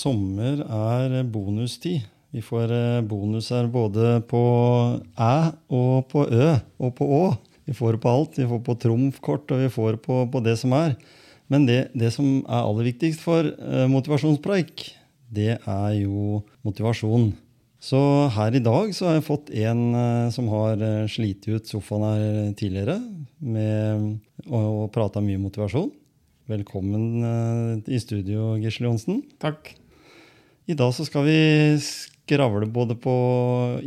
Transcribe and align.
Sommer 0.00 0.64
er 0.64 1.20
bonustid. 1.28 2.06
Vi 2.30 2.42
får 2.46 2.70
eh, 2.70 3.02
bonuser 3.06 3.66
både 3.70 4.20
på 4.30 4.40
æ 5.18 5.34
og 5.74 6.06
på 6.10 6.26
ø 6.30 6.50
og 6.78 6.92
på 6.98 7.08
å. 7.16 7.24
Vi 7.66 7.74
får 7.76 7.98
på 8.02 8.10
alt. 8.10 8.38
Vi 8.38 8.46
får 8.50 8.62
på 8.66 8.76
trumfkort, 8.82 9.50
og 9.50 9.64
vi 9.64 9.70
får 9.70 9.98
på, 10.04 10.22
på 10.30 10.42
det 10.46 10.56
som 10.60 10.74
er. 10.78 10.94
Men 11.50 11.66
det, 11.66 11.80
det 11.98 12.12
som 12.14 12.40
er 12.46 12.62
aller 12.62 12.90
viktigst 12.92 13.22
for 13.22 13.46
eh, 13.46 13.86
motivasjonspreik, 13.90 14.86
det 15.30 15.56
er 15.58 15.92
jo 15.98 16.40
motivasjon. 16.66 17.32
Så 17.80 17.98
her 18.36 18.54
i 18.54 18.62
dag 18.62 18.92
så 18.94 19.08
har 19.08 19.18
jeg 19.18 19.26
fått 19.26 19.50
en 19.64 19.84
eh, 19.98 20.30
som 20.34 20.50
har 20.54 20.86
slitt 21.10 21.50
ut 21.50 21.66
sofaen 21.66 22.06
her 22.06 22.54
tidligere 22.58 23.00
med 23.42 24.20
å, 24.46 24.86
prate 24.94 25.22
mye 25.24 25.42
motivasjon. 25.42 25.90
Velkommen 26.50 27.82
i 27.86 27.98
studio, 28.02 28.56
Gisle 28.58 28.88
Johnsen. 28.88 29.22
Takk. 29.42 29.79
I 30.70 30.76
dag 30.78 30.92
så 30.94 31.04
skal 31.08 31.24
vi 31.26 31.38
skravle 31.82 32.68
både 32.70 32.94
på 33.00 33.12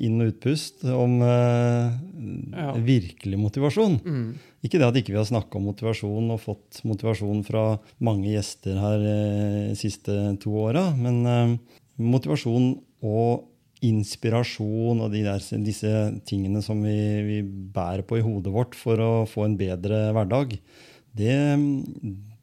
inn- 0.03 0.20
og 0.20 0.34
utpust 0.34 0.84
om 0.92 1.22
eh, 1.23 1.94
Ja. 2.53 2.73
virkelig 2.76 3.39
motivasjon. 3.39 4.00
Mm. 4.03 4.34
Ikke 4.64 4.80
det 4.80 4.89
at 4.89 4.98
ikke 5.00 5.14
vi 5.14 5.20
har 5.22 5.28
snakka 5.30 5.59
om 5.59 5.67
motivasjon 5.70 6.31
og 6.34 6.42
fått 6.44 6.81
motivasjon 6.88 7.44
fra 7.48 7.80
mange 8.04 8.34
gjester 8.34 8.80
her 8.80 9.00
eh, 9.00 9.72
de 9.72 9.80
siste 9.80 10.17
to 10.44 10.52
åra, 10.66 10.89
men 10.95 11.23
eh, 11.26 11.56
motivasjon 12.04 12.73
og 13.04 13.50
inspirasjon 13.84 15.02
og 15.04 15.11
de 15.11 15.23
der, 15.26 15.44
disse 15.64 15.92
tingene 16.28 16.61
som 16.64 16.80
vi, 16.84 16.95
vi 17.28 17.39
bærer 17.44 18.04
på 18.08 18.20
i 18.20 18.23
hodet 18.23 18.54
vårt 18.56 18.78
for 18.80 19.00
å 19.04 19.11
få 19.28 19.44
en 19.48 19.58
bedre 19.59 20.06
hverdag, 20.16 20.56
det, 21.14 21.36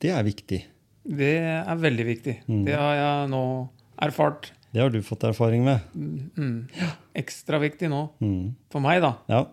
det 0.01 0.13
er 0.13 0.27
viktig. 0.27 0.61
Det 1.11 1.35
er 1.41 1.81
veldig 1.81 2.07
viktig. 2.07 2.35
Mm. 2.47 2.65
Det 2.69 2.77
har 2.77 2.97
jeg 2.99 3.31
nå 3.33 3.45
erfart. 4.03 4.51
Det 4.71 4.83
har 4.83 4.93
du 4.95 5.01
fått 5.03 5.25
erfaring 5.27 5.65
med. 5.67 5.81
Mm. 5.95 6.69
Ekstra 7.19 7.59
viktig 7.63 7.91
nå. 7.91 8.05
Mm. 8.23 8.53
For 8.71 8.83
meg, 8.85 9.01
da. 9.03 9.17
Ja. 9.31 9.45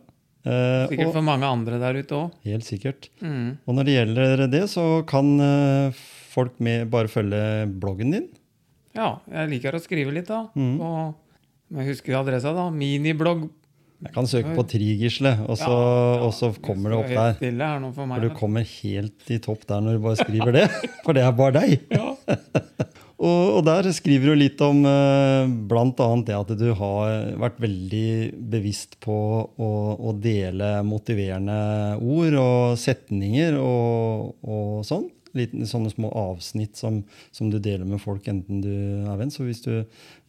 Eh, 0.48 0.84
Sikkert 0.92 1.10
og, 1.10 1.16
for 1.18 1.26
mange 1.26 1.48
andre 1.50 1.80
der 1.82 1.98
ute 1.98 2.18
òg. 2.18 2.36
helt 2.48 2.68
sikkert. 2.68 3.10
Mm. 3.20 3.58
Og 3.66 3.78
når 3.78 3.88
det 3.88 3.96
gjelder 3.98 4.44
det, 4.54 4.64
så 4.72 4.86
kan 5.10 5.34
eh, 5.44 6.04
folk 6.32 6.60
med 6.64 6.92
bare 6.94 7.12
følge 7.12 7.42
bloggen 7.82 8.14
din. 8.14 8.28
Ja, 8.98 9.18
jeg 9.30 9.52
liker 9.56 9.78
å 9.78 9.82
skrive 9.82 10.14
litt, 10.14 10.30
da. 10.30 10.46
Mm. 10.58 10.78
Og 10.82 11.80
jeg 11.82 11.90
husker 11.92 12.20
adressa, 12.22 12.54
da. 12.56 12.70
Miniblogg. 12.74 13.48
Jeg 14.06 14.14
kan 14.14 14.28
søke 14.30 14.52
på 14.54 14.62
Trigisle, 14.70 15.32
og 15.50 15.58
så, 15.58 15.74
og 16.22 16.30
så 16.38 16.52
kommer 16.62 16.94
det 16.94 16.98
opp 17.00 17.40
der. 17.42 17.56
Meg. 17.58 17.96
For 17.98 18.22
du 18.28 18.30
kommer 18.38 18.62
helt 18.62 19.32
i 19.34 19.40
topp 19.42 19.66
der 19.66 19.82
når 19.82 19.98
du 19.98 20.04
bare 20.06 20.20
skriver 20.22 20.54
det. 20.54 20.68
For 21.06 21.18
det 21.18 21.26
er 21.26 21.34
bare 21.38 21.64
deg. 21.64 21.88
Ja. 21.98 22.14
Og, 23.18 23.58
og 23.58 23.64
der 23.66 23.88
skriver 23.98 24.30
du 24.30 24.38
litt 24.38 24.62
om 24.62 24.84
eh, 24.86 25.50
bl.a. 25.70 26.10
det 26.22 26.36
at 26.38 26.52
du 26.60 26.68
har 26.78 27.32
vært 27.42 27.58
veldig 27.64 28.10
bevisst 28.54 29.00
på 29.02 29.18
å, 29.50 29.72
å 29.98 30.14
dele 30.22 30.76
motiverende 30.86 31.98
ord 31.98 32.38
og 32.38 32.78
setninger 32.78 33.58
og, 33.58 34.36
og 34.46 34.86
sånn. 34.86 35.08
Liten, 35.38 35.68
sånne 35.70 35.92
små 35.94 36.10
avsnitt 36.18 36.80
som, 36.80 37.00
som 37.36 37.52
du 37.54 37.60
deler 37.64 37.86
med 37.88 38.02
folk, 38.04 38.28
enten 38.32 38.62
du 38.64 38.72
er 38.74 39.20
venn. 39.20 39.32
Så 39.34 39.46
hvis 39.48 39.64
du 39.66 39.72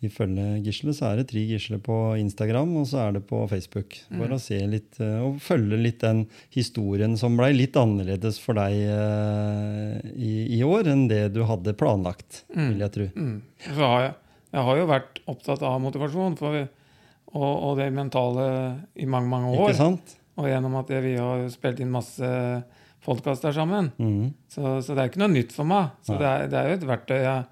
vil 0.02 0.12
følge 0.14 0.60
Gisle, 0.66 0.94
så 0.96 1.10
er 1.10 1.20
det 1.20 1.28
Tri 1.32 1.44
Gisle 1.48 1.80
på 1.82 1.96
Instagram, 2.20 2.76
og 2.80 2.86
så 2.90 3.02
er 3.06 3.16
det 3.18 3.24
på 3.28 3.40
Facebook. 3.50 3.98
For 4.12 4.36
å 4.36 4.40
se 4.42 4.60
litt, 4.70 5.00
eh, 5.02 5.18
og 5.24 5.40
følge 5.42 5.80
litt 5.80 6.00
den 6.04 6.24
historien 6.54 7.16
som 7.20 7.38
blei 7.38 7.50
litt 7.56 7.76
annerledes 7.78 8.38
for 8.42 8.58
deg 8.60 8.78
eh, 8.78 10.12
i, 10.14 10.32
i 10.58 10.62
år 10.66 10.92
enn 10.94 11.08
det 11.10 11.24
du 11.34 11.42
hadde 11.48 11.76
planlagt, 11.78 12.44
vil 12.54 12.84
jeg 12.84 12.94
tro. 12.94 13.10
Mm. 13.16 13.36
Så 13.66 13.78
har 13.82 14.06
jeg, 14.06 14.14
jeg 14.54 14.68
har 14.70 14.80
jo 14.82 14.88
vært 14.92 15.22
opptatt 15.28 15.66
av 15.66 15.80
motivasjon 15.82 16.38
for, 16.38 16.62
og, 17.34 17.52
og 17.52 17.76
det 17.80 17.90
mentale 17.96 18.48
i 18.96 19.08
mange, 19.10 19.32
mange 19.32 19.52
år. 19.56 19.68
Ikke 19.68 19.82
sant? 19.82 20.14
Og 20.38 20.46
gjennom 20.46 20.76
at 20.78 20.90
vi 21.02 21.16
har 21.18 21.48
spilt 21.50 21.80
inn 21.82 21.90
masse 21.90 22.28
podkaster 23.08 23.56
sammen. 23.56 23.90
Mm. 23.98 24.28
Så, 24.52 24.76
så 24.84 24.94
det 24.94 25.02
er 25.06 25.10
ikke 25.12 25.22
noe 25.24 25.32
nytt 25.32 25.54
for 25.56 25.68
meg. 25.68 25.94
Så 26.06 26.18
det 26.20 26.28
er, 26.28 26.46
det 26.52 26.60
er 26.60 26.70
jo 26.74 26.78
et 26.82 26.86
verktøy 26.92 27.18
jeg 27.24 27.46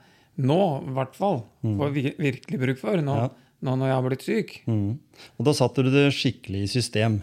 nå, 0.47 0.61
i 0.84 0.93
hvert 0.99 1.15
fall, 1.17 1.39
får 1.65 1.94
virkelig 1.97 2.59
bruk 2.61 2.83
for. 2.83 3.00
Nå, 3.00 3.17
Mm. 3.17 3.22
Ja. 3.25 3.31
nå 3.65 3.72
når 3.81 3.89
jeg 3.89 3.97
har 3.97 4.05
blitt 4.05 4.25
syk. 4.27 4.50
Mm. 4.69 4.99
Og 5.41 5.47
da 5.49 5.55
satte 5.56 5.81
du 5.87 5.89
det 5.95 6.11
skikkelig 6.12 6.66
i 6.66 6.72
system. 6.77 7.22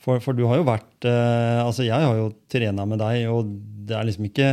For, 0.00 0.20
for 0.22 0.32
du 0.38 0.44
har 0.46 0.60
jo 0.60 0.64
vært 0.64 1.04
eh, 1.10 1.58
Altså, 1.58 1.82
jeg 1.82 1.98
har 1.98 2.14
jo 2.16 2.28
trena 2.48 2.84
med 2.86 3.00
deg, 3.02 3.24
og 3.34 3.48
det 3.88 3.96
er 3.98 4.06
liksom 4.06 4.28
ikke 4.28 4.52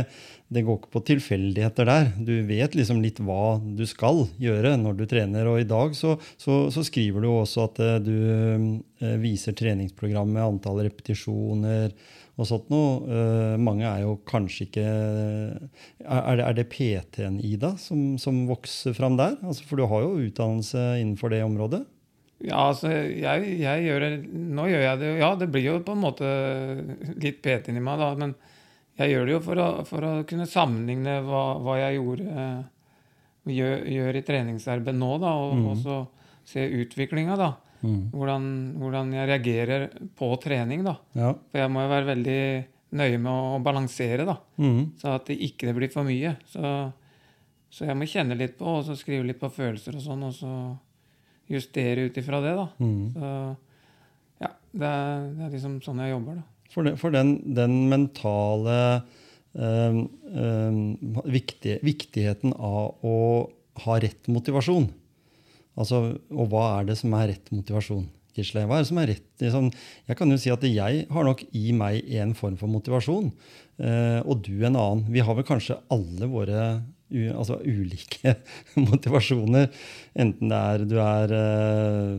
Det 0.50 0.62
går 0.66 0.80
ikke 0.80 0.90
på 0.96 1.02
tilfeldigheter 1.06 1.86
der. 1.86 2.08
Du 2.18 2.32
vet 2.48 2.74
liksom 2.74 2.98
litt 3.02 3.20
hva 3.22 3.54
du 3.62 3.84
skal 3.86 4.24
gjøre 4.42 4.74
når 4.82 4.98
du 4.98 5.04
trener. 5.10 5.46
Og 5.50 5.60
i 5.62 5.68
dag 5.70 5.94
så, 5.98 6.16
så, 6.36 6.66
så 6.74 6.84
skriver 6.86 7.22
du 7.24 7.30
også 7.30 7.64
at 7.70 7.80
eh, 7.86 7.96
du 8.02 8.12
eh, 9.06 9.16
viser 9.22 9.54
treningsprogrammet, 9.58 10.42
antall 10.42 10.82
repetisjoner 10.88 11.94
og 12.36 12.44
sånt 12.48 12.66
noe. 12.68 13.00
Eh, 13.08 13.56
mange 13.56 13.86
er 13.88 14.02
jo 14.04 14.16
kanskje 14.28 14.66
ikke 14.68 14.82
Er, 14.86 16.22
er 16.28 16.36
det, 16.36 16.48
det 16.58 16.66
PT-en 16.74 17.38
Ida 17.40 17.74
som, 17.80 18.18
som 18.20 18.42
vokser 18.48 18.92
fram 18.96 19.16
der? 19.16 19.38
Altså, 19.42 19.64
for 19.64 19.80
du 19.80 19.86
har 19.88 20.02
jo 20.04 20.18
utdannelse 20.26 20.82
innenfor 21.00 21.32
det 21.32 21.42
området. 21.46 21.82
Ja, 22.44 22.66
altså, 22.68 22.90
jeg, 22.92 23.46
jeg 23.62 23.86
gjør 23.86 24.02
det 24.04 24.10
Nå 24.28 24.66
gjør 24.68 24.82
jeg 24.84 24.98
det 25.00 25.08
jo 25.08 25.20
Ja, 25.22 25.30
det 25.40 25.48
blir 25.54 25.64
jo 25.70 25.78
på 25.86 25.94
en 25.96 26.02
måte 26.04 26.28
litt 27.16 27.40
PT 27.44 27.70
inni 27.72 27.80
meg, 27.80 27.96
da. 28.02 28.10
Men 28.20 28.34
jeg 29.00 29.12
gjør 29.14 29.24
det 29.28 29.32
jo 29.36 29.40
for 29.44 29.60
å, 29.60 29.68
for 29.88 30.04
å 30.04 30.12
kunne 30.28 30.44
sammenligne 30.48 31.18
hva, 31.24 31.44
hva 31.64 31.78
jeg 31.80 31.96
gjorde 31.98 32.44
gjør, 33.46 33.82
gjør 33.92 34.16
i 34.20 34.22
treningsarbeid 34.26 34.96
nå, 34.96 35.10
da, 35.22 35.32
og 35.36 35.56
Mhm. 35.56 35.66
også 35.74 35.96
se 36.46 36.62
utviklinga, 36.82 37.36
da. 37.40 37.50
Hvordan, 38.12 38.46
hvordan 38.80 39.12
jeg 39.16 39.28
reagerer 39.30 39.88
på 40.18 40.30
trening, 40.42 40.84
da. 40.86 40.96
Ja. 41.18 41.34
For 41.50 41.62
jeg 41.62 41.72
må 41.72 41.84
jo 41.84 41.92
være 41.92 42.10
veldig 42.12 42.40
nøye 42.96 43.18
med 43.18 43.32
å 43.32 43.60
balansere, 43.64 44.26
da. 44.28 44.38
Mm. 44.62 44.80
Så 45.00 45.12
at 45.16 45.28
det 45.30 45.38
ikke 45.48 45.74
blir 45.76 45.92
for 45.92 46.06
mye. 46.06 46.36
Så, 46.48 46.72
så 47.72 47.88
jeg 47.88 47.98
må 47.98 48.08
kjenne 48.10 48.38
litt 48.38 48.56
på, 48.58 48.78
og 48.78 48.84
så 48.86 48.96
skrive 48.98 49.26
litt 49.28 49.40
på 49.42 49.52
følelser 49.52 49.98
og 49.98 50.04
sånn, 50.04 50.26
og 50.28 50.34
så 50.36 50.52
justere 51.50 52.08
ut 52.08 52.18
ifra 52.18 52.42
det, 52.44 52.56
da. 52.58 52.66
Mm. 52.82 53.06
Så 53.14 53.32
ja, 54.42 54.52
det 54.72 54.90
er, 54.90 55.26
det 55.36 55.46
er 55.46 55.56
liksom 55.56 55.80
sånn 55.84 56.02
jeg 56.04 56.14
jobber, 56.14 56.42
da. 56.42 56.52
For, 56.72 56.86
det, 56.86 56.96
for 57.00 57.14
den, 57.14 57.36
den 57.56 57.76
mentale 57.92 58.78
eh, 59.54 60.00
eh, 60.42 60.80
viktig, 61.36 61.78
viktigheten 61.86 62.56
av 62.58 63.06
å 63.06 63.18
ha 63.84 63.98
rett 64.02 64.30
motivasjon. 64.32 64.88
Altså, 65.76 66.02
og 66.32 66.52
hva 66.52 66.66
er 66.78 66.90
det 66.90 66.96
som 67.00 67.14
er 67.18 67.32
rett 67.34 67.52
motivasjon? 67.52 68.06
Kisle? 68.36 68.66
Hva 68.68 68.78
er 68.78 68.84
det 68.84 68.90
som 68.90 69.00
er 69.00 69.10
rett 69.12 69.44
liksom, 69.44 69.70
Jeg 70.08 70.18
kan 70.18 70.32
jo 70.32 70.40
si 70.40 70.52
at 70.52 70.64
jeg 70.68 71.06
har 71.12 71.24
nok 71.26 71.44
i 71.56 71.70
meg 71.76 72.04
en 72.20 72.34
form 72.36 72.58
for 72.60 72.70
motivasjon, 72.72 73.30
eh, 73.80 74.20
og 74.24 74.44
du 74.44 74.54
en 74.58 74.76
annen. 74.76 75.06
Vi 75.12 75.24
har 75.24 75.36
vel 75.38 75.48
kanskje 75.48 75.80
alle 75.92 76.28
våre 76.30 76.66
altså 77.06 77.60
ulike 77.62 78.32
motivasjoner. 78.88 79.68
Enten 80.18 80.50
det 80.50 80.58
er 80.58 80.86
du 80.90 80.96
er 81.00 81.34
eh, 81.36 82.16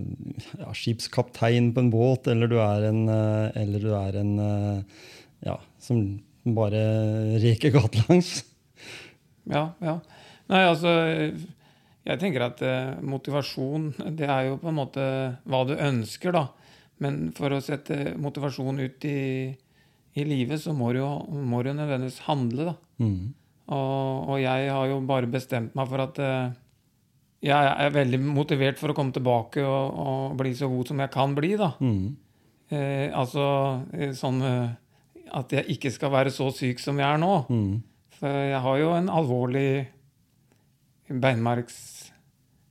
ja, 0.62 0.70
skipskaptein 0.72 1.74
på 1.76 1.84
en 1.84 1.92
båt, 1.94 2.30
eller 2.32 2.50
du 2.50 2.58
er 2.64 2.88
en, 2.90 3.04
eh, 3.12 3.50
eller 3.64 3.84
du 3.84 3.92
er 3.98 4.22
en 4.22 4.34
ja, 5.46 5.58
som 5.84 6.06
bare 6.56 6.82
reker 7.44 7.76
gatelangs. 7.76 8.40
Ja, 9.48 9.70
ja. 9.84 10.00
Nei, 10.48 10.64
altså 10.64 10.92
Jeg 12.08 12.22
tenker 12.22 12.46
at 12.46 12.62
eh, 12.64 13.00
motivasjon, 13.04 13.90
det 14.16 14.30
er 14.30 14.52
jo 14.52 14.60
på 14.62 14.70
en 14.72 14.78
måte 14.78 15.06
hva 15.50 15.64
du 15.68 15.76
ønsker, 15.76 16.36
da. 16.36 16.46
Men 17.04 17.28
for 17.38 17.54
å 17.54 17.62
sette 17.62 18.16
motivasjon 18.18 18.80
ut 18.80 19.08
i, 19.10 19.18
i 20.18 20.26
livet, 20.26 20.62
så 20.64 20.74
må 20.74 20.94
du 20.96 21.02
jo 21.02 21.10
må 21.28 21.62
du 21.62 21.72
jo 21.72 21.76
nødvendigvis 21.78 22.24
handle, 22.30 22.72
da. 22.72 22.78
Mm. 23.04 23.20
Og, 23.68 24.32
og 24.32 24.40
jeg 24.40 24.72
har 24.72 24.88
jo 24.88 25.02
bare 25.10 25.28
bestemt 25.30 25.76
meg 25.76 25.92
for 25.92 26.06
at 26.06 26.22
eh, 26.24 26.56
jeg 27.48 27.74
er 27.84 27.94
veldig 27.94 28.22
motivert 28.24 28.80
for 28.80 28.94
å 28.94 28.96
komme 28.98 29.14
tilbake 29.14 29.62
og, 29.68 30.00
og 30.00 30.40
bli 30.40 30.56
så 30.58 30.72
god 30.72 30.94
som 30.94 31.04
jeg 31.04 31.14
kan 31.14 31.36
bli, 31.38 31.52
da. 31.60 31.74
Mm. 31.84 32.08
Eh, 32.72 33.08
altså 33.12 33.44
eh, 33.92 34.16
sånn 34.16 34.40
at 35.28 35.52
jeg 35.52 35.76
ikke 35.76 35.92
skal 35.92 36.14
være 36.14 36.32
så 36.32 36.48
syk 36.56 36.80
som 36.80 37.04
jeg 37.04 37.08
er 37.08 37.20
nå. 37.20 37.34
Mm. 37.52 37.72
For 38.18 38.42
jeg 38.48 38.64
har 38.64 38.80
jo 38.80 38.96
en 38.96 39.12
alvorlig 39.12 39.70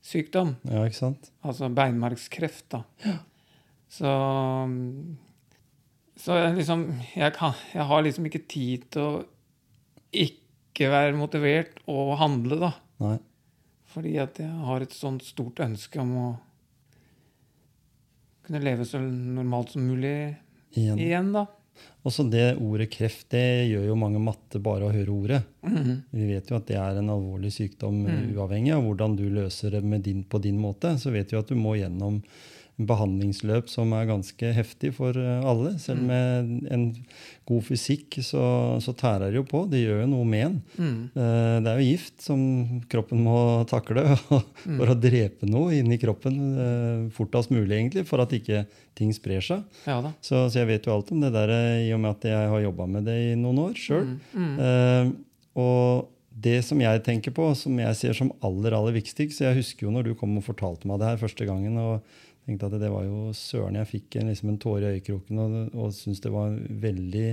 beinmargssykdom. 0.07 0.55
Ja, 0.69 0.85
ikke 0.85 0.97
sant? 0.97 1.31
Altså 1.43 1.69
beinmargskreft, 1.69 2.71
da. 2.71 2.83
Så 3.89 4.11
Så 6.17 6.33
jeg 6.33 6.55
liksom 6.57 6.99
jeg, 7.15 7.33
kan, 7.33 7.53
jeg 7.73 7.85
har 7.85 8.01
liksom 8.01 8.25
ikke 8.25 8.47
tid 8.49 8.87
til 8.91 9.01
å 9.01 9.25
ikke 10.11 10.89
være 10.89 11.15
motivert 11.15 11.77
og 11.87 12.17
handle, 12.17 12.57
da. 12.59 12.71
Nei. 12.99 13.17
Fordi 13.87 14.17
at 14.17 14.39
jeg 14.39 14.49
har 14.49 14.81
et 14.81 14.93
sånt 14.93 15.23
stort 15.23 15.59
ønske 15.59 15.99
om 16.01 16.15
å 16.17 16.27
kunne 18.45 18.63
leve 18.63 18.85
så 18.85 18.99
normalt 18.99 19.71
som 19.75 19.85
mulig 19.85 20.37
Igjen. 20.73 20.97
igjen, 20.99 21.31
da. 21.33 21.45
Også 22.07 22.23
det 22.31 22.57
ordet 22.63 22.89
kreft, 22.93 23.29
det 23.33 23.67
gjør 23.69 23.87
jo 23.89 23.95
mange 23.99 24.19
matte 24.23 24.61
bare 24.63 24.87
å 24.87 24.93
høre 24.93 25.11
ordet. 25.11 25.41
Mm. 25.65 26.03
Vi 26.11 26.27
vet 26.29 26.49
jo 26.49 26.55
at 26.55 26.67
det 26.69 26.77
er 26.79 26.99
en 27.01 27.09
alvorlig 27.09 27.51
sykdom 27.51 28.05
Mm. 28.05 28.35
uavhengig 28.37 28.73
av 28.75 28.83
hvordan 28.85 29.17
du 29.17 29.25
løser 29.29 29.71
det 29.71 29.83
med 29.83 30.05
din, 30.05 30.23
på 30.23 30.39
din 30.41 30.59
måte. 30.59 30.95
Så 30.97 31.11
vet 31.11 31.31
vi 31.33 31.37
at 31.37 31.47
du 31.47 31.55
må 31.55 31.75
gjennom 31.75 32.21
en 32.21 32.23
behandlingsløp 32.77 33.69
som 33.71 33.89
er 33.97 34.05
ganske 34.05 34.49
heftig 34.53 34.91
for 34.93 35.17
eh, 35.17 35.41
alle. 35.49 35.71
Selv 35.81 35.97
Mm. 36.03 36.07
med 36.07 36.71
en 36.71 36.83
god 37.47 37.63
fysikk 37.65 38.19
så, 38.21 38.77
så 38.83 38.93
tærer 38.93 39.31
det 39.31 39.39
jo 39.39 39.43
på. 39.49 39.63
Det 39.71 39.79
gjør 39.81 40.03
jo 40.03 40.09
noe 40.11 40.25
med 40.29 40.45
en. 40.45 40.57
Mm. 40.77 40.99
Eh, 41.17 41.55
Det 41.65 41.71
er 41.71 41.79
jo 41.81 41.87
gift 41.89 42.21
som 42.21 42.41
kroppen 42.91 43.23
må 43.25 43.37
takle 43.65 44.03
Mm. 44.67 44.77
for 44.77 44.91
å 44.93 44.97
drepe 44.99 45.47
noe 45.49 45.73
inni 45.79 45.97
kroppen 45.97 46.37
eh, 46.59 47.09
fortest 47.17 47.49
mulig, 47.49 47.71
egentlig, 47.79 48.05
for 48.05 48.21
at 48.21 48.29
ikke 48.37 48.65
ting 48.97 49.09
sprer 49.13 49.41
seg. 49.41 49.63
Ja. 49.87 50.01
Så, 50.21 50.45
så 50.51 50.59
jeg 50.61 50.67
vet 50.67 50.85
jo 50.85 50.93
alt 50.93 51.11
om 51.11 51.21
det 51.21 51.33
der 51.33 51.49
i 51.81 51.89
og 51.93 51.99
med 52.03 52.11
at 52.17 52.29
jeg 52.29 52.51
har 52.53 52.61
jobba 52.61 52.85
med 52.87 53.05
det 53.09 53.17
i 53.31 53.35
noen 53.39 53.57
år 53.69 53.73
sjøl. 53.77 54.13
Mm. 54.33 55.15
Og 55.57 56.07
det 56.37 56.59
som 56.65 56.77
jeg 56.81 57.01
tenker 57.05 57.33
på, 57.33 57.47
som 57.57 57.77
jeg 57.81 57.97
ser 57.97 58.13
som 58.13 58.29
aller 58.45 58.75
aller 58.77 58.93
viktigst 58.93 59.41
Jeg 59.41 59.57
husker 59.57 59.87
jo 59.87 59.93
når 59.95 60.03
du 60.11 60.15
kom 60.19 60.35
og 60.37 60.45
fortalte 60.45 60.85
meg 60.89 60.99
det 61.01 61.07
her 61.09 61.21
første 61.23 61.47
gangen. 61.49 61.77
og 61.81 62.01
tenkte 62.47 62.69
at 62.69 62.79
det 62.79 62.89
var 62.91 63.03
jo 63.05 63.33
søren 63.35 63.77
jeg 63.81 63.89
fikk 63.91 64.17
en, 64.19 64.31
liksom 64.31 64.53
en 64.53 64.61
tåre 64.63 64.87
i 64.87 64.97
øyekroken 64.97 65.43
og, 65.43 65.55
og 65.75 65.93
syntes 65.95 66.23
det 66.23 66.31
var 66.33 66.55
veldig 66.87 67.27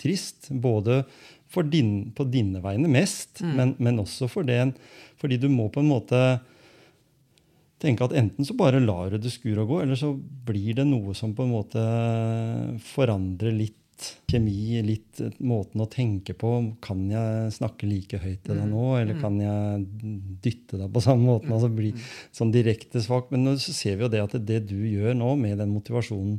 trist. 0.00 0.52
Både 0.62 1.02
for 1.50 1.66
din, 1.66 2.12
på 2.14 2.26
dine 2.30 2.62
vegne 2.62 2.90
mest, 2.90 3.42
men, 3.42 3.74
men 3.82 3.98
også 4.02 4.30
for 4.30 4.46
den, 4.46 4.72
fordi 5.18 5.40
du 5.42 5.48
må 5.50 5.66
på 5.74 5.82
en 5.82 5.90
måte 5.90 6.22
tenke 7.80 8.04
at 8.04 8.14
enten 8.16 8.46
så 8.46 8.54
bare 8.58 8.82
lar 8.82 9.10
du 9.10 9.18
det 9.18 9.32
skure 9.32 9.64
og 9.64 9.72
gå, 9.72 9.82
eller 9.82 9.98
så 9.98 10.12
blir 10.14 10.76
det 10.78 10.86
noe 10.86 11.14
som 11.16 11.32
på 11.34 11.46
en 11.46 11.54
måte 11.54 11.84
forandrer 12.92 13.56
litt 13.56 13.76
kjemi, 14.30 14.80
litt 14.86 15.20
eh, 15.24 15.32
måten 15.44 15.82
å 15.84 15.88
tenke 15.90 16.34
på. 16.38 16.50
Kan 16.84 17.06
jeg 17.10 17.52
snakke 17.56 17.88
like 17.90 18.20
høyt 18.22 18.42
til 18.46 18.56
deg 18.60 18.68
nå, 18.70 18.84
eller 19.00 19.18
kan 19.20 19.36
jeg 19.40 19.86
dytte 20.44 20.80
deg 20.80 20.90
på 20.94 21.02
samme 21.04 21.26
måten? 21.28 21.52
altså 21.52 21.70
bli 21.72 21.92
sånn 22.34 22.52
direkte 22.54 23.02
svak. 23.04 23.30
Men 23.34 23.44
nå 23.46 23.56
så 23.60 23.74
ser 23.76 23.96
vi 23.98 24.06
jo 24.06 24.12
det 24.12 24.22
at 24.24 24.36
det 24.46 24.62
du 24.70 24.78
gjør 24.88 25.14
nå 25.18 25.34
med 25.40 25.58
den 25.60 25.72
motivasjonen 25.74 26.38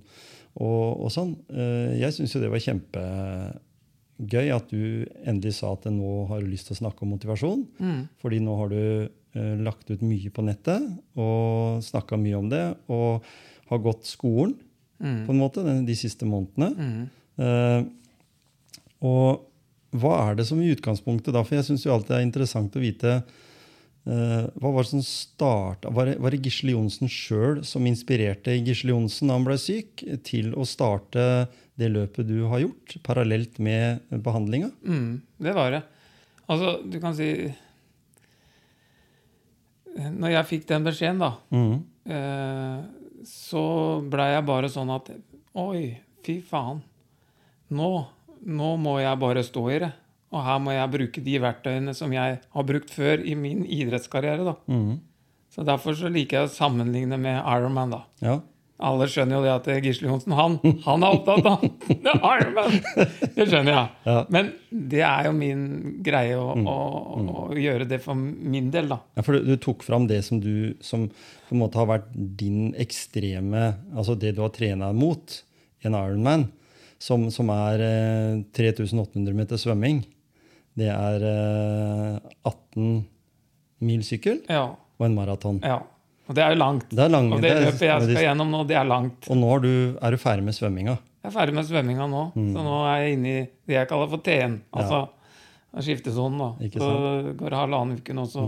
og, 0.51 1.05
og 1.05 1.11
sånn 1.13 1.29
eh, 1.55 1.93
Jeg 2.01 2.11
syns 2.17 2.33
jo 2.35 2.41
det 2.43 2.49
var 2.51 2.59
kjempegøy 2.65 4.49
at 4.55 4.67
du 4.73 5.05
endelig 5.27 5.53
sa 5.61 5.71
at 5.77 5.87
nå 5.91 6.25
har 6.29 6.41
du 6.43 6.49
lyst 6.51 6.67
til 6.69 6.75
å 6.77 6.81
snakke 6.83 7.05
om 7.05 7.13
motivasjon. 7.15 7.63
Mm. 7.79 8.01
Fordi 8.21 8.41
nå 8.43 8.57
har 8.59 8.73
du 8.73 8.81
eh, 9.07 9.55
lagt 9.63 9.89
ut 9.93 10.03
mye 10.05 10.29
på 10.33 10.43
nettet 10.45 10.83
og 11.19 11.79
snakka 11.85 12.19
mye 12.19 12.37
om 12.41 12.51
det. 12.51 12.65
Og 12.91 13.23
har 13.71 13.85
gått 13.87 14.09
skolen 14.09 14.57
Mm. 15.01 15.23
på 15.25 15.33
en 15.33 15.39
måte 15.41 15.63
de, 15.65 15.71
de 15.81 15.93
siste 15.97 16.27
månedene. 16.29 16.67
Mm. 16.77 17.05
Eh, 17.39 17.86
og 19.01 19.48
hva 19.92 20.18
er 20.25 20.38
det 20.39 20.48
som 20.48 20.60
i 20.62 20.72
utgangspunktet 20.72 21.36
da? 21.36 21.44
For 21.45 21.57
jeg 21.57 21.68
syns 21.68 21.88
alltid 21.88 22.13
det 22.13 22.19
er 22.19 22.28
interessant 22.28 22.75
å 22.78 22.83
vite 22.83 23.16
eh, 23.18 24.44
hva 24.56 24.72
var 24.72 24.86
det 24.86 24.92
som 24.92 25.04
starta 25.06 25.92
Var 25.92 26.13
var 26.22 26.33
det 26.33 26.42
Gisle 26.45 26.75
Johnsen 26.75 27.12
sjøl 27.12 27.60
som 27.68 27.88
inspirerte 27.89 28.56
Gisle 28.62 28.94
Johnsen 28.94 29.31
da 29.31 29.39
han 29.39 29.48
ble 29.48 29.57
syk, 29.60 30.06
til 30.28 30.54
å 30.56 30.68
starte 30.68 31.25
det 31.80 31.89
løpet 31.92 32.28
du 32.30 32.45
har 32.51 32.62
gjort, 32.63 32.95
parallelt 33.04 33.57
med 33.63 34.06
behandlinga? 34.24 34.69
Mm, 34.86 35.22
det 35.42 35.56
var 35.57 35.75
det. 35.75 35.81
Altså, 36.51 36.78
du 36.83 37.00
kan 37.01 37.16
si 37.16 37.31
Når 39.92 40.36
jeg 40.36 40.50
fikk 40.50 40.68
den 40.69 40.86
beskjeden, 40.88 41.19
da, 41.19 41.33
mm. 41.51 41.75
eh, 42.16 43.25
så 43.28 43.63
blei 44.07 44.31
jeg 44.38 44.48
bare 44.48 44.72
sånn 44.72 44.94
at 44.95 45.12
Oi, 45.60 45.98
fy 46.24 46.38
faen. 46.48 46.80
Nå, 47.71 47.91
nå 48.45 48.71
må 48.81 48.97
jeg 49.01 49.21
bare 49.21 49.44
stå 49.47 49.65
i 49.71 49.79
det. 49.85 49.91
Og 50.31 50.44
her 50.45 50.62
må 50.63 50.75
jeg 50.75 50.91
bruke 50.94 51.23
de 51.23 51.39
verktøyene 51.44 51.95
som 51.95 52.12
jeg 52.15 52.39
har 52.39 52.68
brukt 52.68 52.91
før 52.94 53.23
i 53.27 53.35
min 53.35 53.65
idrettskarriere. 53.68 54.45
da. 54.47 54.56
Mm. 54.71 55.00
Så 55.51 55.65
derfor 55.68 55.97
så 56.00 56.12
liker 56.12 56.39
jeg 56.39 56.47
å 56.47 56.53
sammenligne 56.53 57.19
med 57.19 57.41
Ironman. 57.41 57.91
da. 57.91 58.01
Ja. 58.23 58.38
Alle 58.81 59.06
skjønner 59.12 59.38
jo 59.38 59.41
det 59.45 59.51
at 59.53 59.83
Gisle 59.85 60.07
Johnsen 60.09 60.33
han, 60.33 60.56
han 60.88 61.03
er 61.06 61.18
opptatt 61.19 61.45
av 61.45 61.65
det 62.06 62.13
er 62.15 62.23
Ironman! 62.31 62.77
Det 63.35 63.45
skjønner 63.51 63.75
jeg. 63.75 63.91
Ja. 64.07 64.15
Men 64.33 64.53
det 64.71 65.03
er 65.06 65.27
jo 65.27 65.33
min 65.38 65.65
greie 66.01 66.39
å, 66.39 66.56
å, 66.56 66.77
å 67.51 67.59
gjøre 67.59 67.85
det 67.91 68.00
for 68.01 68.18
min 68.18 68.71
del, 68.73 68.89
da. 68.89 69.01
Ja, 69.19 69.25
for 69.27 69.38
du, 69.38 69.51
du 69.51 69.59
tok 69.62 69.85
fram 69.85 70.07
det 70.09 70.23
som 70.25 70.39
du 70.41 70.73
som 70.81 71.06
på 71.12 71.53
en 71.57 71.62
måte 71.62 71.77
har 71.81 71.91
vært 71.91 72.09
din 72.15 72.71
ekstreme 72.79 73.73
Altså 73.91 74.15
det 74.15 74.33
du 74.38 74.41
har 74.45 74.53
trena 74.56 74.89
mot, 74.95 75.35
en 75.83 75.97
Ironman, 76.00 76.47
som, 77.01 77.27
som 77.33 77.50
er 77.53 77.81
eh, 77.86 78.42
3800 78.53 79.33
meter 79.38 79.57
svømming. 79.62 80.03
Det 80.77 80.88
er 80.94 81.24
eh, 81.27 82.19
18 82.48 82.92
mil 83.81 84.03
sykkel 84.06 84.44
Ja, 84.48 84.68
og 84.77 85.07
en 85.07 85.18
maraton. 85.18 85.59
ja. 85.65 85.80
Og 86.30 86.36
det 86.38 86.44
er 86.45 86.53
jo 86.53 86.59
langt. 86.62 86.86
Det 86.95 87.01
er 87.03 87.09
langt. 87.12 87.33
Og 87.36 87.42
det 87.44 87.50
løpet 87.57 87.81
jeg 87.83 88.03
skal 88.06 88.21
gjennom 88.24 88.51
nå, 88.53 88.59
det 88.69 88.75
er 88.80 88.86
langt. 88.88 89.25
Og 89.27 89.36
nå 89.36 89.48
er 89.57 89.63
du, 89.65 89.71
er 90.00 90.13
du 90.13 90.18
ferdig 90.21 90.45
med 90.48 90.56
svømminga. 90.56 90.94
Jeg 91.25 91.27
er 91.27 91.33
ferdig 91.36 91.56
med 91.57 91.65
svømminga 91.68 92.06
nå, 92.07 92.21
Mm. 92.38 92.53
så 92.56 92.62
nå 92.63 92.75
er 92.88 93.01
jeg 93.01 93.18
inne 93.18 93.31
i 93.33 93.42
det 93.68 93.75
jeg 93.75 93.89
kaller 93.89 94.07
for 94.13 94.21
T1. 94.24 94.56
Altså 94.71 95.01
skiftesonen, 95.83 96.38
da. 96.39 96.69
Så? 96.71 96.88
Mm. 96.88 97.36
går 97.42 97.50
det 97.54 97.59
halvannen 97.59 97.97
uke 98.00 98.15
nå, 98.15 98.24
så, 98.31 98.45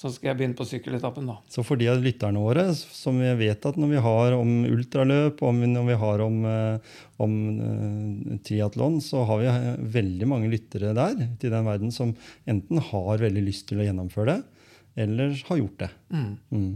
så 0.00 0.08
skal 0.08 0.30
jeg 0.30 0.38
begynne 0.38 0.56
på 0.56 0.64
sykkeletappen, 0.64 1.26
da. 1.28 1.34
Så 1.52 1.60
for 1.66 1.76
de 1.76 1.90
av 1.92 1.98
lytterne 2.00 2.40
våre 2.40 2.62
som 2.72 3.18
vi 3.20 3.28
vet 3.36 3.66
at 3.68 3.76
når 3.76 3.90
vi 3.90 4.00
har 4.06 4.32
om 4.32 4.52
ultraløp, 4.64 5.42
om, 5.44 5.58
når 5.74 5.88
vi 5.90 5.96
har 6.00 6.22
om, 6.24 6.38
eh, 6.48 6.94
om 7.20 7.34
eh, 7.66 8.38
triatlon, 8.46 8.96
så 9.04 9.26
har 9.28 9.42
vi 9.42 9.50
eh, 9.50 9.82
veldig 9.98 10.28
mange 10.30 10.48
lyttere 10.48 10.94
der 10.96 11.20
til 11.42 11.52
den 11.52 11.68
verden 11.68 11.92
som 11.92 12.14
enten 12.48 12.80
har 12.88 13.20
veldig 13.20 13.44
lyst 13.44 13.66
til 13.68 13.82
å 13.82 13.84
gjennomføre 13.90 14.38
det, 14.38 14.64
eller 15.04 15.36
har 15.50 15.60
gjort 15.60 15.84
det. 15.84 15.90
Mm. 16.16 16.32
Mm. 16.48 16.72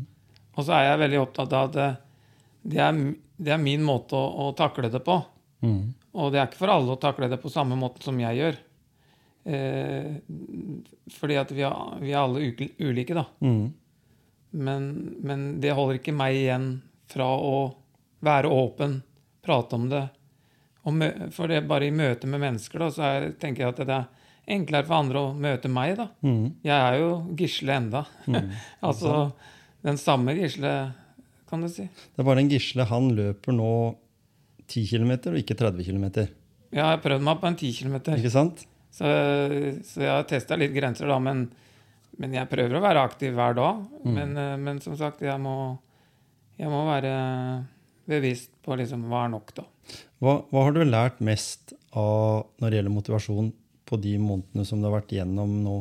Og 0.52 0.60
så 0.60 0.76
er 0.76 0.90
jeg 0.90 1.02
veldig 1.06 1.22
opptatt 1.22 1.56
av 1.56 1.70
at 1.70 1.78
det, 1.78 1.90
det, 2.74 2.82
er, 2.90 3.02
det 3.40 3.56
er 3.56 3.64
min 3.64 3.88
måte 3.88 4.20
å, 4.20 4.50
å 4.50 4.52
takle 4.58 4.92
det 4.92 5.00
på. 5.06 5.16
Mm. 5.64 5.94
Og 6.20 6.28
det 6.28 6.42
er 6.42 6.52
ikke 6.52 6.60
for 6.60 6.76
alle 6.76 6.92
å 6.92 7.00
takle 7.00 7.32
det 7.32 7.40
på 7.40 7.56
samme 7.56 7.80
måte 7.80 8.04
som 8.04 8.20
jeg 8.20 8.42
gjør. 8.42 8.60
Eh, 9.44 10.16
fordi 11.12 11.36
at 11.36 11.52
vi 11.52 11.64
er, 11.66 11.78
vi 12.00 12.12
er 12.12 12.20
alle 12.22 12.50
ulike, 12.80 13.16
da. 13.16 13.26
Mm. 13.44 13.64
Men, 14.64 14.90
men 15.26 15.46
det 15.60 15.74
holder 15.76 15.98
ikke 15.98 16.14
meg 16.16 16.38
igjen 16.38 16.68
fra 17.10 17.26
å 17.36 17.56
være 18.24 18.50
åpen, 18.50 19.00
prate 19.44 19.76
om 19.76 19.88
det. 19.90 20.04
For 21.34 21.50
det 21.50 21.60
er 21.60 21.68
bare 21.68 21.88
i 21.88 21.94
møte 21.94 22.28
med 22.30 22.42
mennesker, 22.42 22.84
da, 22.84 22.92
så 22.92 23.08
er, 23.08 23.32
tenker 23.40 23.64
jeg 23.64 23.74
at 23.74 23.82
det 23.82 23.96
er 23.98 24.54
enklere 24.54 24.86
for 24.88 25.00
andre 25.00 25.20
å 25.20 25.32
møte 25.36 25.70
meg, 25.72 25.96
da. 25.98 26.08
Mm. 26.24 26.44
Jeg 26.64 26.76
er 26.76 26.98
jo 27.00 27.10
Gisle 27.38 27.78
enda. 27.80 28.04
altså 28.88 29.30
den 29.84 30.00
samme 30.00 30.36
Gisle, 30.38 30.74
kan 31.50 31.64
du 31.64 31.70
si. 31.72 31.88
Det 31.88 32.22
er 32.22 32.28
bare 32.28 32.44
en 32.44 32.52
Gisle 32.52 32.86
han 32.88 33.10
løper 33.16 33.56
nå 33.56 33.72
10 34.68 34.86
km 34.88 35.12
og 35.32 35.40
ikke 35.40 35.56
30 35.60 35.88
km. 35.88 36.06
Jeg 36.74 36.82
har 36.82 37.02
prøvd 37.02 37.24
meg 37.24 37.40
på 37.40 37.50
en 37.50 37.58
10 37.58 37.74
km, 37.80 37.98
Ikke 38.16 38.32
sant? 38.32 38.64
Så, 38.94 39.10
så 39.82 40.04
jeg 40.04 40.12
har 40.12 40.26
testa 40.30 40.58
litt 40.58 40.74
grenser, 40.74 41.10
da. 41.10 41.18
Men, 41.22 41.48
men 42.20 42.36
jeg 42.36 42.50
prøver 42.50 42.78
å 42.78 42.84
være 42.84 43.02
aktiv 43.08 43.34
hver 43.34 43.56
dag. 43.58 43.80
Men, 44.06 44.36
eh, 44.38 44.54
men 44.60 44.78
som 44.84 44.94
sagt, 44.98 45.24
jeg 45.26 45.40
må, 45.42 45.56
jeg 46.60 46.70
må 46.70 46.84
være 46.86 47.14
bevisst 48.10 48.52
på 48.64 48.76
liksom 48.78 49.08
hva 49.10 49.24
er 49.26 49.34
nok, 49.34 49.54
da. 49.56 49.66
Hva, 50.22 50.38
hva 50.52 50.66
har 50.66 50.76
du 50.76 50.84
lært 50.86 51.18
mest 51.24 51.74
av 51.96 52.46
når 52.60 52.70
det 52.70 52.78
gjelder 52.78 52.94
motivasjon 52.94 53.50
på 53.84 53.98
de 54.00 54.14
månedene 54.20 54.64
som 54.68 54.80
du 54.80 54.88
har 54.88 54.96
vært 55.00 55.12
gjennom 55.16 55.58
nå? 55.64 55.80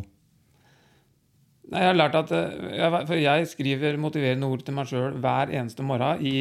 Nei, 1.72 1.79
jeg 1.79 1.91
har 1.93 2.00
lært 2.00 2.17
at 2.20 2.34
eh, 2.36 2.65
jeg, 2.79 3.03
For 3.08 3.20
jeg 3.20 3.51
skriver 3.53 4.01
motiverende 4.01 4.50
ord 4.50 4.65
til 4.65 4.75
meg 4.75 4.89
sjøl 4.89 5.20
hver 5.24 5.53
eneste 5.53 5.86
morgen 5.86 6.25
i 6.25 6.36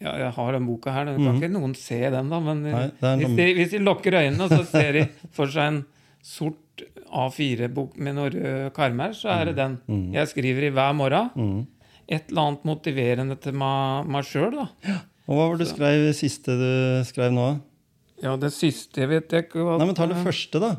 ja, 0.00 0.12
Jeg 0.24 0.32
har 0.36 0.52
den 0.54 0.66
boka 0.68 0.92
her. 0.94 1.10
Kan 1.16 1.36
ikke 1.40 1.50
noen 1.52 1.74
se 1.78 1.98
den, 2.10 2.28
da? 2.30 2.38
Men 2.40 2.62
Nei, 2.66 2.86
hvis, 3.22 3.34
de, 3.38 3.46
hvis 3.58 3.70
de 3.74 3.80
lukker 3.82 4.14
øynene, 4.20 4.48
så 4.52 4.62
ser 4.68 4.92
de 5.00 5.06
for 5.34 5.50
seg 5.50 5.72
en 5.72 5.80
sort 6.22 6.84
A4-bok 7.08 7.96
med 7.98 8.14
noen 8.18 8.32
røde 8.34 8.70
karmer, 8.76 9.14
så 9.16 9.30
er 9.34 9.50
det 9.50 9.56
den. 9.58 9.78
Jeg 10.14 10.28
skriver 10.30 10.68
i 10.68 10.72
hver 10.76 10.94
morgen. 10.96 11.30
Mm. 11.34 11.62
Et 12.08 12.30
eller 12.30 12.44
annet 12.46 12.66
motiverende 12.68 13.36
til 13.42 13.56
meg, 13.58 14.06
meg 14.08 14.24
sjøl, 14.28 14.54
da. 14.54 14.98
Og 15.28 15.36
hva 15.36 15.48
var 15.50 15.58
det 15.60 15.66
du 15.66 15.72
skrev 15.74 16.04
siste 16.16 16.54
du 16.56 16.68
skrev 17.08 17.34
nå? 17.36 17.48
Ja, 18.22 18.32
det 18.40 18.48
siste 18.54 19.02
jeg 19.04 19.10
vet 19.12 19.34
jeg 19.34 19.44
ikke 19.46 19.60
hva 19.62 19.76
Nei, 19.78 19.86
men 19.90 19.96
Ta 19.98 20.06
det 20.10 20.16
første, 20.24 20.58
da. 20.62 20.70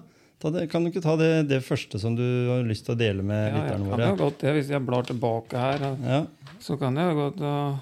ta 0.41 0.49
det, 0.51 0.65
kan 0.71 0.83
du 0.83 0.89
ikke 0.89 1.03
ta 1.05 1.13
det, 1.19 1.29
det 1.47 1.59
første 1.63 1.99
som 2.01 2.15
du 2.17 2.23
har 2.49 2.65
lyst 2.67 2.88
til 2.88 2.95
å 2.95 2.99
dele 2.99 3.23
med 3.23 3.45
Ja, 3.45 3.61
jeg 3.69 3.77
kan 3.77 3.85
jo 4.09 4.15
godt 4.23 4.41
det. 4.41 4.55
Hvis 4.57 4.71
jeg 4.73 4.83
blar 4.88 5.05
tilbake 5.07 5.61
her, 5.61 5.85
Ja. 6.03 6.23
så 6.59 6.75
kan 6.81 6.97
jeg 6.99 7.13
jo 7.13 7.19
godt 7.21 7.39
uh, 7.45 7.77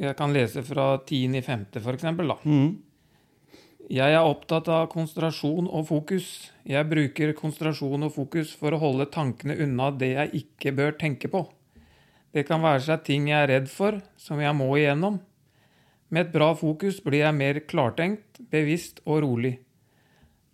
Jeg 0.00 0.16
kan 0.18 0.32
lese 0.34 0.62
fra 0.66 0.96
10.5., 0.98 1.80
for 1.80 1.94
eksempel. 1.94 2.32
Mm. 2.44 2.76
Jeg 3.92 4.16
er 4.16 4.24
opptatt 4.24 4.68
av 4.72 4.88
konsentrasjon 4.92 5.68
og 5.68 5.84
fokus. 5.90 6.28
Jeg 6.64 6.88
bruker 6.88 7.34
konsentrasjon 7.36 8.06
og 8.06 8.14
fokus 8.14 8.54
for 8.56 8.72
å 8.72 8.80
holde 8.80 9.10
tankene 9.12 9.58
unna 9.60 9.90
det 9.92 10.14
jeg 10.14 10.40
ikke 10.40 10.72
bør 10.78 10.96
tenke 11.00 11.28
på. 11.28 11.44
Det 12.34 12.46
kan 12.48 12.64
være 12.64 12.82
seg 12.86 13.04
ting 13.06 13.28
jeg 13.28 13.44
er 13.44 13.52
redd 13.52 13.68
for, 13.70 14.00
som 14.16 14.40
jeg 14.42 14.56
må 14.56 14.72
igjennom. 14.78 15.20
Med 16.08 16.26
et 16.26 16.32
bra 16.32 16.50
fokus 16.56 16.98
blir 17.04 17.22
jeg 17.22 17.36
mer 17.36 17.60
klartenkt, 17.68 18.40
bevisst 18.50 19.02
og 19.04 19.22
rolig. 19.26 19.58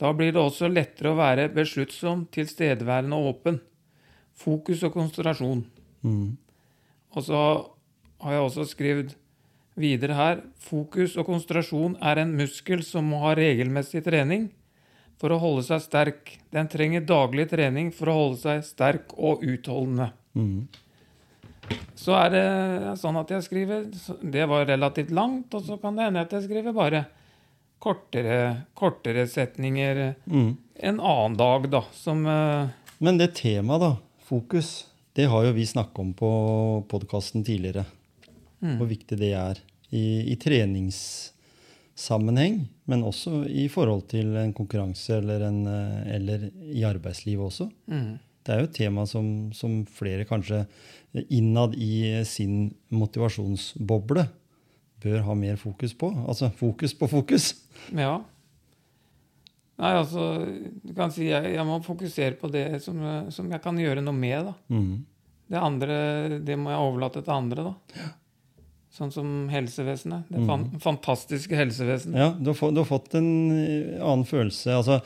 Da 0.01 0.13
blir 0.17 0.35
det 0.35 0.43
også 0.43 0.69
lettere 0.73 1.13
å 1.13 1.19
være 1.19 1.51
besluttsom, 1.55 2.27
tilstedeværende 2.33 3.17
og 3.17 3.35
åpen. 3.35 3.61
Fokus 4.37 4.83
og 4.89 4.95
konsentrasjon. 4.97 5.65
Mm. 6.03 6.37
Og 7.15 7.25
så 7.27 7.41
har 8.25 8.37
jeg 8.37 8.47
også 8.47 8.67
skrevet 8.69 9.17
videre 9.81 10.17
her 10.17 10.43
fokus 10.63 11.17
og 11.19 11.29
konsentrasjon 11.29 11.97
er 12.05 12.23
en 12.23 12.35
muskel 12.39 12.85
som 12.87 13.09
må 13.11 13.23
ha 13.25 13.35
regelmessig 13.39 14.05
trening 14.07 14.49
for 15.21 15.35
å 15.35 15.41
holde 15.41 15.67
seg 15.67 15.83
sterk. 15.85 16.37
Den 16.53 16.69
trenger 16.73 17.05
daglig 17.05 17.51
trening 17.51 17.91
for 17.93 18.11
å 18.11 18.17
holde 18.17 18.41
seg 18.41 18.65
sterk 18.65 19.13
og 19.19 19.45
utholdende. 19.45 20.11
Mm. 20.39 20.69
Så 21.99 22.15
er 22.17 22.31
det 22.33 22.45
sånn 22.99 23.19
at 23.21 23.31
jeg 23.31 23.45
skriver 23.45 23.85
Det 24.23 24.47
var 24.49 24.65
relativt 24.67 25.13
langt, 25.15 25.53
og 25.55 25.67
så 25.67 25.77
kan 25.79 25.99
det 25.99 26.09
hende 26.09 26.25
at 26.25 26.33
jeg 26.35 26.47
skriver 26.49 26.75
bare 26.75 27.05
kortere, 27.81 28.67
kortere 28.75 29.27
setninger 29.29 30.15
Mm. 30.27 30.57
en 30.83 31.01
annen 31.01 31.37
dag, 31.37 31.71
da, 31.71 31.83
som 31.93 32.27
eh, 32.27 32.69
Men 32.99 33.19
det 33.19 33.35
temaet, 33.35 33.81
da, 33.81 33.97
fokus, 34.25 34.87
det 35.15 35.29
har 35.29 35.45
jo 35.45 35.53
vi 35.53 35.67
snakka 35.67 36.03
om 36.03 36.13
på 36.13 36.85
podkasten 36.89 37.45
tidligere. 37.45 37.85
Mm. 38.61 38.77
Hvor 38.79 38.87
viktig 38.87 39.19
det 39.19 39.33
er 39.33 39.61
i, 39.91 40.33
i 40.33 40.37
treningssammenheng, 40.41 42.61
men 42.91 43.03
også 43.07 43.45
i 43.51 43.69
forhold 43.73 44.03
til 44.11 44.37
en 44.41 44.53
konkurranse 44.57 45.13
eller, 45.19 45.41
en, 45.49 45.61
eh, 45.67 46.15
eller 46.17 46.39
i 46.71 46.83
arbeidslivet 46.89 47.45
også. 47.51 47.67
mm, 47.91 48.13
Det 48.45 48.51
er 48.55 48.59
jo 48.63 48.67
et 48.71 48.77
tema 48.79 49.03
som, 49.07 49.53
som 49.53 49.85
flere 49.87 50.25
kanskje 50.25 50.67
innad 51.29 51.75
i 51.77 52.25
sin 52.25 52.75
motivasjonsboble 52.89 54.29
bør 55.03 55.21
ha 55.27 55.35
mer 55.35 55.57
fokus 55.57 55.95
på. 55.97 56.11
Altså 56.29 56.51
fokus 56.57 56.95
på 56.95 57.07
fokus. 57.09 57.55
Ja. 57.97 58.21
Nei, 59.81 59.93
altså 59.97 60.45
Du 60.85 60.93
kan 60.97 61.11
si 61.13 61.25
jeg, 61.31 61.55
jeg 61.55 61.65
må 61.67 61.79
fokusere 61.85 62.37
på 62.41 62.49
det 62.53 62.83
som, 62.85 62.97
som 63.33 63.51
jeg 63.51 63.61
kan 63.65 63.79
gjøre 63.81 64.03
noe 64.05 64.15
med, 64.17 64.45
da. 64.51 64.55
Mm. 64.69 65.05
Det 65.51 65.59
andre 65.59 65.95
det 66.47 66.57
må 66.61 66.71
jeg 66.71 66.79
overlate 66.85 67.23
til 67.25 67.33
andre, 67.35 67.63
da. 67.71 67.75
Sånn 68.91 69.13
som 69.15 69.27
helsevesenet. 69.53 70.27
Det 70.27 70.41
fan 70.49 70.65
fantastiske 70.83 71.55
helsevesenet. 71.55 72.17
Ja, 72.19 72.31
du 72.35 72.49
har, 72.51 72.57
fått, 72.59 72.73
du 72.75 72.81
har 72.81 72.89
fått 72.89 73.15
en 73.15 73.29
eh, 73.55 74.01
annen 74.03 74.25
følelse. 74.27 74.73
Altså, 74.75 74.97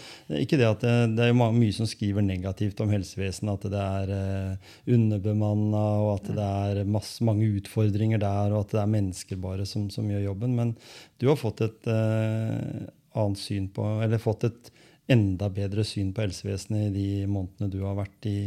ikke 0.40 0.56
det 0.56 0.70
at 0.70 0.80
det, 0.86 0.94
det 1.18 1.26
er 1.28 1.36
mye 1.36 1.74
som 1.76 1.88
skriver 1.90 2.24
negativt 2.24 2.80
om 2.80 2.94
helsevesenet, 2.94 3.66
at 3.66 3.74
det 3.74 3.82
er 3.82 4.14
eh, 4.16 4.72
underbemanna, 4.96 5.84
og 6.00 6.14
at 6.14 6.32
det 6.32 6.48
er 6.70 6.90
masse, 6.96 7.20
mange 7.28 7.50
utfordringer 7.60 8.24
der, 8.24 8.56
og 8.56 8.62
at 8.62 8.72
det 8.72 8.82
er 8.86 8.94
mennesker 8.96 9.42
bare 9.44 9.68
som, 9.68 9.90
som 9.92 10.08
gjør 10.08 10.30
jobben. 10.30 10.56
Men 10.56 10.72
du 11.20 11.28
har 11.28 11.40
fått 11.40 11.60
et 11.68 11.92
eh, 11.92 12.88
annet 13.20 13.44
syn 13.44 13.68
på, 13.68 13.84
eller 14.00 14.22
fått 14.22 14.48
et 14.48 14.74
enda 15.12 15.52
bedre 15.52 15.84
syn 15.84 16.16
på 16.16 16.24
helsevesenet 16.24 16.88
i 16.88 16.94
de 16.96 17.08
månedene 17.28 17.68
du 17.68 17.82
har 17.84 18.00
vært 18.00 18.32
i, 18.32 18.38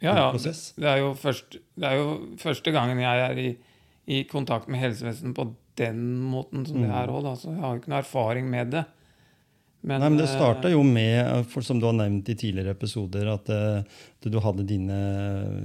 Ja, 0.00 0.14
ja. 0.16 0.28
Det, 0.32 0.56
det, 0.78 0.88
er 0.88 1.02
jo 1.02 1.12
først, 1.18 1.60
det 1.76 1.92
er 1.92 2.00
jo 2.00 2.12
første 2.40 2.72
gangen 2.72 3.04
jeg 3.04 3.28
er 3.28 3.40
i, 3.42 3.50
i 4.08 4.22
kontakt 4.28 4.70
med 4.72 4.80
helsevesenet 4.80 5.36
på 5.36 5.50
den 5.78 5.98
måten 6.30 6.64
som 6.66 6.80
det 6.82 6.88
er 6.90 7.10
òg. 7.12 7.26
Så 7.36 7.52
jeg 7.52 7.60
har 7.60 7.74
jo 7.74 7.82
ikke 7.82 7.92
noe 7.92 8.00
erfaring 8.00 8.48
med 8.50 8.72
det. 8.72 8.84
Men, 9.80 10.00
Nei, 10.02 10.08
men 10.10 10.18
Det 10.18 10.26
eh, 10.26 10.34
starta 10.34 10.70
jo 10.72 10.82
med, 10.82 11.44
for, 11.52 11.62
som 11.62 11.78
du 11.78 11.86
har 11.86 11.94
nevnt 11.94 12.28
i 12.32 12.34
tidligere 12.38 12.74
episoder, 12.74 13.28
at 13.30 13.50
uh, 13.52 13.98
du, 14.26 14.38
hadde 14.42 14.66
dine 14.66 14.96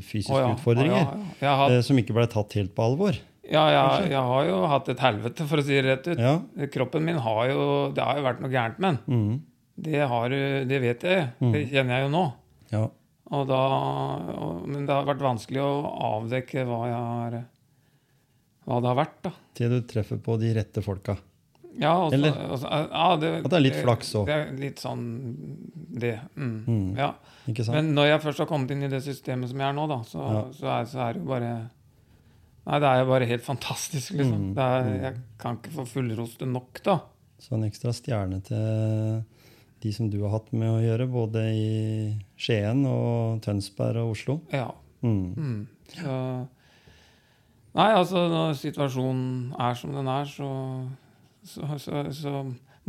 fysiske 0.06 0.36
å 0.36 0.42
ja, 0.44 0.50
utfordringer. 0.54 1.08
å 1.08 1.40
ja, 1.42 1.54
har, 1.64 1.74
eh, 1.74 1.82
som 1.86 1.98
ikke 1.98 2.16
ble 2.16 2.28
tatt 2.30 2.54
helt 2.60 2.76
på 2.78 2.86
alvor. 2.86 3.18
ja, 3.48 3.64
jeg, 3.74 4.12
jeg 4.14 4.26
har 4.30 4.50
jo 4.52 4.60
hatt 4.70 4.92
et 4.94 5.02
helvete, 5.02 5.48
for 5.50 5.64
å 5.64 5.66
si 5.66 5.80
det 5.80 5.88
rett 5.88 6.12
ut. 6.12 6.22
Ja. 6.22 6.36
Kroppen 6.76 7.08
min 7.08 7.18
har 7.26 7.48
jo 7.50 7.64
Det 7.96 8.06
har 8.06 8.20
jo 8.20 8.28
vært 8.28 8.44
noe 8.44 8.54
gærent 8.54 8.78
med 8.84 9.00
den. 9.08 9.18
Mm. 9.18 9.40
Det, 9.88 10.04
har, 10.12 10.36
det 10.70 10.84
vet 10.84 11.08
jeg. 11.10 11.26
Det 11.42 11.64
kjenner 11.72 11.98
jeg 11.98 12.06
jo 12.06 12.14
nå. 12.14 12.28
ja. 12.76 12.84
Og 13.34 13.48
da, 13.50 13.60
og, 14.36 14.66
men 14.70 14.84
det 14.86 14.94
har 14.94 15.08
vært 15.08 15.24
vanskelig 15.24 15.62
å 15.64 15.70
avdekke 16.12 16.68
hva, 16.68 16.80
jeg 16.92 17.00
har, 17.00 17.38
hva 18.66 18.80
det 18.82 18.88
har 18.92 18.96
vært. 19.06 19.22
da. 19.24 19.32
Til 19.56 19.70
du 19.70 19.82
treffer 19.88 20.20
på 20.24 20.38
de 20.40 20.54
rette 20.56 20.84
folka. 20.84 21.18
Ja, 21.80 21.94
og 22.06 22.12
så- 22.12 22.14
Eller 22.14 22.32
også, 22.54 22.70
ja, 22.70 23.16
det, 23.18 23.30
at 23.46 23.50
det 23.50 23.58
er 23.58 23.64
litt 23.66 23.80
flaks 23.82 24.14
også. 24.14 24.26
Det 24.28 24.34
er 24.36 24.52
litt 24.62 24.76
sånn 24.78 25.06
det. 26.00 26.20
Mm. 26.38 26.66
Mm. 26.68 26.98
Ja. 26.98 27.14
Men 27.74 27.94
når 27.96 28.06
jeg 28.12 28.22
først 28.22 28.38
har 28.44 28.46
kommet 28.48 28.72
inn 28.72 28.84
i 28.84 28.88
det 28.88 29.02
systemet 29.04 29.50
som 29.50 29.58
jeg 29.60 29.68
er 29.70 29.74
nå, 29.74 29.88
da, 29.90 29.98
så, 30.06 30.20
Ja. 30.22 30.44
så, 30.54 30.66
er, 30.70 30.86
så 30.86 31.00
er 31.10 31.14
det 31.14 31.22
jo 31.24 31.28
bare 31.28 31.70
Nei, 32.66 32.78
det 32.80 32.88
er 32.88 33.00
jo 33.04 33.08
bare 33.10 33.26
helt 33.28 33.44
fantastisk, 33.44 34.14
liksom. 34.16 34.40
Mm, 34.40 34.54
Det 34.56 34.64
er, 34.64 35.02
jeg 35.12 35.16
kan 35.38 35.58
ikke 35.58 35.74
få 35.76 35.84
fullroste 35.86 36.46
nok, 36.48 36.80
da. 36.86 37.02
Så 37.38 37.52
en 37.58 37.64
ekstra 37.70 37.92
stjerne 37.92 38.42
til 38.42 39.26
de 39.82 39.92
som 39.92 40.10
du 40.10 40.22
har 40.24 40.30
hatt 40.40 40.54
med 40.54 40.70
å 40.70 40.80
gjøre, 40.80 41.10
både 41.12 41.42
i 41.52 42.24
Skien 42.40 42.86
og 42.88 43.42
Tønsberg 43.42 43.98
og 43.98 44.12
Oslo. 44.16 44.38
Ja. 44.54 44.70
Mm. 45.04 45.36
Mm. 45.36 45.68
Så 45.90 46.48
Nei, 47.74 47.88
altså, 47.98 48.28
når 48.30 48.54
situasjonen 48.60 49.54
er 49.58 49.78
som 49.80 49.96
den 49.96 50.10
er, 50.14 50.28
så, 50.30 50.50
så, 51.48 51.70
så, 51.82 52.04
så 52.14 52.34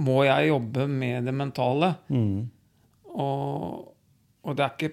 må 0.05 0.19
jeg 0.26 0.50
jobbe 0.50 0.85
med 0.91 1.25
det 1.29 1.33
mentale. 1.37 1.95
Mm. 2.12 2.50
Og, 3.14 3.95
og 4.45 4.59
det, 4.59 4.67
er 4.67 4.75
ikke, 4.76 4.91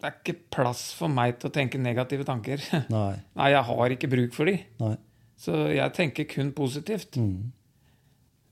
det 0.00 0.08
er 0.08 0.16
ikke 0.22 0.36
plass 0.54 0.86
for 0.96 1.12
meg 1.12 1.36
til 1.42 1.50
å 1.50 1.54
tenke 1.58 1.80
negative 1.82 2.24
tanker. 2.28 2.62
Nei. 2.94 3.12
Nei, 3.36 3.50
jeg 3.52 3.66
har 3.68 3.94
ikke 3.98 4.10
bruk 4.14 4.32
for 4.36 4.48
de. 4.48 4.56
Nei. 4.80 4.94
Så 5.38 5.54
jeg 5.70 5.94
tenker 5.94 6.26
kun 6.32 6.54
positivt. 6.56 7.18
Mm. 7.20 7.52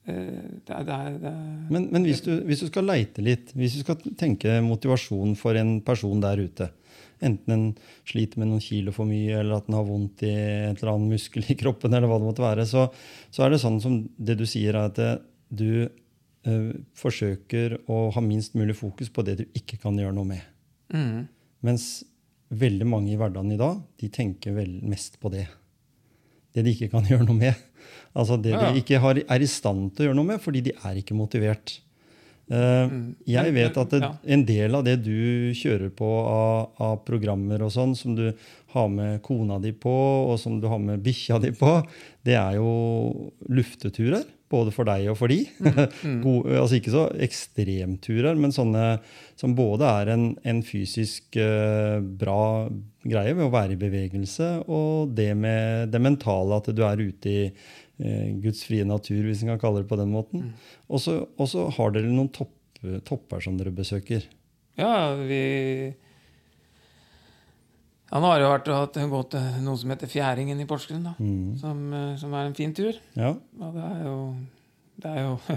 Eh, 0.07 0.43
Det 0.67 0.75
er, 0.77 0.85
det 0.87 0.95
er, 0.95 1.17
det 1.23 1.31
er 1.33 1.71
Men, 1.73 1.89
men 1.91 2.05
hvis, 2.07 2.21
du, 2.23 2.35
hvis 2.47 2.61
du 2.63 2.69
skal 2.69 2.87
leite 2.87 3.25
litt, 3.27 3.51
hvis 3.59 3.79
du 3.79 3.87
skal 3.87 3.97
tenke 4.19 4.61
motivasjon 4.63 5.33
for 5.41 5.57
en 5.59 5.79
person 5.87 6.21
der 6.23 6.45
ute, 6.45 6.69
enten 7.25 7.53
en 7.55 7.67
sliter 8.09 8.41
med 8.43 8.51
noen 8.51 8.61
kilo 8.65 8.93
for 8.93 9.09
mye, 9.09 9.39
eller 9.41 9.57
at 9.61 9.69
den 9.69 9.77
har 9.79 9.87
vondt 9.89 10.25
i 10.27 10.33
et 10.33 10.83
eller 10.83 10.93
annet 10.95 11.15
muskel 11.17 11.47
i 11.49 11.57
kroppen, 11.59 11.95
eller 11.97 12.11
hva 12.11 12.19
det 12.21 12.29
måtte 12.29 12.45
være, 12.45 12.67
så, 12.69 12.89
så 13.33 13.47
er 13.47 13.55
det 13.55 13.63
sånn 13.63 13.79
som 13.81 14.01
det 14.19 14.37
du 14.41 14.45
sier, 14.49 14.77
er 14.77 14.91
at 14.91 15.23
du 15.49 15.69
eh, 15.87 16.73
forsøker 16.99 17.79
å 17.89 18.11
ha 18.15 18.25
minst 18.25 18.55
mulig 18.59 18.77
fokus 18.79 19.09
på 19.13 19.25
det 19.27 19.39
du 19.41 19.47
ikke 19.57 19.79
kan 19.83 19.97
gjøre 19.99 20.17
noe 20.17 20.29
med. 20.35 20.45
mm, 20.95 21.25
Mens 21.67 22.05
veldig 22.53 22.87
mange 22.87 23.11
i 23.11 23.17
hverdagen 23.19 23.55
i 23.55 23.59
dag, 23.59 23.81
de 23.99 24.09
tenker 24.13 24.53
vel 24.55 24.77
mest 24.87 25.17
på 25.23 25.33
det. 25.33 25.47
Det 26.55 26.63
de 26.63 26.75
ikke 26.77 26.91
kan 26.93 27.07
gjøre 27.11 27.27
noe 27.27 27.39
med. 27.41 27.65
Altså 28.17 28.37
det 28.41 28.53
Ja, 28.55 28.61
ja. 28.61 28.69
de 28.73 28.83
ikke 28.85 29.01
har, 29.03 29.19
er 29.19 29.43
i 29.43 29.49
stand 29.51 29.91
til 29.97 30.05
å 30.05 30.09
gjøre 30.11 30.19
noe 30.21 30.31
med, 30.35 30.43
fordi 30.45 30.63
de 30.69 30.77
er 30.85 31.01
ikke 31.01 31.17
motivert. 31.19 31.79
Eh, 32.51 32.87
Mm. 32.87 33.17
Jeg 33.27 33.55
vet 33.57 33.77
at 33.77 33.91
det, 33.91 34.09
en 34.25 34.45
del 34.47 34.75
av 34.79 34.85
det 34.87 35.01
du 35.03 35.51
kjører 35.57 35.91
på 35.91 36.07
av, 36.07 36.71
av 36.79 37.01
programmer 37.07 37.63
og 37.67 37.73
sånn, 37.75 37.97
som 37.99 38.15
du 38.15 38.31
har 38.77 38.89
med 38.93 39.23
kona 39.23 39.59
di 39.59 39.73
på, 39.73 39.91
og 40.31 40.39
som 40.39 40.61
du 40.61 40.69
har 40.71 40.79
med 40.79 41.03
bikkja 41.03 41.41
di 41.43 41.51
på, 41.57 41.81
det 42.27 42.37
er 42.39 42.59
jo 42.61 43.33
lufteturer. 43.51 44.25
Både 44.47 44.71
for 44.71 44.87
deg 44.87 45.09
og 45.11 45.17
for 45.19 45.27
de. 45.27 45.41
Mm. 45.59 46.21
God, 46.25 46.53
altså 46.55 46.77
ikke 46.79 46.93
så 46.95 47.07
ekstremturer, 47.27 48.37
men 48.39 48.55
sånne 48.55 49.01
som 49.35 49.57
både 49.59 49.89
er 50.03 50.13
en, 50.15 50.29
en 50.47 50.61
fysisk 50.63 51.35
uh, 51.35 51.99
bra 51.99 52.69
greie 53.03 53.35
ved 53.35 53.43
å 53.43 53.51
være 53.51 53.75
i 53.75 53.81
bevegelse, 53.81 54.53
og 54.71 55.11
det 55.19 55.33
med 55.35 55.91
det 55.91 56.03
mentale, 56.03 56.61
at 56.61 56.71
du 56.71 56.85
er 56.87 57.03
ute 57.03 57.33
i 57.33 57.43
eh, 58.01 58.33
Guds 58.43 58.65
frie 58.69 58.87
natur, 58.89 59.23
hvis 59.27 59.45
en 59.45 59.55
kan 59.55 59.63
kalle 59.63 59.83
det 59.83 59.91
på 59.91 59.99
den 60.01 60.13
måten. 60.15 60.51
Og 60.89 61.03
så 61.03 61.21
og 61.37 61.51
så 61.51 61.69
har 61.77 61.95
dere 61.95 62.11
noen 62.11 62.33
topp, 62.35 62.53
topper 63.09 63.41
som 63.43 63.57
dere 63.59 63.73
besøker. 63.75 64.27
Ja, 64.77 65.15
vi 65.17 65.95
Ja, 68.07 68.21
nå 68.23 68.29
har 68.29 68.39
det 68.39 68.45
jo 68.45 68.51
vært 68.53 68.69
at 68.71 68.99
det 68.99 69.07
gått 69.11 69.35
noe 69.65 69.79
som 69.81 69.91
heter 69.91 70.11
Fjæringen 70.11 70.61
i 70.63 70.67
Porsgrunn, 70.69 71.09
da. 71.09 71.15
Mm. 71.19 71.57
Som, 71.59 71.81
eh, 71.93 72.13
som 72.21 72.35
er 72.35 72.47
en 72.47 72.55
fin 72.55 72.75
tur. 72.77 72.95
Ja. 73.17 73.33
Og 73.35 73.73
det 73.75 73.87
er 73.87 74.05
jo 74.07 74.19
Det 75.03 75.11
er 75.11 75.25
jo 75.25 75.33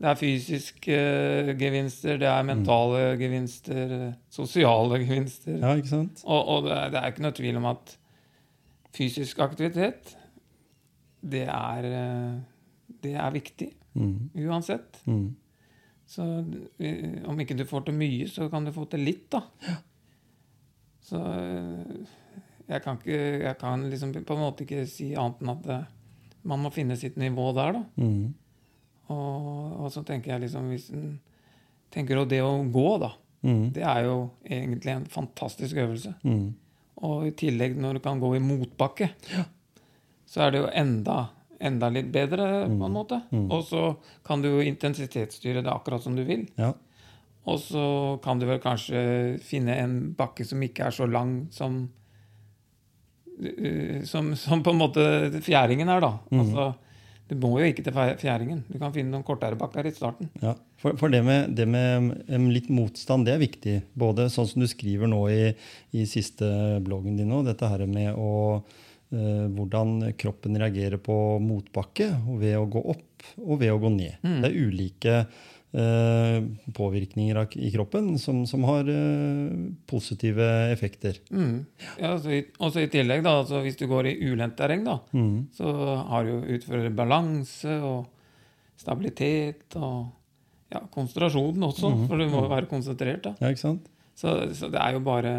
Det 0.00 0.08
er 0.08 0.16
fysiske 0.16 0.96
eh, 0.96 1.50
gevinster, 1.60 2.16
det 2.16 2.28
er 2.28 2.44
mentale 2.48 3.18
gevinster, 3.20 3.90
eh, 3.92 4.12
sosiale 4.32 4.96
gevinster. 5.02 5.58
ja, 5.60 5.74
ikke 5.76 5.92
sant? 5.92 6.22
Og, 6.24 6.48
og 6.48 6.62
det, 6.64 6.72
er, 6.72 6.92
det 6.94 7.00
er 7.00 7.12
ikke 7.12 7.24
noe 7.26 7.36
tvil 7.36 7.58
om 7.60 7.66
at 7.68 7.92
fysisk 8.96 9.42
aktivitet, 9.44 10.14
det 11.22 11.44
er, 11.48 11.84
eh, 11.84 12.40
det 13.02 13.14
er 13.14 13.30
viktig 13.36 13.72
Mm. 13.94 14.30
uansett. 14.46 15.00
Mm. 15.06 15.34
Så 16.06 16.22
eh, 16.78 17.22
om 17.26 17.40
ikke 17.42 17.56
du 17.58 17.64
får 17.66 17.84
til 17.88 17.94
mye, 17.98 18.28
så 18.30 18.46
kan 18.50 18.64
du 18.64 18.70
få 18.72 18.84
til 18.90 19.00
litt, 19.02 19.24
da. 19.34 19.40
Så 21.02 21.18
eh, 21.18 21.96
jeg 22.70 22.82
kan, 22.84 22.98
ikke, 23.00 23.18
jeg 23.42 23.56
kan 23.58 23.82
liksom 23.90 24.12
på 24.14 24.36
en 24.36 24.44
måte 24.44 24.62
ikke 24.62 24.84
si 24.86 25.08
annet 25.18 25.42
enn 25.42 25.50
at 25.56 25.66
man 26.46 26.62
må 26.62 26.70
finne 26.72 26.94
sitt 26.96 27.18
nivå 27.20 27.50
der, 27.56 27.80
da. 27.80 27.82
Mm. 27.98 28.34
Og, 29.10 29.80
og 29.82 29.90
så 29.90 30.04
tenker 30.06 30.30
jeg 30.36 30.44
liksom 30.44 30.68
Hvis 30.70 30.86
en 30.94 31.18
tenker 31.90 32.20
at 32.22 32.30
det 32.30 32.42
å 32.46 32.54
gå, 32.70 32.88
da, 33.02 33.12
Mm. 33.42 33.70
det 33.72 33.80
er 33.88 34.02
jo 34.04 34.16
egentlig 34.44 34.90
en 34.92 35.06
fantastisk 35.08 35.78
øvelse. 35.80 36.10
Mm. 36.28 36.50
Og 37.08 37.22
i 37.26 37.30
tillegg 37.32 37.78
når 37.80 37.94
du 37.96 38.00
kan 38.04 38.20
gå 38.20 38.34
i 38.36 38.38
motbakke, 38.44 39.06
så 40.30 40.44
er 40.46 40.54
det 40.54 40.62
jo 40.62 40.68
enda, 40.78 41.16
enda 41.58 41.88
litt 41.90 42.10
bedre, 42.14 42.46
på 42.70 42.86
en 42.86 42.94
måte. 42.94 43.18
Og 43.50 43.64
så 43.66 43.86
kan 44.26 44.42
du 44.44 44.50
jo 44.52 44.62
intensitetsstyre 44.62 45.64
det 45.66 45.72
akkurat 45.72 46.04
som 46.04 46.14
du 46.18 46.22
vil. 46.28 46.46
Ja. 46.60 46.72
Og 47.50 47.58
så 47.62 47.84
kan 48.22 48.38
du 48.38 48.46
vel 48.46 48.60
kanskje 48.62 49.00
finne 49.42 49.78
en 49.80 49.96
bakke 50.16 50.44
som 50.46 50.60
ikke 50.62 50.86
er 50.86 50.94
så 50.94 51.08
lang 51.10 51.48
som 51.54 51.80
eh, 53.40 54.04
som, 54.06 54.34
som 54.36 54.62
på 54.62 54.74
en 54.74 54.80
måte 54.80 55.06
fjæringen 55.42 55.88
er, 55.88 56.04
da. 56.04 56.12
Altså, 56.36 56.66
du 57.30 57.36
må 57.40 57.54
jo 57.60 57.70
ikke 57.70 57.84
til 57.86 57.96
fjæringen. 58.20 58.64
Du 58.68 58.76
kan 58.78 58.92
finne 58.94 59.14
noen 59.14 59.24
kortere 59.26 59.58
bakker 59.58 59.88
i 59.88 59.94
starten. 59.94 60.30
Ja, 60.42 60.56
for, 60.82 60.98
for 61.00 61.12
det, 61.12 61.22
med, 61.26 61.56
det 61.56 61.66
med 61.70 62.50
litt 62.52 62.68
motstand, 62.74 63.26
det 63.26 63.36
er 63.36 63.42
viktig. 63.42 63.76
Både 63.98 64.28
sånn 64.30 64.48
som 64.50 64.62
du 64.62 64.68
skriver 64.70 65.10
nå 65.10 65.24
i, 65.32 65.42
i 65.96 66.06
siste 66.10 66.46
bloggen 66.84 67.18
din 67.18 67.30
nå, 67.30 67.42
dette 67.46 67.70
her 67.70 67.86
med 67.88 68.18
å 68.18 68.30
hvordan 69.10 70.12
kroppen 70.18 70.54
reagerer 70.60 71.00
på 71.02 71.14
motbakke 71.42 72.10
og 72.28 72.36
ved 72.42 72.54
å 72.60 72.66
gå 72.70 72.82
opp 72.92 73.24
og 73.42 73.56
ved 73.60 73.72
å 73.74 73.80
gå 73.82 73.90
ned. 73.92 74.20
Det 74.22 74.48
er 74.48 74.54
ulike 74.68 75.14
uh, 75.74 76.38
påvirkninger 76.76 77.40
i 77.58 77.70
kroppen 77.74 78.12
som, 78.22 78.44
som 78.48 78.64
har 78.68 78.86
uh, 78.88 79.50
positive 79.90 80.46
effekter. 80.72 81.18
Mm. 81.34 81.66
Ja, 82.00 82.14
så 82.22 82.32
i, 82.38 82.40
også 82.62 82.84
i 82.84 82.88
tillegg, 82.92 83.24
da, 83.26 83.34
altså 83.42 83.60
hvis 83.66 83.76
du 83.80 83.84
går 83.90 84.08
i 84.12 84.16
ulendt 84.30 84.56
terreng, 84.60 84.86
da, 84.86 85.00
Mm. 85.12 85.48
så 85.58 85.74
har 86.10 86.24
du 86.30 86.46
utfører 86.56 86.94
balanse 86.94 87.76
og 87.82 88.06
stabilitet 88.80 89.76
og 89.76 90.06
ja, 90.72 90.80
konsentrasjon 90.94 91.60
også, 91.66 91.90
for 92.06 92.16
du 92.16 92.28
må 92.30 92.44
jo 92.46 92.52
være 92.54 92.70
konsentrert. 92.70 93.24
da. 93.26 93.34
Ja, 93.42 93.50
ikke 93.52 93.66
sant? 93.66 93.90
Så, 94.16 94.32
så 94.54 94.68
det 94.70 94.80
er 94.80 94.94
jo 94.96 95.00
bare 95.04 95.34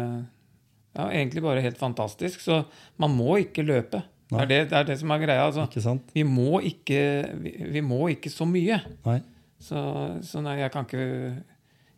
ja, 0.96 1.06
egentlig 1.10 1.42
bare 1.44 1.62
helt 1.64 1.78
fantastisk. 1.80 2.40
Så 2.44 2.64
man 3.00 3.14
må 3.16 3.36
ikke 3.40 3.64
løpe. 3.64 4.02
Det 4.32 4.40
er 4.40 4.48
det, 4.48 4.58
det 4.70 4.76
er 4.78 4.84
det 4.88 4.98
som 5.00 5.10
er 5.12 5.20
greia. 5.20 5.44
Altså. 5.44 5.94
Vi, 6.14 6.22
må 6.24 6.60
ikke, 6.64 7.00
vi, 7.42 7.50
vi 7.74 7.80
må 7.84 8.06
ikke 8.14 8.30
så 8.32 8.46
mye. 8.48 8.78
Nei. 9.04 9.18
Så, 9.62 9.78
så 10.24 10.40
nei, 10.42 10.56
jeg 10.58 10.72
kan 10.74 10.86
ikke 10.88 11.04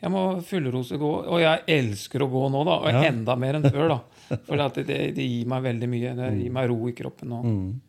Jeg 0.03 0.11
må 0.13 0.23
fullrose 0.45 0.99
gå. 1.01 1.11
Og 1.31 1.39
jeg 1.41 1.63
elsker 1.79 2.25
å 2.27 2.29
gå 2.29 2.43
nå, 2.53 2.65
da. 2.67 2.75
Og 2.83 2.91
Ja. 2.93 3.05
enda 3.09 3.37
mer 3.41 3.55
enn 3.61 3.71
før, 3.71 3.89
da. 3.95 3.99
For 4.49 4.57
det, 4.75 4.85
det 5.17 5.25
gir 5.25 5.47
meg 5.49 5.63
veldig 5.65 5.89
mye. 5.89 6.15
Det 6.19 6.31
gir 6.43 6.53
meg 6.53 6.69
ro 6.73 6.79
i 6.91 6.93
kroppen. 6.99 7.31
nå. 7.31 7.41
Mm. 7.45 7.81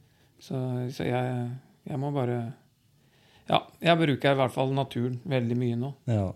så, 0.45 0.61
så 0.93 1.07
jeg, 1.09 1.49
jeg 1.89 1.99
må 1.99 2.11
bare 2.15 2.37
Ja, 3.49 3.59
jeg 3.81 3.97
bruker 3.97 4.31
i 4.31 4.39
hvert 4.39 4.53
fall 4.53 4.71
naturen 4.77 5.19
veldig 5.25 5.57
mye 5.57 5.75
nå. 5.81 5.93
Ja. 6.09 6.29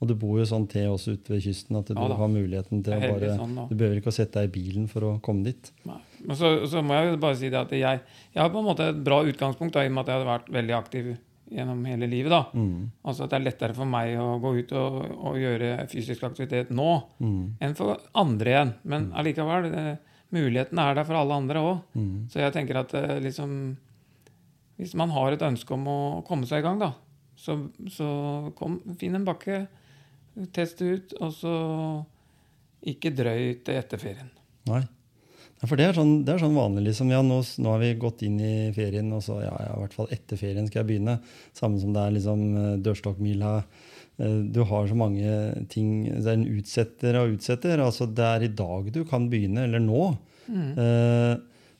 Og 0.00 0.06
du 0.06 0.14
bor 0.14 0.38
jo 0.38 0.44
sånn 0.46 0.68
til 0.70 0.86
også 0.92 1.16
ute 1.16 1.32
ved 1.32 1.40
kysten 1.42 1.76
at 1.80 1.88
du 1.90 1.94
Ja 1.98 2.14
har 2.14 2.28
muligheten 2.30 2.84
til 2.86 2.94
å 2.94 3.00
bare 3.02 3.32
sånn. 3.34 3.56
Du 3.68 3.74
behøver 3.74 3.98
ikke 3.98 4.12
å 4.12 4.14
sette 4.14 4.38
deg 4.38 4.50
i 4.50 4.60
bilen 4.60 4.84
for 4.88 5.02
å 5.08 5.14
komme 5.20 5.42
dit. 5.48 5.72
Nei. 5.88 5.96
Men 6.24 6.36
så, 6.38 6.52
så 6.70 6.82
må 6.86 6.94
jeg 6.94 7.18
bare 7.22 7.36
si 7.40 7.48
det 7.50 7.58
at 7.58 7.72
jeg, 7.74 8.00
jeg 8.34 8.42
har 8.42 8.50
på 8.54 8.60
en 8.62 8.68
måte 8.68 8.86
et 8.92 9.00
bra 9.04 9.22
utgangspunkt, 9.26 9.74
da, 9.74 9.82
i 9.82 9.90
og 9.90 9.96
med 9.96 10.04
at 10.06 10.12
jeg 10.12 10.20
har 10.22 10.28
vært 10.38 10.52
veldig 10.54 10.76
aktiv 10.78 11.08
gjennom 11.50 11.80
hele 11.88 12.06
livet. 12.06 12.30
da. 12.30 12.44
Mm. 12.54 12.90
Altså 13.08 13.24
at 13.24 13.30
det 13.32 13.38
er 13.40 13.44
lettere 13.48 13.74
for 13.74 13.88
meg 13.88 14.14
å 14.20 14.28
gå 14.42 14.52
ut 14.60 14.72
og, 14.76 14.98
og 15.32 15.38
gjøre 15.40 15.72
fysisk 15.90 16.22
aktivitet 16.28 16.70
nå 16.70 16.90
Mm. 17.18 17.56
enn 17.60 17.74
for 17.74 17.98
andre 18.14 18.50
igjen. 18.54 18.72
Men 18.84 19.10
allikevel, 19.16 19.66
eh, 19.74 19.96
muligheten 20.30 20.78
er 20.78 20.94
der 20.94 21.04
for 21.08 21.16
alle 21.16 21.34
andre 21.42 21.58
òg. 21.64 21.78
Mm. 21.96 22.28
Så 22.30 22.38
jeg 22.44 22.52
tenker 22.54 22.76
at 22.84 22.94
eh, 22.94 23.18
liksom 23.24 23.76
Hvis 24.78 24.94
man 24.94 25.10
har 25.10 25.32
et 25.34 25.42
ønske 25.42 25.74
om 25.74 25.88
å 25.90 25.98
komme 26.22 26.46
seg 26.46 26.60
i 26.60 26.62
gang, 26.62 26.78
da, 26.78 26.92
så, 27.34 27.56
så 27.90 28.52
kom, 28.54 28.76
finn 29.00 29.16
en 29.18 29.24
bakke, 29.26 29.64
test 30.54 30.78
det 30.82 30.92
ut, 30.94 31.14
og 31.24 31.32
så 31.34 31.54
ikke 32.88 33.10
drøy 33.18 33.58
til 33.66 33.74
etter 33.80 34.00
ferien. 34.00 34.30
Nei. 34.70 34.84
Ja, 35.58 35.66
for 35.66 35.74
det 35.80 35.88
er, 35.88 35.96
sånn, 35.96 36.20
det 36.22 36.36
er 36.36 36.42
sånn 36.44 36.54
vanlig. 36.54 36.84
liksom, 36.86 37.08
ja, 37.10 37.18
nå, 37.26 37.40
nå 37.58 37.70
har 37.72 37.80
vi 37.82 37.88
gått 37.98 38.20
inn 38.22 38.36
i 38.38 38.70
ferien, 38.76 39.08
og 39.16 39.24
så 39.26 39.40
ja, 39.42 39.50
ja, 39.64 39.72
i 39.74 39.80
hvert 39.82 39.96
fall 39.96 40.10
etter 40.14 40.38
ferien 40.38 40.68
skal 40.68 40.84
jeg 40.84 40.90
begynne. 40.92 41.16
Samme 41.58 41.80
som 41.82 41.90
det 41.96 42.04
er 42.04 42.14
liksom 42.14 42.44
eh, 42.60 42.76
dørstokkmila. 42.86 43.54
Eh, 44.22 44.36
Du 44.54 44.62
har 44.70 44.86
så 44.86 44.94
mange 44.98 45.32
ting 45.72 46.04
Det 46.06 46.26
er 46.30 46.36
en 46.38 46.46
utsetter 46.60 47.18
og 47.18 47.34
utsetter. 47.34 47.82
altså 47.82 48.06
Det 48.06 48.24
er 48.28 48.46
i 48.46 48.52
dag 48.54 48.92
du 48.94 49.02
kan 49.04 49.26
begynne, 49.32 49.66
eller 49.66 49.82
nå. 49.82 50.04
Eh, 50.48 51.34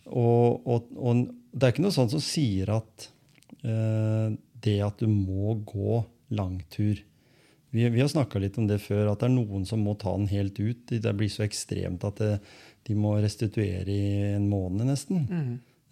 og, 0.09 0.67
og, 0.67 0.91
og 0.99 1.23
det 1.55 1.63
er 1.69 1.73
ikke 1.73 1.85
noe 1.87 1.95
sånt 1.95 2.11
som 2.13 2.21
sier 2.25 2.75
at 2.75 3.07
eh, 3.63 4.35
det 4.65 4.81
at 4.85 4.99
du 4.99 5.07
må 5.07 5.55
gå 5.69 6.03
langtur 6.35 6.99
vi, 7.71 7.85
vi 7.93 8.01
har 8.01 8.09
snakka 8.09 8.41
litt 8.41 8.59
om 8.61 8.67
det 8.69 8.81
før, 8.81 9.11
at 9.13 9.21
det 9.21 9.29
er 9.29 9.35
noen 9.35 9.67
som 9.69 9.83
må 9.85 9.95
ta 10.01 10.15
den 10.17 10.29
helt 10.31 10.59
ut. 10.61 10.89
Det 10.89 11.15
blir 11.17 11.31
så 11.33 11.45
ekstremt 11.45 12.05
at 12.09 12.21
det, 12.23 12.35
de 12.89 12.97
må 12.97 13.17
restituere 13.21 13.93
i 13.93 14.35
en 14.35 14.49
måned, 14.49 14.87
nesten. 14.89 15.27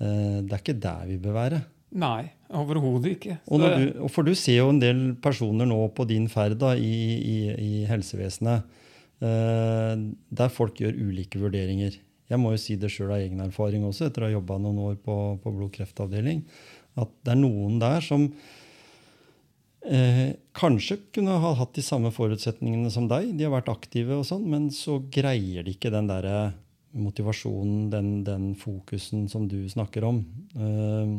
Eh, 0.01 0.39
det 0.43 0.53
er 0.53 0.63
ikke 0.63 0.79
der 0.81 1.05
vi 1.11 1.19
bør 1.21 1.37
være. 1.37 1.61
Nei, 1.97 2.27
overhodet 2.57 3.13
ikke. 3.17 3.37
Og 3.53 3.63
du, 3.63 3.85
og 4.05 4.11
for 4.13 4.27
du 4.27 4.35
ser 4.37 4.59
jo 4.59 4.73
en 4.73 4.81
del 4.83 5.05
personer 5.23 5.69
nå 5.69 5.79
på 5.97 6.09
din 6.09 6.27
ferd 6.33 6.59
da, 6.61 6.75
i, 6.77 6.97
i, 7.17 7.37
i 7.53 7.85
helsevesenet 7.89 8.67
eh, 9.25 9.93
der 10.41 10.53
folk 10.53 10.81
gjør 10.83 10.99
ulike 10.99 11.41
vurderinger. 11.41 11.97
Jeg 12.27 12.43
må 12.43 12.53
jo 12.53 12.61
si 12.61 12.75
det 12.81 12.91
sjøl 12.91 13.15
av 13.15 13.23
egen 13.23 13.45
erfaring 13.45 13.87
også, 13.87 14.09
etter 14.09 14.25
å 14.25 14.29
ha 14.29 14.35
jobba 14.35 14.59
noen 14.59 14.83
år 14.89 14.97
på, 15.03 15.17
på 15.43 15.53
blodkreftavdeling, 15.61 16.43
at 16.99 17.13
det 17.23 17.37
er 17.37 17.39
noen 17.39 17.79
der 17.79 18.03
som 18.03 18.27
eh, 19.91 20.35
kanskje 20.57 20.99
kunne 21.15 21.37
ha 21.43 21.55
hatt 21.59 21.75
de 21.79 21.83
samme 21.85 22.11
forutsetningene 22.15 22.91
som 22.93 23.09
deg. 23.11 23.33
De 23.39 23.47
har 23.47 23.55
vært 23.55 23.71
aktive, 23.73 24.19
og 24.21 24.27
sånn, 24.29 24.45
men 24.51 24.69
så 24.75 24.99
greier 25.13 25.67
de 25.67 25.75
ikke 25.77 25.93
den 25.95 26.09
derre 26.11 26.53
motivasjonen, 26.97 27.89
den, 27.93 28.11
den 28.25 28.53
fokusen 28.59 29.27
som 29.29 29.47
du 29.51 29.59
snakker 29.69 30.07
om. 30.09 30.23
Eh, 30.57 31.17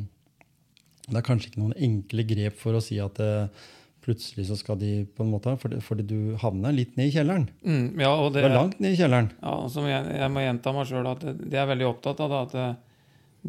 det 1.08 1.20
er 1.22 1.26
kanskje 1.28 1.52
ikke 1.52 1.62
noen 1.64 1.78
enkle 1.88 2.26
grep 2.28 2.58
for 2.60 2.76
å 2.76 2.82
si 2.84 2.98
at 3.00 3.20
eh, 3.24 3.68
plutselig 4.04 4.48
så 4.50 4.58
skal 4.60 4.80
de 4.80 4.90
på 5.16 5.24
en 5.24 5.30
måte 5.34 5.54
Fordi, 5.60 5.80
fordi 5.84 6.04
du 6.08 6.18
havner 6.42 6.72
litt 6.76 6.98
ned 7.00 7.10
i 7.10 7.14
kjelleren. 7.16 7.46
Mm, 7.64 8.00
ja, 8.00 8.12
og 8.16 8.34
Du 8.34 8.40
det, 8.40 8.46
er 8.50 8.56
langt 8.56 8.80
ned 8.84 8.96
i 8.96 9.00
kjelleren. 9.00 9.30
ja, 9.44 9.56
som 9.72 9.88
jeg, 9.88 10.12
jeg 10.18 10.32
må 10.34 10.44
gjenta 10.44 10.74
meg 10.76 10.90
sjøl 10.90 11.10
at 11.12 11.24
det, 11.28 11.36
jeg 11.52 11.62
er 11.64 11.72
veldig 11.74 11.88
opptatt 11.92 12.24
av. 12.26 12.34
Da, 12.34 12.42
at 12.48 12.56
det, 12.58 12.68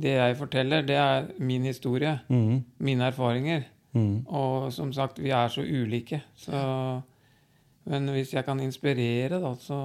det 0.04 0.14
jeg 0.18 0.38
forteller, 0.38 0.86
det 0.86 0.98
er 1.00 1.28
min 1.42 1.66
historie. 1.66 2.18
mm. 2.28 2.56
Mine 2.86 3.08
erfaringer. 3.10 3.66
Mhm. 3.96 4.26
Og 4.28 4.72
som 4.72 4.92
sagt, 4.92 5.18
vi 5.18 5.30
er 5.32 5.48
så 5.48 5.62
ulike. 5.64 6.20
Så, 6.36 6.52
men 7.88 8.08
hvis 8.12 8.34
jeg 8.34 8.44
kan 8.44 8.60
inspirere, 8.60 9.38
da, 9.40 9.54
så, 9.56 9.78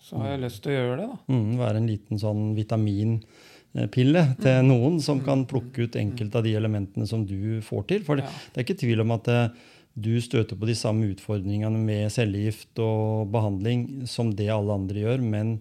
så 0.00 0.16
har 0.22 0.30
jeg 0.32 0.40
lyst 0.46 0.62
til 0.64 0.72
å 0.72 0.76
gjøre 0.78 0.96
det. 1.02 1.08
da. 1.10 1.18
Mm, 1.34 1.50
være 1.60 1.76
en 1.82 1.90
liten 1.90 2.18
sånn 2.22 2.46
vitaminpille 2.56 4.22
til 4.40 4.64
noen 4.68 4.96
som 5.04 5.20
kan 5.24 5.44
plukke 5.50 5.84
ut 5.86 5.98
enkelte 6.00 6.40
av 6.40 6.46
de 6.48 6.54
elementene 6.58 7.06
som 7.08 7.26
du 7.28 7.60
får 7.64 7.86
til. 7.92 8.02
For 8.08 8.16
det, 8.16 8.24
Ja. 8.24 8.30
det 8.54 8.60
er 8.62 8.66
ikke 8.66 8.80
tvil 8.86 9.04
om 9.04 9.12
at 9.18 9.28
eh, 9.28 9.48
du 9.94 10.14
støter 10.24 10.56
på 10.56 10.66
de 10.66 10.74
samme 10.78 11.10
utfordringene 11.12 11.76
med 11.76 12.08
cellegift 12.10 12.78
og 12.80 13.28
behandling 13.34 14.06
som 14.08 14.32
det 14.32 14.48
alle 14.48 14.72
andre 14.72 15.04
gjør, 15.04 15.20
men 15.20 15.58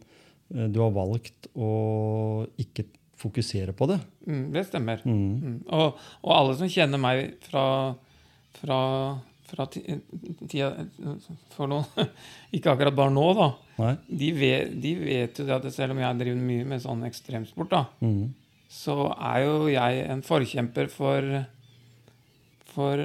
eh, 0.55 0.67
du 0.71 0.79
har 0.79 0.91
valgt 0.95 1.51
å 1.55 2.47
ikke 2.57 2.87
fokusere 3.21 3.73
på 3.77 3.87
det. 3.91 3.99
Mm, 4.27 4.45
det 4.53 4.65
stemmer. 4.67 5.03
Mhm. 5.05 5.33
Mm. 5.41 5.57
Og, 5.77 5.99
og 6.25 6.33
alle 6.35 6.57
som 6.59 6.71
kjenner 6.71 7.01
meg 7.01 7.35
fra, 7.45 7.65
fra, 8.59 8.79
fra 9.51 9.67
tida 9.71 10.71
For 11.55 11.69
noen 11.69 12.11
Ikke 12.55 12.73
akkurat 12.73 12.97
bare 12.97 13.13
nå, 13.13 13.25
da. 13.37 13.49
Nei? 13.81 13.95
De 14.21 14.29
vet, 14.37 14.75
de 14.83 14.93
vet 14.99 15.41
jo 15.41 15.47
det 15.47 15.57
at 15.57 15.73
selv 15.73 15.95
om 15.95 16.03
jeg 16.03 16.21
driver 16.21 16.45
mye 16.51 16.67
med 16.73 16.83
sånn 16.83 17.05
ekstremsport, 17.07 17.71
da, 17.71 17.85
mm. 18.03 18.23
så 18.71 18.97
er 19.15 19.45
jo 19.47 19.55
jeg 19.71 20.05
en 20.11 20.23
forkjemper 20.25 20.91
for 20.93 21.33
For, 22.71 23.01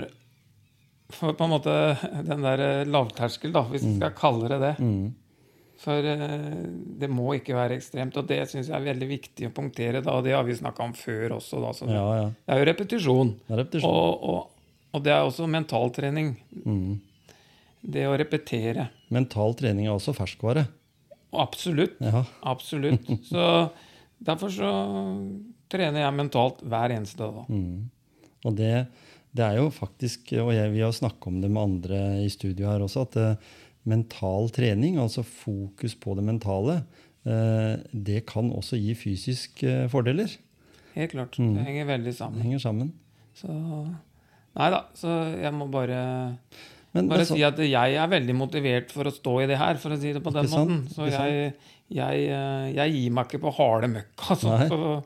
for 1.10 1.34
på 1.34 1.46
en 1.46 1.50
måte 1.50 1.72
den 2.30 2.44
der 2.44 2.84
lavterskel, 2.86 3.54
da, 3.54 3.64
hvis 3.70 3.86
vi 3.86 3.96
skal 3.96 4.12
kalle 4.18 4.50
det 4.52 4.60
det. 4.62 4.74
Mhm. 4.80 5.14
For 5.82 6.06
eh, 6.08 6.60
det 7.00 7.08
må 7.12 7.34
ikke 7.36 7.56
være 7.56 7.76
ekstremt, 7.76 8.16
og 8.16 8.28
det 8.30 8.38
syns 8.48 8.70
jeg 8.70 8.76
er 8.78 8.86
veldig 8.86 9.08
viktig 9.10 9.48
å 9.50 9.54
punktere. 9.56 10.00
da, 10.04 10.14
Det 10.24 10.32
har 10.32 10.46
vi 10.46 10.56
snakka 10.56 10.86
om 10.86 10.94
før 10.96 11.34
også. 11.36 11.60
da, 11.60 11.72
så 11.76 11.88
det, 11.88 11.96
Ja, 11.98 12.06
ja. 12.22 12.28
det 12.32 12.54
er 12.54 12.62
jo 12.62 12.68
repetisjon. 12.70 13.34
Det 13.46 13.52
er 13.56 13.60
repetisjon. 13.64 13.90
Og, 13.90 14.24
og, 14.30 14.70
og 14.96 15.04
det 15.04 15.12
er 15.12 15.26
også 15.26 15.48
mentaltrening. 15.52 16.32
Mm. 16.64 16.94
Det 17.86 18.06
å 18.08 18.16
repetere. 18.18 18.88
Mental 19.14 19.52
trening 19.58 19.86
er 19.86 19.94
også 19.94 20.14
ferskvare. 20.16 20.64
Absolutt. 21.36 21.98
Ja. 22.00 22.24
Absolutt. 22.48 23.04
Så 23.30 23.44
derfor 24.24 24.48
så 24.54 24.70
trener 25.70 26.06
jeg 26.06 26.16
mentalt 26.16 26.62
hver 26.64 26.94
eneste 26.96 27.20
dag. 27.20 27.44
Mm. 27.52 27.90
Og 28.46 28.56
det, 28.56 28.72
det 29.36 29.44
er 29.44 29.60
jo 29.60 29.68
faktisk, 29.74 30.32
og 30.40 30.52
jeg, 30.54 30.72
vi 30.72 30.82
har 30.84 30.94
snakket 30.96 31.28
om 31.30 31.40
det 31.42 31.50
med 31.52 31.62
andre 31.62 32.00
i 32.24 32.28
studio 32.32 32.70
her 32.70 32.84
også, 32.86 33.04
at 33.08 33.16
eh, 33.20 33.54
mental 33.86 34.48
trening, 34.54 34.98
altså 35.02 35.22
fokus 35.26 35.94
på 35.98 36.14
det 36.18 36.24
mentale, 36.26 36.80
eh, 37.26 37.76
det 37.92 38.24
kan 38.26 38.50
også 38.52 38.78
gi 38.80 38.94
fysiske 38.98 39.68
eh, 39.84 39.88
fordeler. 39.92 40.32
Helt 40.96 41.12
klart. 41.12 41.38
Mm. 41.38 41.54
Det 41.58 41.64
henger 41.66 41.88
veldig 41.92 42.12
Det 42.12 42.16
sammen. 42.18 42.42
henger 42.42 42.58
sammen. 42.62 42.92
Så 43.36 43.52
Nei 44.56 44.70
da, 44.72 44.78
så 44.96 45.10
jeg 45.36 45.52
må 45.52 45.66
bare 45.68 45.98
Men, 46.94 47.08
Bare 47.10 47.26
så- 47.28 47.34
si 47.36 47.42
at 47.44 47.58
jeg 47.60 47.94
er 48.00 48.08
veldig 48.08 48.34
motivert 48.34 48.90
for 48.90 49.04
å 49.04 49.12
stå 49.12 49.42
i 49.42 49.46
det 49.50 49.58
her, 49.60 49.74
for 49.76 49.90
å 49.92 49.98
si 50.00 50.14
det 50.14 50.22
på 50.24 50.32
den 50.32 50.46
måten. 50.48 50.78
Så 50.88 51.04
jeg, 51.10 51.52
jeg, 51.92 52.22
eh, 52.32 52.72
jeg 52.72 52.92
gir 52.94 53.10
meg 53.12 53.26
ikke 53.28 53.42
på 53.42 53.52
harde 53.58 53.90
møkk, 53.92 54.14
altså. 54.30 54.56
For, 54.70 55.04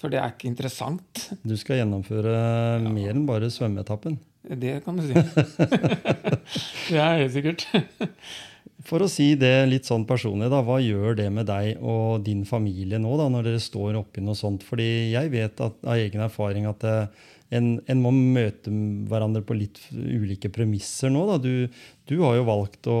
for 0.00 0.08
det 0.10 0.18
er 0.18 0.32
ikke 0.32 0.48
interessant. 0.50 1.28
du 1.46 1.54
skal 1.56 1.76
gjennomføre 1.84 2.34
mer 2.82 3.12
enn 3.14 3.26
bare 3.28 3.46
svømmeetappen. 3.52 4.18
Det 4.42 4.78
kan 4.84 4.96
du 4.96 5.04
si. 5.04 5.12
det 6.90 7.00
er 7.00 7.18
helt 7.20 7.34
sikkert. 7.34 7.66
For 8.88 9.04
å 9.04 9.08
si 9.12 9.34
det 9.38 9.68
litt 9.68 9.84
sånn 9.88 10.06
personlig, 10.08 10.48
da, 10.50 10.62
hva 10.64 10.78
gjør 10.80 11.18
det 11.18 11.26
med 11.34 11.46
deg 11.50 11.82
og 11.84 12.22
din 12.24 12.46
familie 12.48 12.98
nå 12.98 13.12
da, 13.20 13.26
når 13.30 13.50
dere 13.50 13.60
står 13.60 13.98
oppi 14.00 14.22
noe 14.24 14.38
sånt? 14.38 14.64
Fordi 14.66 14.86
jeg 15.12 15.30
vet 15.34 15.60
at, 15.60 15.76
av 15.84 16.00
egen 16.00 16.24
erfaring 16.24 16.64
at 16.70 16.86
eh, 16.88 17.28
en, 17.58 17.74
en 17.84 18.00
må 18.00 18.12
møte 18.16 18.72
hverandre 19.10 19.44
på 19.44 19.58
litt 19.58 19.82
ulike 19.92 20.48
premisser 20.54 21.12
nå. 21.12 21.26
Da. 21.28 21.36
Du, 21.44 21.68
du 22.08 22.16
har 22.24 22.38
jo 22.40 22.48
valgt 22.48 22.88
å 22.90 22.98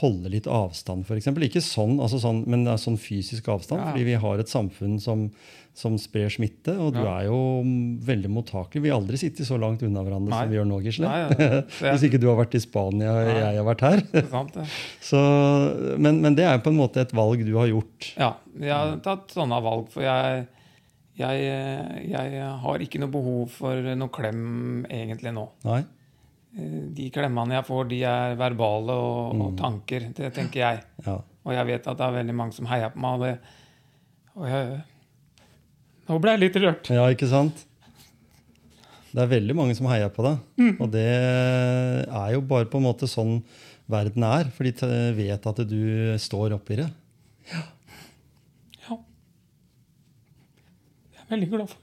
holde 0.00 0.30
litt 0.32 0.46
avstand, 0.48 1.04
f.eks. 1.04 1.28
Ikke 1.46 1.60
sånn, 1.62 1.98
altså 2.00 2.18
sånn, 2.22 2.42
men 2.48 2.64
det 2.64 2.78
sånn 2.80 2.96
fysisk 3.00 3.50
avstand, 3.52 3.82
Ja. 3.82 3.90
fordi 3.92 4.06
vi 4.08 4.14
har 4.22 4.40
et 4.40 4.48
samfunn 4.48 4.96
som, 5.04 5.26
som 5.74 5.94
sprer 5.96 6.28
smitte, 6.28 6.74
og 6.76 6.92
du 6.92 6.98
Ja. 7.00 7.18
er 7.22 7.24
jo 7.30 7.36
veldig 8.04 8.28
mottakelig. 8.28 8.82
Vi 8.84 8.90
har 8.92 8.98
aldri 9.00 9.16
sittet 9.16 9.46
så 9.48 9.56
langt 9.58 9.80
unna 9.82 10.02
hverandre 10.04 10.28
Nei. 10.28 10.40
som 10.42 10.50
vi 10.52 10.56
gjør 10.58 10.66
nå, 10.68 10.80
Gisle. 10.84 11.08
Ja. 11.08 11.60
Hvis 11.94 12.04
ikke 12.10 12.20
du 12.20 12.26
har 12.28 12.36
vært 12.42 12.54
i 12.58 12.60
Spania 12.60 13.14
og 13.16 13.30
jeg 13.32 13.56
har 13.56 13.64
vært 13.70 13.84
her. 13.86 14.02
det 14.12 14.24
sant, 14.28 14.52
det. 14.52 14.66
Så, 15.10 15.22
men, 15.98 16.20
men 16.20 16.36
det 16.36 16.44
er 16.44 16.60
på 16.60 16.68
en 16.74 16.76
måte 16.76 17.00
et 17.00 17.14
valg 17.16 17.40
du 17.48 17.54
har 17.56 17.70
gjort. 17.72 18.10
Ja, 18.20 18.34
jeg 18.60 18.74
har 18.74 18.98
tatt 19.06 19.32
sånne 19.32 19.62
valg, 19.64 19.88
for 19.94 20.04
jeg, 20.04 20.44
jeg, 21.16 21.48
jeg 22.12 22.52
har 22.66 22.84
ikke 22.84 23.00
noe 23.00 23.14
behov 23.16 23.48
for 23.56 23.80
noe 23.96 24.12
klem 24.12 24.84
egentlig 24.92 25.32
nå. 25.32 25.48
Nei? 25.64 25.80
De 26.52 27.08
klemmene 27.08 27.56
jeg 27.56 27.64
får, 27.64 27.86
de 27.88 28.02
er 28.04 28.34
verbale 28.36 28.92
og, 28.92 29.40
og 29.40 29.52
tanker. 29.56 30.10
Det 30.12 30.34
tenker 30.36 30.60
jeg. 30.66 30.82
Ja. 31.06 31.16
Og 31.48 31.56
jeg 31.56 31.64
vet 31.72 31.86
at 31.88 31.96
det 31.96 32.04
er 32.10 32.18
veldig 32.20 32.34
mange 32.36 32.52
som 32.52 32.68
heier 32.68 32.92
på 32.92 33.00
meg. 33.00 33.16
Og, 33.16 33.24
det, 33.24 33.38
og 34.36 34.50
jeg, 34.52 34.82
nå 36.08 36.18
ble 36.22 36.34
jeg 36.34 36.42
litt 36.42 36.58
rørt. 36.62 36.90
ja, 36.92 37.04
ikke 37.12 37.28
sant? 37.30 37.66
Det 39.12 39.20
er 39.20 39.28
veldig 39.28 39.54
mange 39.56 39.76
som 39.76 39.86
heier 39.90 40.08
på 40.12 40.24
deg. 40.24 40.40
Og 40.80 40.88
det 40.94 41.04
er 41.04 42.30
jo 42.32 42.40
bare 42.48 42.68
på 42.70 42.80
en 42.80 42.86
måte 42.86 43.08
sånn 43.10 43.42
verden 43.92 44.24
er, 44.24 44.48
for 44.54 44.64
de 44.64 44.72
vet 45.18 45.48
at 45.50 45.60
du 45.68 46.14
står 46.22 46.54
oppi 46.56 46.78
det. 46.80 46.88
Ja. 47.52 47.64
ja. 48.86 48.96
Det 51.12 51.18
er 51.18 51.26
jeg 51.26 51.30
veldig 51.34 51.50
glad 51.52 51.74
for. 51.74 51.82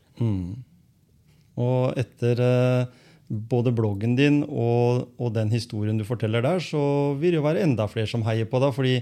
Og 1.59 1.99
etter 1.99 2.41
eh, 2.41 3.05
både 3.29 3.73
bloggen 3.75 4.15
din 4.17 4.41
og, 4.47 5.11
og 5.21 5.33
den 5.35 5.51
historien 5.53 5.99
du 5.99 6.05
forteller 6.07 6.41
der, 6.45 6.63
så 6.63 7.13
vil 7.19 7.35
det 7.35 7.41
jo 7.41 7.45
være 7.45 7.65
enda 7.67 7.85
flere 7.91 8.09
som 8.09 8.25
heier 8.25 8.49
på 8.49 8.61
deg. 8.63 8.73
fordi 8.73 8.95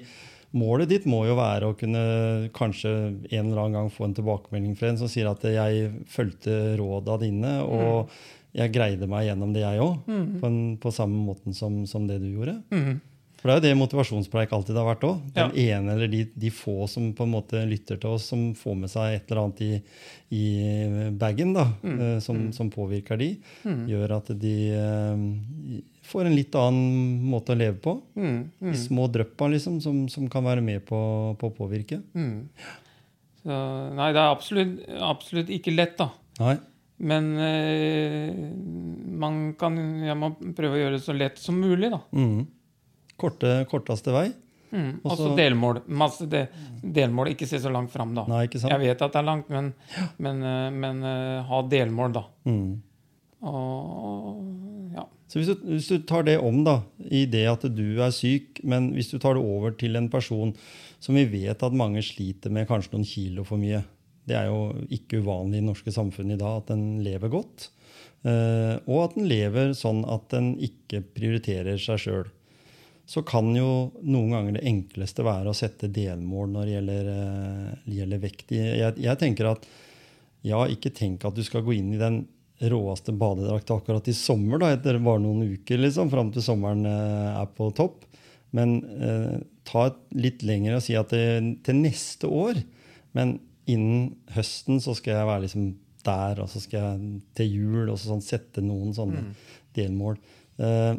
målet 0.53 0.89
ditt 0.89 1.05
må 1.10 1.25
jo 1.27 1.36
være 1.36 1.67
å 1.71 1.75
kunne 1.77 2.49
kanskje 2.55 2.91
en 3.31 3.49
eller 3.49 3.62
annen 3.65 3.73
gang 3.81 3.89
få 3.91 4.05
en 4.07 4.13
tilbakemelding 4.17 4.77
fra 4.79 4.89
en 4.93 4.97
som 5.01 5.07
sier 5.12 5.27
at 5.29 5.43
jeg 5.43 5.91
fulgte 6.07 6.77
råda 6.79 7.17
dine, 7.21 7.57
og 7.67 8.10
jeg 8.57 8.71
greide 8.73 9.07
meg 9.12 9.27
gjennom 9.27 9.51
det, 9.53 9.62
jeg 9.65 9.83
òg. 9.83 10.07
På, 10.41 10.49
på 10.81 10.91
samme 10.95 11.19
måten 11.27 11.53
som, 11.53 11.83
som 11.86 12.07
det 12.07 12.21
du 12.23 12.31
gjorde. 12.31 12.55
Mm. 12.71 12.97
For 13.38 13.51
det 13.51 13.53
er 13.53 13.60
jo 13.60 13.65
det 13.67 13.77
motivasjonspreik 13.77 14.53
alltid 14.55 14.75
har 14.79 14.88
vært 14.88 15.03
òg. 15.05 15.19
Den 15.36 15.51
Ja. 15.53 15.75
ene 15.77 15.93
eller 15.93 16.07
de, 16.10 16.23
de 16.33 16.49
få 16.49 16.88
som 16.89 17.12
på 17.13 17.27
en 17.27 17.36
måte 17.36 17.60
lytter 17.69 17.99
til 18.01 18.15
oss, 18.15 18.25
som 18.31 18.47
får 18.57 18.75
med 18.79 18.89
seg 18.89 19.13
et 19.19 19.29
eller 19.29 19.43
annet 19.43 19.62
i, 19.62 19.81
i 20.33 21.12
bagen, 21.21 21.53
da, 21.53 21.67
Mm. 21.83 21.99
eh, 22.01 22.19
som, 22.19 22.39
som 22.51 22.71
påvirker 22.73 23.19
de, 23.21 23.29
gjør 23.63 24.15
at 24.17 24.33
de 24.41 24.55
eh, 24.73 25.21
får 26.07 26.27
en 26.29 26.35
litt 26.35 26.55
annen 26.55 27.21
måte 27.27 27.53
å 27.53 27.59
leve 27.59 27.77
på. 27.83 27.97
Mm, 28.15 28.37
mm, 28.59 28.71
De 28.71 28.77
små 28.79 29.07
dryppa 29.11 29.49
liksom, 29.51 29.79
som, 29.83 30.05
som 30.11 30.27
kan 30.31 30.45
være 30.47 30.63
med 30.63 30.85
på, 30.87 30.99
på 31.39 31.51
å 31.51 31.55
påvirke. 31.57 32.01
mm. 32.15 32.37
Så, 33.47 33.57
nei, 33.95 34.09
det 34.11 34.19
er 34.19 34.33
absolutt, 34.33 34.79
absolutt 35.07 35.51
ikke 35.55 35.71
lett, 35.71 35.93
da. 35.99 36.09
Nei. 36.41 36.57
Men 36.97 37.27
eh, 37.39 38.33
man 39.21 39.53
kan 39.59 39.77
Jeg 40.03 40.17
må 40.17 40.31
prøve 40.57 40.75
å 40.75 40.81
gjøre 40.81 40.97
det 40.97 41.05
så 41.05 41.15
lett 41.15 41.39
som 41.39 41.59
mulig, 41.61 41.91
da. 41.93 42.01
Mm. 42.17 42.41
Korte, 43.21 43.53
korteste 43.71 44.11
vei. 44.11 44.25
Mm. 44.71 44.97
Og 45.05 45.13
så 45.15 45.29
delmål. 45.37 45.79
Masse 45.87 46.27
de, 46.27 46.43
delmål. 46.83 47.31
Ikke 47.35 47.47
se 47.47 47.61
så 47.63 47.71
langt 47.71 47.93
fram, 47.93 48.11
da. 48.17 48.25
Nei, 48.27 48.43
ikke 48.49 48.59
sant? 48.59 48.73
Jeg 48.73 48.83
vet 48.83 49.05
at 49.05 49.15
det 49.15 49.21
er 49.21 49.29
langt, 49.29 49.47
men, 49.53 49.71
men, 50.19 50.43
eh, 50.43 50.67
men 50.83 50.99
eh, 51.07 51.47
ha 51.47 51.61
delmål, 51.71 52.17
da. 52.17 52.25
Mm. 52.49 52.67
Og 53.47 53.55
ja. 53.55 54.76
Så 55.27 55.39
hvis 55.41 55.49
du, 55.51 55.63
hvis 55.67 55.89
du 55.91 55.97
tar 56.07 56.23
det 56.23 56.37
om, 56.39 56.61
da, 56.63 56.77
i 57.03 57.25
det 57.27 57.43
at 57.51 57.65
du 57.75 57.99
er 57.99 58.13
syk, 58.15 58.61
men 58.63 58.93
hvis 58.95 59.11
du 59.11 59.17
tar 59.19 59.35
det 59.35 59.43
over 59.43 59.73
til 59.75 59.99
en 59.99 60.07
person 60.11 60.53
som 61.03 61.17
vi 61.19 61.25
vet 61.27 61.63
at 61.63 61.75
mange 61.75 61.99
sliter 62.05 62.53
med 62.53 62.67
kanskje 62.69 62.95
noen 62.95 63.07
kilo 63.07 63.43
for 63.47 63.59
mye 63.61 63.83
Det 64.27 64.35
er 64.35 64.47
jo 64.49 64.71
ikke 64.91 65.21
uvanlig 65.23 65.59
i 65.59 65.61
det 65.61 65.67
norske 65.69 65.91
samfunnet 65.95 66.35
i 66.35 66.41
dag 66.41 66.61
at 66.61 66.71
en 66.73 66.99
lever 67.03 67.31
godt. 67.31 67.69
eh, 68.27 68.75
og 68.87 68.97
at 69.05 69.17
en 69.17 69.27
lever 69.27 69.71
sånn 69.77 70.01
at 70.03 70.33
en 70.35 70.49
ikke 70.59 70.99
prioriterer 71.15 71.77
seg 71.79 72.01
sjøl. 72.03 72.25
Så 73.07 73.23
kan 73.23 73.53
jo 73.55 73.93
noen 74.03 74.33
ganger 74.35 74.57
det 74.57 74.65
enkleste 74.67 75.23
være 75.23 75.53
å 75.53 75.55
sette 75.55 75.87
delmål 75.87 76.49
når 76.51 76.65
det 76.65 76.73
gjelder, 76.73 77.11
eh, 77.13 77.93
gjelder 77.99 78.23
vekt. 78.25 78.51
Jeg, 78.51 78.97
jeg 78.99 79.21
tenker 79.21 79.53
at 79.53 79.67
ja, 80.43 80.59
ikke 80.67 80.91
tenk 80.91 81.23
at 81.23 81.35
du 81.35 81.43
skal 81.43 81.63
gå 81.63 81.77
inn 81.77 81.93
i 81.95 82.01
den 82.01 82.25
råeste 82.57 83.13
badedrakt 83.13 83.69
akkurat 83.73 84.07
i 84.09 84.15
sommer, 84.17 84.61
da, 84.61 84.71
etter 84.73 84.97
bare 85.03 85.21
noen 85.21 85.45
uker, 85.53 85.81
liksom, 85.83 86.09
fram 86.13 86.31
til 86.33 86.45
sommeren 86.45 86.85
eh, 86.89 87.41
er 87.41 87.51
på 87.57 87.69
topp. 87.77 88.05
Men 88.57 88.79
eh, 88.97 89.35
ta 89.67 89.89
et 89.89 89.99
litt 90.17 90.45
lenger 90.47 90.77
og 90.77 90.85
si 90.85 90.95
at 90.97 91.11
det, 91.11 91.25
til 91.67 91.75
neste 91.81 92.29
år 92.31 92.61
Men 93.17 93.33
innen 93.67 94.13
høsten 94.31 94.79
så 94.79 94.93
skal 94.95 95.17
jeg 95.17 95.27
være 95.27 95.43
liksom 95.43 95.65
der, 96.07 96.39
og 96.39 96.47
så 96.47 96.61
skal 96.63 96.79
jeg 96.79 97.21
til 97.35 97.57
jul 97.57 97.91
og 97.91 97.97
så 97.99 98.13
sånn, 98.13 98.23
sette 98.23 98.63
noen 98.63 98.93
sånne 98.95 99.25
delmål. 99.75 100.15
Eh, 100.63 100.93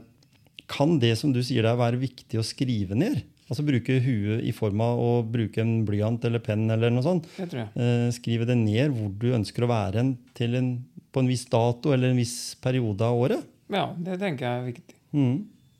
kan 0.68 0.98
det 1.00 1.14
som 1.16 1.32
du 1.32 1.40
sier 1.40 1.64
der, 1.64 1.78
være 1.80 2.00
viktig 2.02 2.40
å 2.40 2.44
skrive 2.44 2.98
ned? 2.98 3.22
Altså 3.48 3.64
bruke 3.64 3.96
huet 4.04 4.44
i 4.44 4.52
form 4.52 4.82
av 4.84 5.00
å 5.00 5.12
bruke 5.24 5.62
en 5.62 5.80
blyant 5.88 6.24
eller 6.28 6.42
penn 6.44 6.66
eller 6.68 6.92
noe 6.92 7.04
sånt. 7.06 7.28
Det. 7.38 7.64
Eh, 7.72 8.08
skrive 8.12 8.44
det 8.48 8.58
ned 8.60 8.92
hvor 8.92 9.14
du 9.16 9.30
ønsker 9.38 9.64
å 9.64 9.70
være 9.70 10.02
en, 10.02 10.12
til 10.36 10.58
en, 10.58 10.72
på 11.18 11.24
en 11.24 11.30
viss 11.30 11.46
dato 11.50 11.92
eller 11.94 12.12
en 12.12 12.20
viss 12.22 12.54
periode 12.62 13.02
av 13.04 13.18
året. 13.18 13.46
Ja, 13.72 13.88
det 13.98 14.20
tenker 14.22 14.46
jeg 14.46 14.60
er 14.60 14.68
viktig. 14.68 14.96
Mm. 15.18 15.38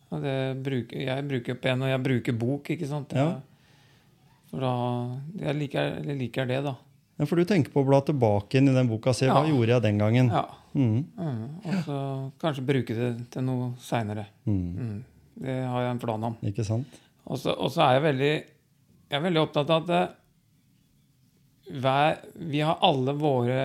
Og 0.09 0.25
det 0.25 0.39
bruker, 0.65 1.01
jeg 1.05 1.25
bruker 1.29 1.59
penn, 1.63 1.85
og 1.85 1.93
jeg 1.93 2.03
bruker 2.05 2.37
bok, 2.37 2.71
ikke 2.75 2.89
sant. 2.89 3.15
Ja. 3.17 3.39
For 4.49 4.65
da 4.65 4.75
Jeg 5.39 5.59
liker, 5.59 5.91
jeg 6.03 6.17
liker 6.19 6.49
det, 6.49 6.63
da. 6.65 6.75
Ja, 7.19 7.27
for 7.27 7.37
du 7.37 7.45
tenker 7.49 7.75
på 7.75 7.83
å 7.83 7.89
bla 7.89 8.01
tilbake 8.07 8.61
inn 8.61 8.71
i 8.71 8.75
den 8.75 8.89
boka. 8.89 9.13
Se, 9.17 9.29
hva 9.29 9.45
gjorde 9.47 9.75
jeg 9.75 9.85
den 9.85 10.01
gangen? 10.01 10.31
Ja. 10.33 10.45
Mm. 10.73 11.01
Mm. 11.19 11.43
Og 11.65 11.81
så 11.87 11.99
kanskje 12.41 12.67
bruke 12.69 12.95
det 12.97 13.11
til 13.35 13.45
noe 13.47 13.73
seinere. 13.83 14.29
Mm. 14.49 14.69
Mm. 14.79 14.99
Det 15.39 15.57
har 15.71 15.85
jeg 15.85 15.95
en 15.97 16.03
plan 16.03 16.31
om. 16.31 16.39
Ikke 16.47 16.67
sant? 16.67 17.01
Og 17.29 17.41
så 17.41 17.83
er 17.85 17.99
jeg 17.99 18.07
veldig 18.07 18.33
Jeg 19.09 19.17
er 19.17 19.25
veldig 19.25 19.41
opptatt 19.41 19.71
av 19.73 19.91
at 19.91 20.17
hver, 21.69 22.17
vi 22.49 22.61
har 22.65 22.79
alle 22.85 23.13
våre 23.17 23.61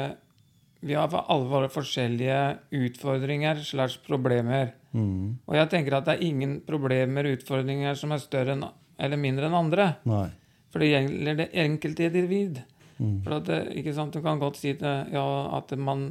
vi 0.83 0.95
har 0.97 1.13
alle 1.15 1.47
våre 1.47 1.69
forskjellige 1.71 2.39
utfordringer 2.75 3.61
slash 3.63 4.01
problemer. 4.05 4.73
Mm. 4.91 5.39
Og 5.47 5.55
jeg 5.57 5.69
tenker 5.71 5.95
at 5.97 6.09
det 6.09 6.17
er 6.17 6.25
ingen 6.27 6.57
problemer 6.67 7.29
utfordringer 7.31 7.95
som 7.99 8.11
er 8.13 8.21
større 8.23 8.57
enn, 8.57 8.65
eller 8.99 9.19
mindre 9.21 9.47
enn 9.47 9.57
andre. 9.57 9.87
Nei. 10.09 10.27
For 10.73 10.83
det 10.83 10.91
gjelder 10.91 11.39
det 11.39 11.49
enkelte 11.63 12.07
individ. 12.09 12.61
Mm. 12.97 13.17
For 13.23 13.37
at 13.37 13.47
det, 13.47 13.59
ikke 13.79 13.95
sant, 13.95 14.13
Du 14.13 14.21
kan 14.25 14.41
godt 14.41 14.59
si 14.59 14.73
det, 14.77 14.93
ja, 15.13 15.25
at 15.57 15.71
man 15.79 16.05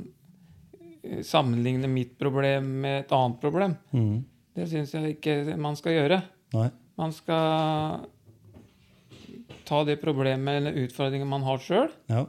eh, 1.02 1.20
sammenligner 1.26 1.90
mitt 1.90 2.16
problem 2.18 2.80
med 2.86 3.04
et 3.04 3.14
annet 3.16 3.40
problem. 3.42 3.76
Mm. 3.92 4.24
Det 4.56 4.68
syns 4.70 4.94
jeg 4.96 5.16
ikke 5.18 5.56
man 5.60 5.76
skal 5.78 5.98
gjøre. 5.98 6.22
Nei. 6.56 6.68
Man 7.00 7.12
skal 7.16 8.08
ta 9.68 9.82
det 9.88 10.00
problemet 10.02 10.60
eller 10.60 10.80
utfordringen 10.84 11.28
man 11.28 11.44
har 11.46 11.60
sjøl, 11.62 11.90
Ja. 12.10 12.26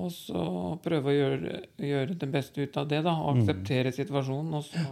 Og 0.00 0.10
så 0.10 0.44
prøve 0.82 1.12
å 1.12 1.14
gjøre, 1.14 1.58
gjøre 1.78 2.16
det 2.18 2.28
beste 2.32 2.64
ut 2.64 2.76
av 2.80 2.88
det. 2.90 3.02
da, 3.06 3.12
Og 3.14 3.38
akseptere 3.38 3.92
situasjonen. 3.94 4.54
Og 4.58 4.64
så, 4.66 4.84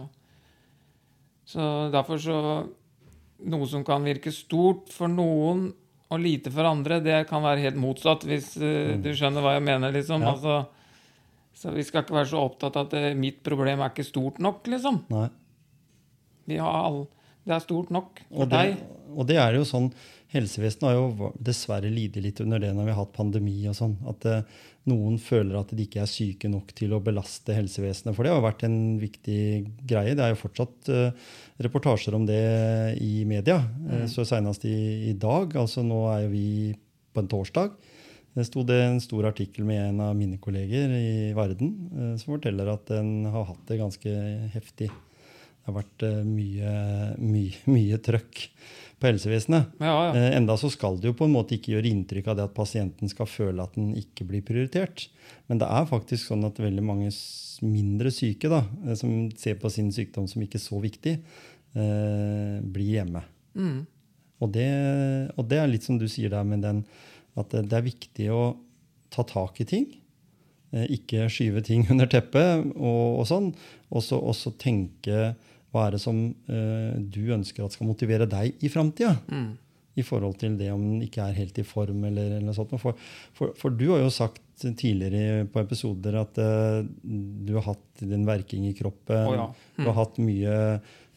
så 1.55 1.69
derfor 1.93 2.21
så 2.23 2.37
Noe 3.43 3.65
som 3.67 3.81
kan 3.83 4.05
virke 4.07 4.31
stort 4.31 4.87
for 4.93 5.11
noen 5.11 5.65
og 6.13 6.21
lite 6.21 6.51
for 6.53 6.63
andre, 6.69 7.01
det 7.03 7.25
kan 7.27 7.41
være 7.43 7.63
helt 7.65 7.79
motsatt, 7.81 8.23
hvis 8.29 8.53
eh, 8.61 8.93
du 9.01 9.09
skjønner 9.17 9.43
hva 9.43 9.55
jeg 9.57 9.65
mener. 9.65 9.91
liksom. 9.91 10.21
Ja. 10.23 10.31
Altså, 10.31 10.61
Så 11.57 11.73
vi 11.75 11.83
skal 11.83 12.05
ikke 12.05 12.15
være 12.15 12.29
så 12.31 12.39
opptatt 12.45 12.77
av 12.79 12.85
at 12.87 12.93
eh, 13.01 13.09
mitt 13.17 13.41
problem 13.43 13.81
er 13.81 13.91
ikke 13.91 14.05
stort 14.07 14.39
nok, 14.39 14.61
liksom. 14.71 15.01
Nei. 15.11 15.25
Vi 16.47 16.61
har 16.61 16.77
all, 16.85 17.01
det 17.43 17.57
er 17.57 17.65
stort 17.65 17.91
nok 17.91 18.21
for 18.29 18.45
Og 18.45 18.49
det, 18.53 18.61
deg. 18.61 18.79
Og 19.13 19.29
det 19.29 19.39
er 19.41 19.57
jo 19.59 19.67
sånn 19.67 19.91
Helsevesenet 20.33 20.87
har 20.87 20.95
jo 20.97 21.27
dessverre 21.37 21.91
lidd 21.93 22.15
litt 22.17 22.39
under 22.41 22.57
det 22.57 22.71
når 22.73 22.87
vi 22.87 22.93
har 22.95 23.03
hatt 23.03 23.11
pandemi 23.13 23.67
og 23.69 23.75
sånn. 23.77 23.91
At 24.09 24.25
eh, 24.25 24.39
noen 24.89 25.19
føler 25.21 25.59
at 25.59 25.75
de 25.77 25.85
ikke 25.85 26.01
er 26.01 26.09
syke 26.09 26.49
nok 26.49 26.71
til 26.73 26.95
å 26.97 27.01
belaste 27.05 27.53
helsevesenet. 27.53 28.15
For 28.17 28.25
det 28.25 28.31
har 28.33 28.41
vært 28.41 28.65
en 28.65 28.79
viktig 28.97 29.43
greie. 29.85 30.15
Det 30.17 30.25
er 30.25 30.33
jo 30.33 30.39
fortsatt 30.41 30.89
eh, 30.89 31.29
reportasjer 31.61 32.17
om 32.17 32.25
det 32.25 32.41
i 32.97 33.27
media. 33.29 33.59
Eh, 33.91 34.07
så 34.09 34.25
seinest 34.25 34.65
i, 34.65 34.73
i 35.11 35.13
dag, 35.13 35.53
altså 35.53 35.85
nå 35.85 36.01
er 36.15 36.25
jo 36.25 36.33
vi 36.33 36.47
på 37.13 37.21
en 37.21 37.29
torsdag, 37.29 37.77
det 38.33 38.47
sto 38.47 38.63
det 38.65 38.79
en 38.81 39.01
stor 39.01 39.27
artikkel 39.29 39.65
med 39.67 39.79
en 39.91 39.99
av 40.07 40.15
mine 40.17 40.39
kolleger 40.41 40.89
i 40.97 41.33
Verden 41.37 41.73
eh, 41.93 42.13
som 42.17 42.33
forteller 42.33 42.71
at 42.71 42.87
den 42.89 43.27
har 43.29 43.45
hatt 43.51 43.67
det 43.69 43.77
ganske 43.77 44.13
heftig. 44.55 44.89
Det 44.89 45.69
har 45.69 45.75
vært 45.77 46.05
eh, 46.07 46.23
mye, 46.25 46.71
mye, 47.21 47.61
mye 47.75 47.99
trøkk 48.01 48.47
på 49.03 49.09
helsevesenet. 49.11 49.73
Ja, 49.83 49.93
ja. 50.07 50.11
Eh, 50.15 50.37
enda 50.37 50.55
så 50.59 50.71
skal 50.71 50.95
det 51.01 51.11
jo 51.11 51.17
på 51.19 51.27
en 51.27 51.35
måte 51.35 51.57
ikke 51.57 51.75
gjøre 51.75 51.91
inntrykk 51.91 52.29
av 52.31 52.39
det 52.39 52.45
at 52.47 52.55
pasienten 52.55 53.11
skal 53.11 53.27
føle 53.27 53.65
at 53.65 53.75
den 53.75 53.91
ikke 53.99 54.27
blir 54.29 54.45
prioritert. 54.47 55.09
Men 55.51 55.59
det 55.59 55.67
er 55.67 55.89
faktisk 55.89 56.29
sånn 56.29 56.45
at 56.47 56.61
veldig 56.63 56.85
mange 56.85 57.11
mindre 57.63 58.11
syke 58.15 58.51
da, 58.51 58.63
eh, 58.85 58.95
som 58.99 59.27
ser 59.39 59.59
på 59.59 59.71
sin 59.73 59.91
sykdom 59.93 60.29
som 60.31 60.45
ikke 60.45 60.61
så 60.61 60.79
viktig, 60.83 61.17
eh, 61.75 62.55
blir 62.63 62.93
hjemme. 63.01 63.25
Mm. 63.59 63.81
Og 64.43 64.51
det, 64.55 64.69
og 65.37 65.47
det 65.51 65.59
er 65.59 65.69
litt 65.71 65.85
som 65.85 65.99
du 65.99 66.07
sier 66.11 66.31
der 66.31 66.47
med 66.47 66.63
den 66.63 66.83
at 67.39 67.53
det, 67.53 67.73
er 67.73 67.85
viktig 67.85 68.29
å 68.31 68.55
ta 69.13 69.25
tak 69.27 69.59
i 69.63 69.67
ting. 69.67 69.87
Eh, 70.71 70.87
ikke 70.95 71.27
skyve 71.31 71.63
ting 71.65 71.87
under 71.93 72.07
teppet 72.07 72.71
og, 72.75 73.19
og 73.19 73.27
sånn. 73.27 73.51
Og 73.93 74.03
så 74.03 74.55
tenke 74.61 75.33
hva 75.73 75.87
er 75.87 75.95
det 75.97 76.03
som 76.03 76.17
eh, 76.29 76.95
du 77.01 77.23
ønsker 77.33 77.65
at 77.65 77.73
skal 77.73 77.89
motivere 77.89 78.27
deg 78.29 78.61
i 78.61 78.69
framtida? 78.69 79.15
Mm. 79.27 79.51
I 79.93 80.01
forhold 80.05 80.39
til 80.41 80.55
det 80.57 80.71
om 80.73 80.81
den 80.81 81.03
ikke 81.05 81.21
er 81.25 81.35
helt 81.37 81.57
i 81.61 81.65
form. 81.65 82.03
eller, 82.09 82.39
eller 82.39 82.55
sånt. 82.57 82.71
For, 82.81 82.97
for, 83.37 83.51
for 83.57 83.73
du 83.77 83.87
har 83.91 84.01
jo 84.01 84.09
sagt 84.13 84.41
tidligere 84.63 85.45
på 85.53 85.61
episoder 85.61 86.17
at 86.21 86.37
eh, 86.41 86.79
du 87.03 87.53
har 87.57 87.67
hatt 87.73 88.01
din 88.01 88.25
verking 88.25 88.65
i 88.69 88.73
kroppen. 88.77 89.25
Oh, 89.29 89.35
ja. 89.37 89.47
Du 89.77 89.85
har 89.89 89.97
hatt 89.99 90.17
mye 90.21 90.55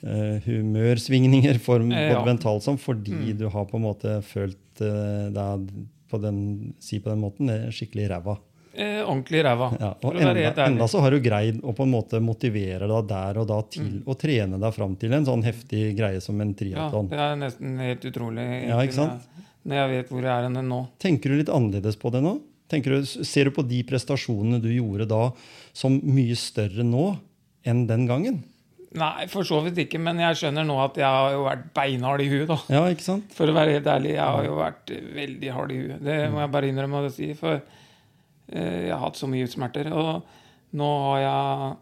eh, 0.03 0.37
humørsvingninger 0.49 1.61
for, 1.62 1.85
Eh, 1.85 2.11
ja. 2.12 2.25
mentalt 2.25 2.64
som 2.64 2.77
fordi 2.81 3.33
du 3.37 3.47
har 3.53 3.69
på 3.69 3.77
en 3.81 3.87
måte 3.87 4.19
følt 4.25 4.81
eh, 4.85 5.29
deg 5.37 5.71
på 6.11 6.21
den, 6.23 6.40
si 6.81 7.01
på 7.01 7.11
den 7.12 7.23
måten, 7.25 7.49
eh, 7.53 7.69
skikkelig 7.75 8.11
ræva. 8.12 8.37
Eh, 8.77 9.01
ordentlig 9.09 9.41
ræva. 9.47 9.71
Ja, 9.81 9.91
og 10.05 10.17
enda, 10.21 10.67
enda 10.67 10.85
så 10.91 11.01
har 11.01 11.15
du 11.15 11.21
greid 11.25 11.62
å 11.65 11.73
på 11.75 11.87
en 11.87 11.93
måte 11.95 12.19
motivere 12.21 12.85
deg 12.91 13.07
der 13.09 13.39
og 13.41 13.47
da 13.49 13.61
til 13.73 13.87
Mm. 13.87 14.03
å 14.05 14.17
trene 14.21 14.59
deg 14.61 14.75
fram 14.75 14.97
til 15.01 15.15
en 15.17 15.25
sånn 15.25 15.43
heftig 15.45 15.97
greie 15.97 16.21
som 16.21 16.41
en 16.41 16.53
Ja, 16.59 16.91
det 16.91 17.12
er 17.19 17.37
nesten 17.41 17.79
helt 17.81 18.05
utrolig. 18.05 18.69
Ja, 18.69 18.77
ikke 18.85 18.93
sant? 18.93 19.12
Når 19.12 19.23
jeg, 19.23 19.65
når 19.65 19.77
jeg 19.77 19.91
vet 19.97 20.09
hvor 20.11 20.23
jeg 20.23 20.35
er 20.35 20.45
enn 20.51 20.69
nå. 20.69 20.89
Tenker 20.99 21.31
du 21.31 21.37
litt 21.39 21.49
annerledes 21.49 21.97
på 21.97 22.12
det 22.12 22.23
nå? 22.23 22.41
Du, 22.69 23.05
ser 23.07 23.45
du 23.45 23.51
på 23.51 23.62
de 23.67 23.83
prestasjonene 23.85 24.61
du 24.61 24.69
gjorde 24.69 25.07
da, 25.09 25.31
som 25.73 26.01
mye 26.03 26.35
større 26.37 26.83
nå 26.85 27.17
enn 27.65 27.87
den 27.87 28.07
gangen? 28.07 28.43
Nei, 28.97 29.27
for 29.29 29.43
så 29.45 29.62
vidt 29.65 29.77
ikke, 29.87 29.99
men 30.01 30.19
jeg 30.19 30.37
skjønner 30.41 30.65
nå 30.67 30.77
at 30.83 30.97
jeg 30.97 31.05
har 31.07 31.33
jo 31.35 31.45
vært 31.45 31.65
beinhard 31.77 32.21
i 32.25 32.29
huet, 32.31 32.47
da. 32.49 32.57
Ja, 32.73 32.85
ikke 32.93 33.05
sant? 33.05 33.33
For 33.37 33.47
å 33.47 33.55
være 33.57 33.77
helt 33.77 33.87
ærlig, 33.93 34.15
jeg 34.17 34.25
har 34.25 34.45
jo 34.47 34.57
vært 34.57 34.93
veldig 35.17 35.53
hard 35.53 35.73
i 35.75 35.81
huet. 35.83 36.05
Det 36.07 36.17
må 36.33 36.41
jeg 36.41 36.53
bare 36.55 36.71
innrømme 36.71 37.03
å 37.07 37.11
si. 37.12 37.33
For 37.39 37.61
jeg 38.46 38.92
har 38.92 39.02
hatt 39.02 39.18
så 39.18 39.28
mye 39.30 39.48
smerter. 39.50 39.90
Og 39.90 40.76
nå 40.76 40.92
har 41.09 41.20
jeg 41.24 41.74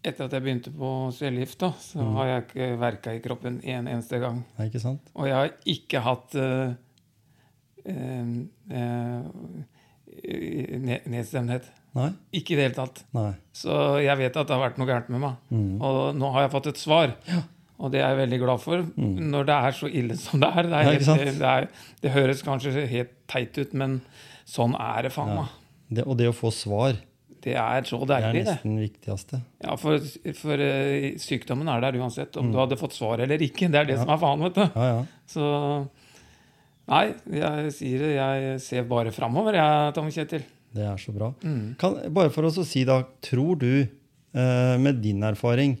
Etter 0.00 0.30
at 0.30 0.32
jeg 0.32 0.40
begynte 0.40 0.70
på 0.72 0.90
cellegift, 1.12 1.58
da, 1.60 1.74
så 1.76 2.00
har 2.16 2.28
jeg 2.30 2.44
ikke 2.46 2.68
verka 2.80 3.12
i 3.12 3.18
kroppen 3.20 3.58
en 3.60 3.84
eneste 3.84 4.16
gang. 4.22 4.38
Nei, 4.56 4.70
ikke 4.70 4.80
sant? 4.80 5.10
Og 5.12 5.28
jeg 5.28 5.36
har 5.36 5.50
ikke 5.68 6.00
hatt 6.06 6.36
uh, 6.40 6.72
uh, 7.84 8.30
eh, 10.24 11.04
nedstemthet. 11.04 11.68
Nei? 11.98 12.08
Ikke 12.40 12.54
i 12.54 12.56
det 12.56 12.70
hele 12.70 12.78
tatt. 12.78 13.02
Nei. 13.12 13.34
Så 13.52 13.76
jeg 14.00 14.16
vet 14.22 14.40
at 14.40 14.48
det 14.48 14.56
har 14.56 14.62
vært 14.62 14.80
noe 14.80 14.88
gærent 14.88 15.12
med 15.12 15.20
meg. 15.26 15.36
Mm. 15.52 15.74
Og 15.84 16.00
nå 16.16 16.32
har 16.32 16.46
jeg 16.46 16.54
fått 16.54 16.70
et 16.72 16.80
svar. 16.80 17.12
Og 17.80 17.92
det 17.92 18.00
er 18.00 18.12
jeg 18.12 18.22
veldig 18.22 18.40
glad 18.42 18.60
for, 18.60 18.88
når 18.96 19.46
det 19.48 19.54
er 19.56 19.76
så 19.76 19.88
ille 20.00 20.16
som 20.20 20.40
det 20.42 20.48
er. 20.48 20.68
Det, 20.68 20.80
er 20.80 20.90
helt, 20.90 21.06
Ja, 21.08 21.28
det, 21.28 21.52
er, 21.52 21.68
det 22.04 22.16
høres 22.16 22.44
kanskje 22.44 22.84
helt 22.88 23.14
teit 23.30 23.56
ut, 23.60 23.72
men 23.76 24.00
sånn 24.50 24.74
er 24.74 25.06
det 25.06 25.12
faen 25.14 25.30
Ja. 25.34 25.44
meg. 25.44 25.54
Det, 25.90 26.04
og 26.06 26.18
det 26.18 26.28
å 26.30 26.34
få 26.36 26.50
svar, 26.54 26.98
Det 27.40 27.54
er 27.56 27.86
så 27.88 27.96
det 28.06 28.18
er 28.20 28.34
nesten 28.36 28.74
det 28.76 28.90
viktigste. 28.90 29.38
Ja, 29.64 29.72
for, 29.80 29.96
for 30.36 30.60
eh, 30.60 31.14
sykdommen 31.16 31.70
er 31.72 31.80
der 31.80 31.96
uansett, 31.98 32.36
om 32.36 32.50
du 32.52 32.58
hadde 32.60 32.76
fått 32.76 32.92
svar 32.92 33.22
eller 33.24 33.40
ikke. 33.40 33.70
Det 33.72 33.80
er 33.80 33.88
det 33.88 33.96
som 33.96 34.10
er 34.12 34.20
faen, 34.20 34.42
vet 34.44 34.58
du. 34.58 34.66
Ja, 34.76 34.88
ja. 34.90 35.00
Så 35.26 35.46
Nei, 36.90 37.04
jeg 37.30 37.72
sier 37.76 38.02
det. 38.02 38.10
Jeg 38.16 38.60
ser 38.64 38.86
bare 38.90 39.12
framover, 39.14 39.54
jeg, 39.54 39.94
Tom 39.94 40.08
Kjetil. 40.10 40.42
Det 40.74 40.84
er 40.86 40.98
så 40.98 41.12
bra. 41.14 41.28
Mm. 41.46 41.76
Kan, 41.78 41.96
bare 42.14 42.32
for 42.34 42.46
oss 42.48 42.58
å 42.58 42.66
si 42.66 42.82
da, 42.86 43.00
tror 43.22 43.58
du, 43.62 43.70
eh, 44.34 44.76
med 44.82 45.00
din 45.02 45.22
erfaring, 45.26 45.76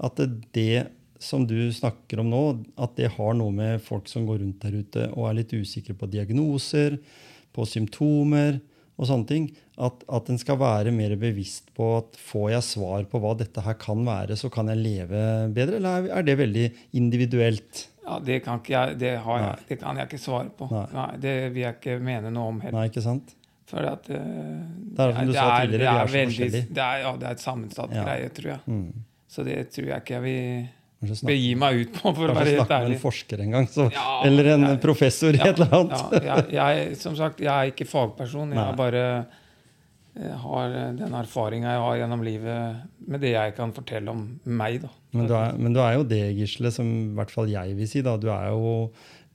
at 0.00 0.16
det, 0.16 0.28
det 0.56 0.86
som 1.22 1.46
du 1.48 1.68
snakker 1.72 2.20
om 2.20 2.28
nå, 2.32 2.42
at 2.80 2.96
det 2.98 3.12
har 3.14 3.36
noe 3.36 3.52
med 3.52 3.80
folk 3.84 4.08
som 4.08 4.26
går 4.28 4.42
rundt 4.42 4.64
der 4.64 4.74
ute 4.80 5.06
og 5.14 5.28
er 5.30 5.38
litt 5.42 5.54
usikre 5.56 5.94
på 5.96 6.08
diagnoser, 6.12 6.98
på 7.56 7.64
symptomer 7.68 8.60
og 8.96 9.08
sånne 9.10 9.28
ting, 9.28 9.46
at, 9.76 10.04
at 10.08 10.28
en 10.32 10.38
skal 10.40 10.56
være 10.60 10.92
mer 10.94 11.12
bevisst 11.20 11.66
på 11.76 11.88
at 11.98 12.14
får 12.16 12.46
jeg 12.54 12.64
svar 12.64 13.02
på 13.10 13.20
hva 13.20 13.34
dette 13.36 13.60
her 13.66 13.74
kan 13.80 14.00
være, 14.06 14.38
så 14.40 14.48
kan 14.52 14.70
jeg 14.72 14.80
leve 14.80 15.24
bedre? 15.56 15.76
Eller 15.82 16.06
er 16.16 16.24
det 16.24 16.38
veldig 16.40 16.66
individuelt? 16.96 17.82
Ja, 18.06 18.20
det 18.22 18.38
kan, 18.44 18.60
ikke 18.62 18.72
jeg, 18.72 18.96
det, 19.02 19.10
har 19.24 19.42
jeg, 19.42 19.66
det 19.68 19.78
kan 19.82 19.98
jeg 20.00 20.08
ikke 20.08 20.22
svare 20.22 20.48
på. 20.56 20.68
Nei. 20.70 20.84
Nei, 20.94 21.08
Det 21.24 21.34
vil 21.52 21.64
jeg 21.66 21.76
ikke 21.80 21.98
mene 22.06 22.30
noe 22.32 22.52
om 22.54 22.62
heller. 22.62 22.78
Nei, 22.78 22.86
ikke 22.92 23.02
sant? 23.04 23.34
For 23.66 23.82
at 23.82 24.06
uh, 24.14 24.16
Det 24.94 25.02
er 25.02 25.12
som 25.16 25.26
du 25.26 25.34
sa 25.34 25.46
tidligere, 25.58 25.80
vi 25.82 25.88
er 25.90 26.06
så 26.06 26.12
forskjellige. 26.30 26.66
det 26.78 26.84
er, 26.86 27.00
ja, 27.02 27.12
det 27.18 27.26
er 27.26 27.34
et 27.36 27.42
sammensatt 27.42 27.96
Ja. 27.96 28.04
greie, 28.06 28.28
tror 28.36 28.52
jeg. 28.52 28.60
Mm. 28.70 29.04
Så 29.36 29.44
det 29.44 29.56
tror 29.74 29.88
jeg 29.90 30.04
ikke 30.04 30.14
jeg 30.14 30.22
vil 30.22 30.68
begi 31.28 31.54
meg 31.58 31.80
ut 31.84 31.92
på, 31.96 32.12
for 32.14 32.28
å 32.32 32.34
være 32.36 32.52
helt 32.56 32.70
ærlig. 32.76 32.88
med 32.88 32.96
en 32.98 33.02
forsker 33.02 33.40
en 33.46 33.50
gang, 33.56 33.66
så, 33.72 33.88
Ja, 33.92 34.20
eller 34.28 34.44
en 34.54 34.66
jeg- 34.68 34.80
professor 34.82 35.32
Ja, 35.34 35.46
et 35.50 35.58
eller 35.60 35.74
annet. 35.80 36.22
Ja, 36.24 36.36
jeg, 36.36 36.52
jeg, 36.52 36.96
som 37.00 37.16
sagt, 37.16 37.40
jeg 37.40 37.50
er 37.52 37.72
ikke 37.72 37.86
fagperson. 37.88 38.52
Jeg 38.54 38.60
Nei. 38.62 38.76
bare 38.76 39.02
jeg 40.16 40.32
har 40.40 40.70
den 40.96 41.12
erfaringa 41.12 41.74
jeg 41.74 41.80
har 41.84 41.96
gjennom 42.00 42.22
livet 42.24 42.76
med 43.06 43.20
det 43.20 43.34
jeg 43.34 43.52
kan 43.58 43.72
fortelle 43.76 44.08
om 44.08 44.22
meg. 44.48 44.78
da. 44.80 44.88
Men 45.12 45.26
du, 45.28 45.34
er, 45.36 45.52
men 45.60 45.74
du 45.76 45.80
er 45.84 45.98
jo 45.98 46.06
det, 46.08 46.22
Gisle, 46.38 46.70
som 46.72 46.86
i 46.88 47.14
hvert 47.18 47.30
fall 47.34 47.50
jeg 47.52 47.76
vil 47.76 47.86
si. 47.90 48.00
da. 48.00 48.14
Du 48.16 48.30
er 48.32 48.48
jo 48.48 48.90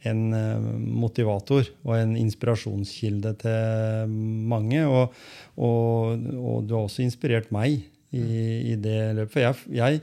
en 0.09 0.23
eh, 0.33 0.57
motivator 1.03 1.67
og 1.85 1.93
en 1.99 2.15
inspirasjonskilde 2.17 3.35
til 3.43 4.09
mange. 4.49 4.81
Og, 4.89 5.13
og, 5.61 6.25
og 6.41 6.65
du 6.65 6.73
har 6.73 6.87
også 6.87 7.05
inspirert 7.05 7.51
meg 7.53 7.83
i, 8.11 8.23
i 8.73 8.75
det 8.81 8.97
løpet. 9.19 9.31
For 9.35 9.45
jeg, 9.45 9.55
jeg 9.77 10.01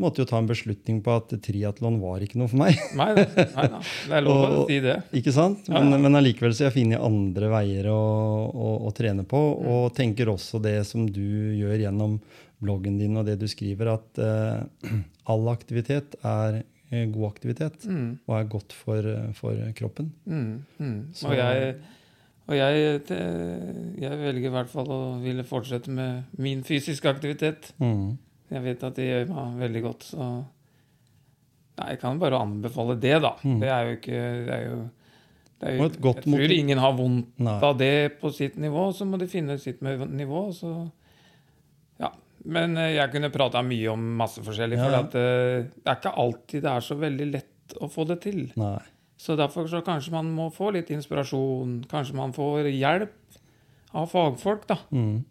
måtte 0.00 0.22
jo 0.22 0.28
ta 0.28 0.40
en 0.40 0.48
beslutning 0.48 1.00
på 1.04 1.14
at 1.14 1.32
triatlon 1.44 2.00
var 2.02 2.24
ikke 2.24 2.40
noe 2.40 2.50
for 2.50 2.60
meg. 2.62 2.80
Nei, 2.98 3.10
nei 3.14 3.46
nei, 3.54 3.80
Det 4.08 4.16
er 4.18 4.24
lov 4.26 4.42
å 4.44 4.66
si 4.68 4.80
det. 4.84 4.96
Ikke 5.20 5.34
sant? 5.36 5.68
Men, 5.72 5.92
ja. 5.94 6.00
men 6.02 6.20
allikevel 6.20 6.54
så 6.56 6.66
jeg 6.68 6.76
funnet 6.78 7.04
andre 7.04 7.50
veier 7.52 7.90
å, 7.92 8.00
å, 8.50 8.70
å 8.88 8.94
trene 8.96 9.26
på. 9.28 9.40
Og 9.74 9.90
tenker 9.96 10.32
også 10.32 10.62
det 10.64 10.78
som 10.88 11.06
du 11.08 11.22
gjør 11.60 11.86
gjennom 11.86 12.18
bloggen 12.60 12.98
din 13.00 13.16
og 13.16 13.28
det 13.28 13.38
du 13.40 13.46
skriver, 13.48 13.94
at 13.94 14.20
uh, 14.20 14.90
all 15.30 15.48
aktivitet 15.52 16.16
er 16.20 16.62
eh, 16.90 17.06
god 17.12 17.30
aktivitet 17.30 17.86
Mm, 17.88 18.18
og 18.26 18.34
er 18.36 18.50
godt 18.52 18.74
for, 18.76 19.06
for 19.38 19.56
kroppen. 19.78 20.12
mm, 20.26 20.52
mm. 20.78 20.98
Og 21.24 21.36
jeg, 21.38 21.74
og 22.50 22.56
jeg, 22.58 23.00
jeg 24.02 24.18
velger 24.24 24.48
i 24.50 24.54
hvert 24.56 24.72
fall 24.72 24.90
å 24.92 25.02
ville 25.22 25.46
fortsette 25.46 25.92
med 25.94 26.36
min 26.36 26.64
fysiske 26.66 27.08
aktivitet. 27.08 27.72
Mm. 27.78 28.18
Jeg 28.50 28.62
vet 28.64 28.82
at 28.88 28.96
det 28.98 29.06
gjør 29.06 29.28
meg 29.34 29.60
veldig 29.66 29.82
godt, 29.88 30.02
så 30.14 30.30
Nei, 31.80 31.92
jeg 31.94 32.00
kan 32.02 32.18
bare 32.20 32.36
anbefale 32.44 32.96
det, 33.00 33.14
da. 33.24 33.30
Mm. 33.46 33.60
Det 33.62 33.68
er 33.72 33.84
jo 33.86 33.92
ikke 33.96 34.16
det 34.44 34.54
er 34.56 34.64
jo, 34.66 34.78
det 35.60 35.68
er 35.70 35.76
jo, 35.78 35.84
Jeg 35.86 35.92
tror 35.96 36.26
motiv- 36.34 36.52
ingen 36.58 36.78
har 36.82 36.92
vondt 36.98 37.38
Nei. 37.40 37.54
av 37.64 37.78
det 37.80 37.92
på 38.20 38.32
sitt 38.36 38.58
nivå, 38.60 38.82
så 38.92 39.06
må 39.08 39.16
de 39.22 39.28
finne 39.30 39.56
sitt 39.62 39.80
nivå. 39.80 40.42
Så 40.52 40.72
ja. 42.02 42.10
Men 42.44 42.76
eh, 42.76 42.90
jeg 42.98 43.12
kunne 43.14 43.30
prata 43.32 43.62
mye 43.64 43.88
om 43.94 44.04
masse 44.18 44.42
forskjellig, 44.44 44.76
Ja, 44.76 44.84
for 44.84 44.92
ja. 44.92 45.00
at, 45.06 45.14
eh, 45.14 45.70
det 45.78 45.86
er 45.94 45.96
ikke 46.02 46.14
alltid 46.26 46.62
det 46.66 46.70
er 46.74 46.80
så 46.90 46.98
veldig 47.00 47.30
lett 47.32 47.76
å 47.80 47.88
få 47.88 48.04
det 48.10 48.20
til. 48.26 48.42
Nei. 48.60 48.76
Så 49.20 49.36
derfor 49.36 49.68
så 49.68 49.80
kanskje 49.84 50.12
man 50.12 50.30
må 50.36 50.50
få 50.52 50.72
litt 50.74 50.90
inspirasjon. 50.92 51.78
Kanskje 51.88 52.14
man 52.18 52.32
får 52.36 52.68
hjelp 52.72 53.40
av 53.94 54.06
fagfolk, 54.12 54.66
da. 54.68 54.76
Mm. 54.92 55.24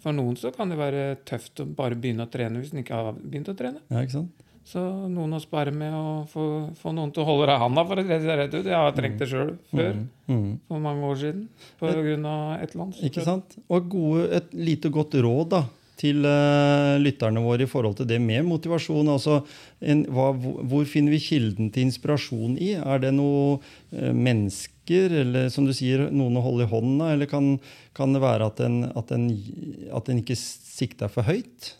For 0.00 0.16
noen 0.16 0.36
så 0.40 0.52
kan 0.54 0.70
det 0.72 0.78
være 0.80 1.16
tøft 1.28 1.60
å 1.60 1.66
bare 1.76 1.98
begynne 1.98 2.24
å 2.24 2.30
trene 2.32 2.62
hvis 2.62 2.72
en 2.72 2.80
ikke 2.82 2.96
har 2.96 3.18
begynt 3.18 3.50
å 3.52 3.56
trene. 3.58 3.82
Ja, 3.92 4.04
ikke 4.04 4.18
sant? 4.20 4.46
Så 4.70 4.80
noen 5.10 5.32
å 5.34 5.40
spare 5.42 5.72
med 5.74 5.94
og 5.96 6.28
få, 6.30 6.44
få 6.78 6.92
noen 6.94 7.10
til 7.14 7.24
å 7.24 7.26
holde 7.26 7.48
deg 7.48 7.56
i 7.56 7.62
handa, 7.64 7.82
for 7.88 7.98
å 7.98 8.04
si 8.04 8.18
det 8.22 8.36
rett 8.38 8.54
ut. 8.54 8.68
Jeg 8.68 8.76
har 8.76 8.92
trengt 8.94 9.18
det 9.18 9.28
sjøl 9.30 9.54
før, 9.72 10.00
Mm. 10.30 10.60
for 10.68 10.78
mange 10.78 11.02
år 11.08 11.16
siden, 11.18 11.48
på 11.80 11.88
grunn 11.90 12.26
av 12.30 12.60
et 12.62 12.70
eller 12.70 12.84
annet. 12.84 13.00
Ikke 13.08 13.24
sant? 13.26 13.56
Og 13.66 13.88
gode, 13.90 14.28
et 14.36 14.52
lite 14.54 14.92
godt 14.94 15.16
råd 15.18 15.48
da, 15.56 15.64
til 15.98 16.22
uh, 16.24 16.96
lytterne 17.02 17.42
våre 17.42 17.66
i 17.66 17.70
forhold 17.70 17.98
til 17.98 18.06
det 18.06 18.20
med 18.22 18.46
motivasjon. 18.46 19.10
Altså, 19.10 19.40
en, 19.82 20.04
hva, 20.06 20.30
hvor, 20.38 20.86
finner 20.88 21.16
vi 21.16 21.20
kilden 21.24 21.72
til 21.74 21.88
inspirasjon 21.88 22.54
i? 22.62 22.76
Er 22.78 23.02
det 23.02 23.10
noe 23.16 23.58
eh, 23.90 24.12
mennesker, 24.90 25.20
eller 25.20 25.48
som 25.50 25.66
du 25.66 25.72
sier, 25.72 26.10
noen 26.10 26.36
å 26.36 26.42
holde 26.42 26.64
i 26.64 26.70
hånda? 26.70 27.12
Eller 27.14 27.26
kan, 27.26 27.58
kan 27.94 28.12
det 28.12 28.20
være 28.20 28.46
at 28.46 28.60
en, 28.60 28.90
at, 28.94 29.10
en, 29.12 29.30
at 29.92 30.08
en 30.08 30.18
ikke 30.18 30.36
sikter 30.36 31.08
for 31.08 31.22
høyt? 31.22 31.76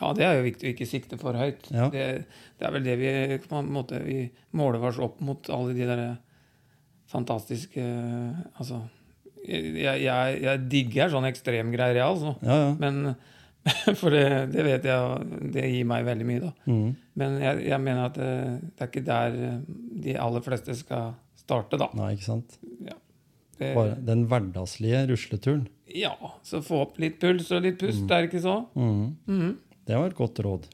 Ja, 0.00 0.12
det 0.14 0.24
er 0.24 0.36
jo 0.38 0.46
viktig 0.46 0.66
å 0.66 0.72
ikke 0.74 0.86
sikte 0.86 1.18
for 1.18 1.34
høyt. 1.34 1.70
Ja. 1.70 1.88
Det, 1.90 2.24
det 2.58 2.66
er 2.66 2.72
vel 2.72 2.84
det 2.84 2.98
vi 2.98 3.38
på 3.48 3.58
en 3.58 3.72
måte 3.72 4.00
vi 4.04 4.28
måler 4.52 4.82
oss 4.84 4.98
opp 4.98 5.20
mot 5.20 5.48
alle 5.50 5.74
de 5.74 5.86
der 5.88 6.04
fantastiske 7.08 7.82
Altså 8.60 8.82
jeg, 9.48 10.02
jeg, 10.02 10.38
jeg 10.42 10.60
digger 10.68 11.08
sånne 11.08 11.30
ekstremgreier, 11.32 11.96
jeg, 11.96 12.04
altså. 12.04 12.34
Ja, 12.44 12.56
ja. 12.66 12.70
Men 12.76 13.14
For 14.00 14.12
det, 14.12 14.52
det 14.52 14.64
vet 14.64 14.86
jeg 14.86 15.40
det 15.54 15.64
gir 15.68 15.86
meg 15.88 16.04
veldig 16.06 16.26
mye, 16.28 16.40
da. 16.42 16.50
Mm. 16.68 16.90
Men 17.20 17.38
jeg, 17.42 17.62
jeg 17.68 17.80
mener 17.84 18.04
at 18.06 18.18
det, 18.18 18.34
det 18.76 18.84
er 18.84 18.90
ikke 18.90 19.04
der 19.06 19.38
de 20.04 20.14
aller 20.20 20.44
fleste 20.44 20.76
skal 20.78 21.14
starte, 21.48 21.80
da. 21.80 21.88
Nei, 21.96 22.12
ikke 22.18 22.28
sant? 22.28 22.58
Det, 23.58 23.72
Bare 23.74 23.96
den 24.06 24.26
hverdagslige 24.30 25.00
rusleturen. 25.10 25.64
ja, 25.90 26.12
så 26.46 26.60
få 26.62 26.82
opp 26.84 26.98
litt 27.02 27.16
puls 27.18 27.48
og 27.50 27.64
litt 27.64 27.80
pust, 27.80 28.04
er 28.06 28.22
det 28.22 28.28
ikke 28.28 28.42
så? 28.44 28.52
Mm. 28.78 29.16
Mm. 29.26 29.56
Det 29.88 29.96
var 29.98 30.12
et 30.12 30.18
godt 30.18 30.38
råd. 30.44 30.68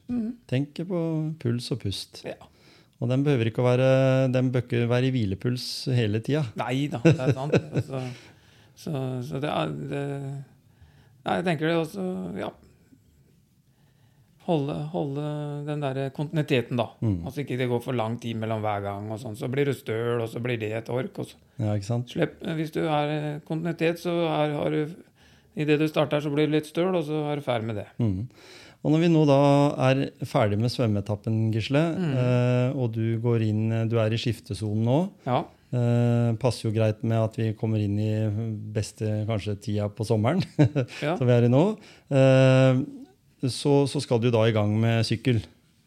Tenk 0.50 0.82
på 0.90 1.00
puls 1.40 1.70
og 1.72 1.80
pust. 1.86 2.20
Ja. 2.26 2.34
Og 3.00 3.08
den 3.10 3.24
behøver 3.24 3.48
ikke 3.48 3.62
å 3.62 3.66
være, 3.70 3.86
den 4.34 4.50
bør 4.52 4.66
ikke 4.66 4.82
være 4.90 5.08
i 5.08 5.14
hvilepuls 5.14 5.64
hele 5.96 6.20
tida. 6.24 6.42
Nei 6.60 6.88
da, 6.92 7.00
det 7.04 7.14
er 7.16 7.32
sant. 7.36 7.56
altså, 7.78 8.02
så, 8.74 8.92
så 9.30 9.40
det 9.42 9.50
er 9.54 9.72
det, 9.94 10.04
Nei, 11.24 11.38
jeg 11.38 11.46
tenker 11.46 11.70
det 11.70 11.78
også 11.78 12.04
Ja. 12.42 12.50
Holde, 14.44 14.74
holde 14.92 15.22
den 15.66 15.80
der 15.80 16.10
kontinuiteten, 16.12 16.76
da. 16.76 16.90
Mm. 17.00 17.22
Altså 17.24 17.40
ikke 17.40 17.56
det 17.56 17.68
går 17.70 17.80
for 17.80 17.96
lang 17.96 18.18
tid 18.20 18.36
mellom 18.36 18.60
hver 18.60 18.82
gang, 18.84 19.06
og 19.14 19.18
sånn. 19.22 19.36
Så 19.40 19.48
blir 19.48 19.64
du 19.64 19.72
støl, 19.72 20.20
og 20.20 20.28
så 20.28 20.42
blir 20.44 20.58
det 20.60 20.72
et 20.76 20.90
ork. 20.92 21.16
Og 21.22 21.30
så. 21.30 21.38
Ja, 21.62 21.72
ikke 21.78 21.88
sant? 21.88 22.10
Slipp, 22.12 22.36
hvis 22.58 22.74
du 22.74 22.82
har 22.88 23.08
eh, 23.08 23.38
kontinuitet, 23.48 24.02
så 24.04 24.12
er, 24.28 24.52
har 24.58 24.70
du 24.76 24.94
Idet 25.54 25.76
du 25.78 25.84
starter, 25.86 26.18
så 26.18 26.32
blir 26.34 26.48
du 26.50 26.56
litt 26.56 26.66
støl, 26.66 26.96
og 26.98 27.04
så 27.06 27.14
er 27.30 27.38
du 27.38 27.42
ferdig 27.46 27.68
med 27.68 27.76
det. 27.78 27.84
Mm. 28.02 28.24
Og 28.84 28.90
når 28.90 29.00
vi 29.04 29.08
nå 29.14 29.20
da 29.30 29.36
er 29.86 30.00
ferdig 30.26 30.56
med 30.58 30.72
svømmeetappen, 30.74 31.36
Gisle, 31.54 31.82
Mm. 31.94 32.08
eh, 32.18 32.72
og 32.74 32.90
du 32.96 33.20
går 33.22 33.44
inn, 33.46 33.68
du 33.88 33.94
er 34.02 34.10
i 34.12 34.18
skiftesonen 34.18 34.82
nå, 34.84 34.96
Ja. 35.30 35.44
eh, 35.72 36.32
passer 36.42 36.66
jo 36.68 36.74
greit 36.74 37.04
med 37.06 37.16
at 37.22 37.38
vi 37.38 37.52
kommer 37.54 37.78
inn 37.78 37.94
i 38.02 38.10
beste 38.74 39.22
kanskje 39.30 39.54
tida 39.62 39.86
på 39.88 40.04
sommeren, 40.04 40.42
ja. 41.06 41.14
som 41.16 41.22
vi 41.30 41.32
er 41.38 41.46
i 41.46 41.52
nå, 41.54 41.62
eh, 42.10 42.82
så, 43.52 43.84
så 43.90 44.00
skal 44.04 44.20
du 44.22 44.30
da 44.34 44.44
i 44.48 44.54
gang 44.56 44.76
med 44.80 45.04
sykkel, 45.08 45.42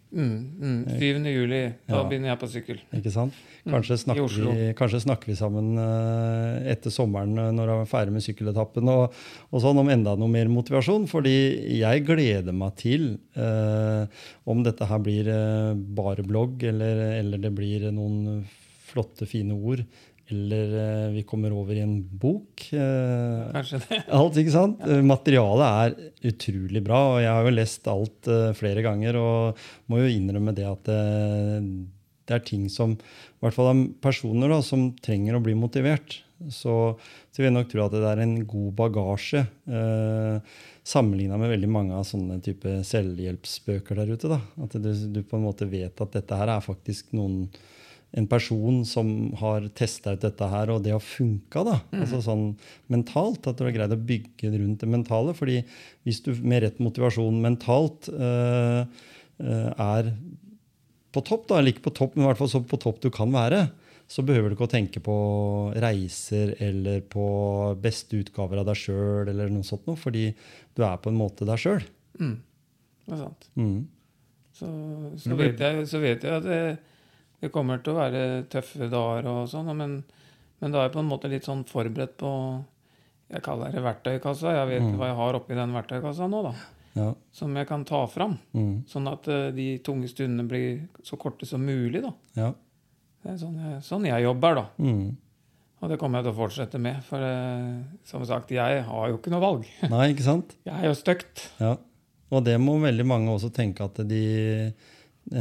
Mm, 0.07 0.53
mm. 0.61 0.83
7. 1.01 1.25
juli, 1.27 1.73
da 1.85 1.97
Ja. 1.97 2.03
begynner 2.07 2.29
jeg 2.31 2.39
på 2.39 2.47
sykkel. 2.47 2.77
ikke 2.95 3.11
sant? 3.11 3.33
Kanskje 3.67 3.97
Mm, 3.97 3.99
snakker, 4.05 4.37
mm, 4.39 4.55
vi, 4.55 4.67
kanskje 4.73 5.01
snakker 5.03 5.27
vi 5.27 5.35
sammen 5.35 5.73
eh, 5.77 6.71
etter 6.71 6.89
sommeren 6.95 7.33
eh, 7.37 7.49
når 7.51 7.67
jeg 7.67 7.81
er 7.81 7.89
ferdig 7.91 8.13
med 8.15 8.23
sykkeletappen 8.23 8.87
og, 8.87 9.11
og 9.51 9.61
sånn 9.61 9.77
om 9.83 9.89
enda 9.91 10.15
noe 10.15 10.31
mer 10.31 10.47
motivasjon. 10.47 11.09
Fordi 11.11 11.35
jeg 11.81 12.05
gleder 12.07 12.55
meg 12.55 12.77
til 12.79 13.17
eh, 13.35 14.07
om 14.47 14.63
dette 14.63 14.87
her 14.87 15.03
blir 15.03 15.27
eh, 15.27 15.73
bare 15.75 16.23
blogg, 16.23 16.63
eller, 16.63 17.03
eller 17.19 17.37
det 17.43 17.51
blir 17.53 17.91
noen 17.91 18.45
flotte, 18.87 19.27
fine 19.27 19.51
ord, 19.59 19.83
eller 20.27 20.73
eh, 20.81 21.07
vi 21.15 21.23
kommer 21.27 21.53
over 21.55 21.77
i 21.77 21.83
en 21.85 21.97
bok. 22.19 22.65
eh, 22.75 23.47
Kanskje 23.55 23.79
det. 23.85 23.99
Alt, 24.19 24.39
ikke 24.41 24.53
sant? 24.55 24.81
Ja. 24.83 24.99
Materialet 25.07 25.67
er 25.67 26.31
utrolig 26.33 26.81
bra, 26.83 27.01
og 27.13 27.21
jeg 27.23 27.31
har 27.31 27.47
jo 27.47 27.53
lest 27.55 27.87
alt 27.91 28.27
eh, 28.31 28.49
flere 28.59 28.83
ganger 28.85 29.19
og 29.21 29.61
må 29.87 30.01
jo 30.03 30.09
innrømme 30.11 30.51
det 30.57 30.67
at 30.67 30.83
det, 30.89 31.01
det 32.27 32.35
er 32.37 32.43
ting 32.47 32.67
som 32.73 32.97
I 32.99 33.45
hvert 33.45 33.55
fall 33.55 33.71
er 33.71 33.83
personer 34.03 34.51
da, 34.51 34.61
som 34.65 34.89
trenger 35.03 35.37
å 35.37 35.43
bli 35.43 35.55
motivert. 35.55 36.19
Så, 36.53 36.73
så 37.33 37.39
vil 37.39 37.47
jeg 37.47 37.55
nok 37.55 37.69
tro 37.71 37.85
at 37.87 37.95
det 37.95 38.03
er 38.11 38.19
en 38.21 38.35
god 38.45 38.75
bagasje 38.77 39.39
eh, 39.41 40.59
sammenligna 40.87 41.39
med 41.41 41.49
veldig 41.55 41.69
mange 41.71 41.95
av 41.97 42.03
sånne 42.05 42.37
type 42.45 42.75
selvhjelpsbøker 42.85 43.97
der 44.03 44.11
ute. 44.13 44.29
da. 44.35 44.37
At 44.67 44.75
du, 44.77 44.91
du 44.91 45.23
på 45.23 45.39
en 45.39 45.47
måte 45.47 45.65
vet 45.71 46.03
at 46.03 46.13
dette 46.19 46.37
her 46.37 46.51
er 46.53 46.61
faktisk 46.67 47.15
noen 47.17 47.47
en 48.17 48.27
person 48.29 48.81
som 48.87 49.09
har 49.37 49.67
testa 49.77 50.15
ut 50.15 50.23
dette 50.23 50.49
her, 50.49 50.71
og 50.73 50.81
det 50.85 50.93
har 50.95 51.03
funka. 51.03 51.63
da, 51.67 51.77
altså 51.99 52.21
sånn 52.25 52.47
mentalt, 52.93 53.45
At 53.45 53.59
du 53.59 53.65
har 53.67 53.75
greid 53.75 53.93
å 53.93 53.99
bygge 54.09 54.51
rundt 54.55 54.81
det 54.81 54.89
mentale. 54.89 55.35
fordi 55.37 55.61
hvis 56.07 56.23
du 56.25 56.33
med 56.41 56.63
rett 56.63 56.79
motivasjon 56.79 57.41
mentalt 57.41 58.09
øh, 58.09 58.85
eh, 59.39 59.69
er 59.71 60.13
på 61.13 61.21
topp, 61.21 61.47
da, 61.49 61.59
eller 61.59 61.73
ikke 61.73 61.89
på 61.89 61.97
topp, 61.97 62.15
men 62.15 62.25
i 62.25 62.31
hvert 62.31 62.41
fall 62.41 62.51
så 62.51 62.63
på 62.65 62.81
topp 62.81 63.03
du 63.05 63.09
kan 63.13 63.31
være, 63.33 63.67
så 64.07 64.23
behøver 64.23 64.49
du 64.49 64.55
ikke 64.55 64.69
å 64.69 64.71
tenke 64.71 65.01
på 65.03 65.17
reiser 65.83 66.55
eller 66.63 67.01
på 67.11 67.27
beste 67.83 68.17
utgaver 68.21 68.61
av 68.61 68.69
deg 68.69 68.79
sjøl, 68.79 69.27
eller 69.27 69.51
noe 69.51 69.67
sånt 69.67 69.85
noe, 69.89 69.99
fordi 69.99 70.29
du 70.77 70.83
er 70.87 70.97
på 71.03 71.11
en 71.11 71.19
måte 71.19 71.45
deg 71.47 71.59
sjøl. 71.59 71.83
Mm. 72.17 72.37
Det 73.05 73.15
er 73.15 73.23
sant. 73.25 73.49
Mm. 73.59 73.81
Så, 74.57 74.67
så, 75.21 75.35
vet 75.37 75.59
jeg, 75.61 75.83
så 75.91 75.99
vet 76.01 76.23
jeg 76.25 76.39
at 76.39 76.47
det, 77.41 77.51
kommer 77.53 77.81
til 77.83 77.93
å 77.93 77.99
være 77.99 78.23
tøffe 78.51 78.89
dager 78.91 79.27
og 79.31 79.43
sånn, 79.51 79.69
men, 79.77 79.99
men 80.61 80.73
da 80.73 80.81
er 80.81 80.89
jeg 80.89 80.95
på 80.95 81.03
en 81.03 81.11
måte 81.11 81.31
litt 81.31 81.47
sånn 81.47 81.65
forberedt 81.69 82.17
på 82.21 82.31
Jeg 83.27 83.43
kaller 83.43 83.73
det 83.75 83.83
verktøykassa. 83.83 84.53
Jeg 84.55 84.67
vet 84.69 84.95
hva 84.95 85.09
jeg 85.09 85.17
har 85.19 85.35
oppi 85.35 85.55
den 85.57 85.73
verktøykassa 85.75 86.29
nå, 86.31 86.45
da. 86.45 86.53
Ja. 86.97 87.09
Som 87.35 87.57
jeg 87.59 87.67
kan 87.69 87.83
ta 87.85 88.05
fram. 88.09 88.37
Mm. 88.55 88.85
Sånn 88.89 89.09
at 89.11 89.27
eh, 89.29 89.49
de 89.53 89.67
tunge 89.85 90.07
stundene 90.09 90.47
blir 90.47 90.85
så 91.05 91.19
korte 91.19 91.45
som 91.45 91.65
mulig, 91.65 92.01
da. 92.05 92.13
ja. 92.39 92.53
Det 93.25 93.33
er 93.33 93.39
sånn 93.41 93.57
jeg, 93.59 93.79
sånn 93.83 94.05
jeg 94.07 94.23
jobber, 94.23 94.59
da. 94.61 94.63
Mm. 94.79 95.17
Og 95.77 95.91
det 95.91 95.97
kommer 96.01 96.21
jeg 96.21 96.27
til 96.27 96.33
å 96.33 96.37
fortsette 96.37 96.79
med. 96.81 97.01
For 97.05 97.21
eh, 97.21 97.81
som 98.07 98.23
sagt, 98.29 98.53
jeg 98.55 98.83
har 98.87 99.09
jo 99.11 99.17
ikke 99.19 99.33
noe 99.33 99.43
valg. 99.43 99.67
Nei, 99.93 100.11
ikke 100.13 100.25
sant? 100.25 100.55
Jeg 100.67 100.77
er 100.77 100.89
jo 100.89 100.97
stygt. 100.97 101.49
Ja. 101.61 101.75
Og 102.33 102.43
det 102.47 102.57
må 102.59 102.77
veldig 102.81 103.05
mange 103.07 103.33
også 103.35 103.51
tenke 103.55 103.85
at 103.87 103.99
de 104.07 104.23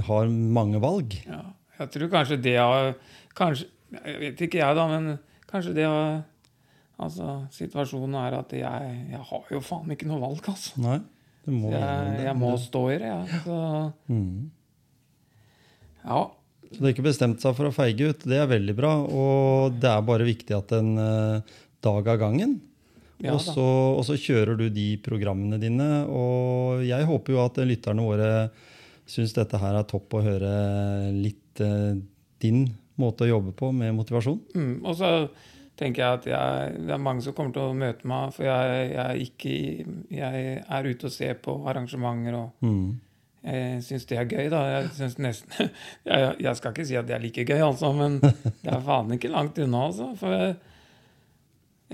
har 0.07 0.29
mange 0.31 0.81
valg. 0.83 1.15
Ja, 1.27 1.41
jeg 1.79 1.91
tror 1.95 2.11
kanskje 2.13 2.39
det 2.43 2.57
har 2.59 2.95
Kanskje 3.37 3.67
Jeg 4.05 4.21
vet 4.23 4.41
ikke 4.47 4.59
jeg, 4.63 4.77
da, 4.79 4.87
men 4.91 5.19
kanskje 5.51 5.75
det 5.77 5.85
har 5.87 6.23
Altså, 6.97 7.27
situasjonen 7.53 8.15
er 8.23 8.39
at 8.39 8.53
jeg, 8.57 8.93
jeg 9.13 9.21
har 9.29 9.51
jo 9.53 9.59
faen 9.61 9.91
ikke 9.93 10.07
noe 10.09 10.17
valg, 10.23 10.47
altså. 10.49 10.79
Nei, 10.81 10.95
det 11.45 11.53
må 11.53 11.69
Jeg, 11.75 12.15
jeg 12.25 12.37
må 12.41 12.53
stå 12.57 12.81
i 12.89 12.97
det, 13.03 13.11
jeg. 13.11 13.27
Ja. 13.35 13.41
Så 13.45 13.59
Mm. 14.09 14.47
ja. 16.07 16.23
Så 16.73 16.81
det 16.81 16.89
er 16.89 16.95
ikke 16.95 17.05
bestemt 17.07 17.45
seg 17.45 17.53
for 17.59 17.69
å 17.69 17.75
feige 17.77 18.09
ut. 18.11 18.25
Det 18.25 18.41
er 18.41 18.49
veldig 18.51 18.75
bra. 18.79 18.95
Og 19.07 19.77
det 19.77 19.91
er 19.93 20.09
bare 20.09 20.25
viktig 20.27 20.57
at 20.57 20.73
en 20.79 20.97
eh, 20.99 21.55
dag 21.85 22.09
av 22.15 22.19
gangen. 22.25 22.57
Ja 23.23 23.33
og, 23.37 23.41
så, 23.45 23.65
og 23.97 24.03
så 24.09 24.17
kjører 24.21 24.59
du 24.59 24.67
de 24.73 24.89
programmene 25.05 25.61
dine. 25.61 25.87
Og 26.09 26.83
jeg 26.85 27.07
håper 27.09 27.37
jo 27.37 27.45
at 27.45 27.61
lytterne 27.65 28.09
våre 28.09 28.31
syns 29.09 29.37
dette 29.37 29.61
her 29.63 29.77
er 29.79 29.87
topp 29.89 30.17
å 30.19 30.25
høre 30.25 30.51
litt 31.15 31.45
eh, 31.65 31.97
din 32.43 32.67
måte 33.01 33.27
å 33.27 33.31
jobbe 33.31 33.53
på 33.57 33.71
med 33.77 33.95
motivasjon. 33.97 34.41
Mm. 34.57 34.75
Og 34.85 34.97
så 34.99 35.11
tenker 35.77 36.03
jeg 36.03 36.21
at 36.21 36.29
jeg, 36.31 36.77
det 36.87 36.95
er 36.95 37.03
mange 37.03 37.25
som 37.25 37.35
kommer 37.37 37.53
til 37.53 37.67
å 37.69 37.77
møte 37.77 38.09
meg, 38.09 38.33
for 38.37 38.49
jeg, 38.49 38.87
jeg, 38.95 39.27
ikke, 39.27 39.57
jeg 40.17 40.47
er 40.63 40.89
ute 40.89 41.11
og 41.11 41.13
ser 41.13 41.37
på 41.43 41.59
arrangementer 41.69 42.41
og 42.45 42.65
Mm. 42.65 42.95
Jeg 43.47 43.83
syns 43.87 44.09
det 44.11 44.17
er 44.19 44.25
gøy, 44.27 44.49
da. 44.51 44.61
Jeg, 44.67 44.87
synes 44.97 45.19
nesten, 45.23 45.69
jeg, 46.09 46.31
jeg 46.43 46.59
skal 46.59 46.73
ikke 46.73 46.87
si 46.89 46.97
at 46.99 47.07
det 47.07 47.15
er 47.15 47.23
like 47.23 47.45
gøy, 47.47 47.61
altså, 47.63 47.93
men 47.95 48.17
det 48.65 48.73
er 48.73 48.81
faen 48.83 49.13
ikke 49.15 49.31
langt 49.31 49.61
unna, 49.63 49.85
altså. 49.87 50.09
For 50.19 50.35
jeg, 50.35 50.57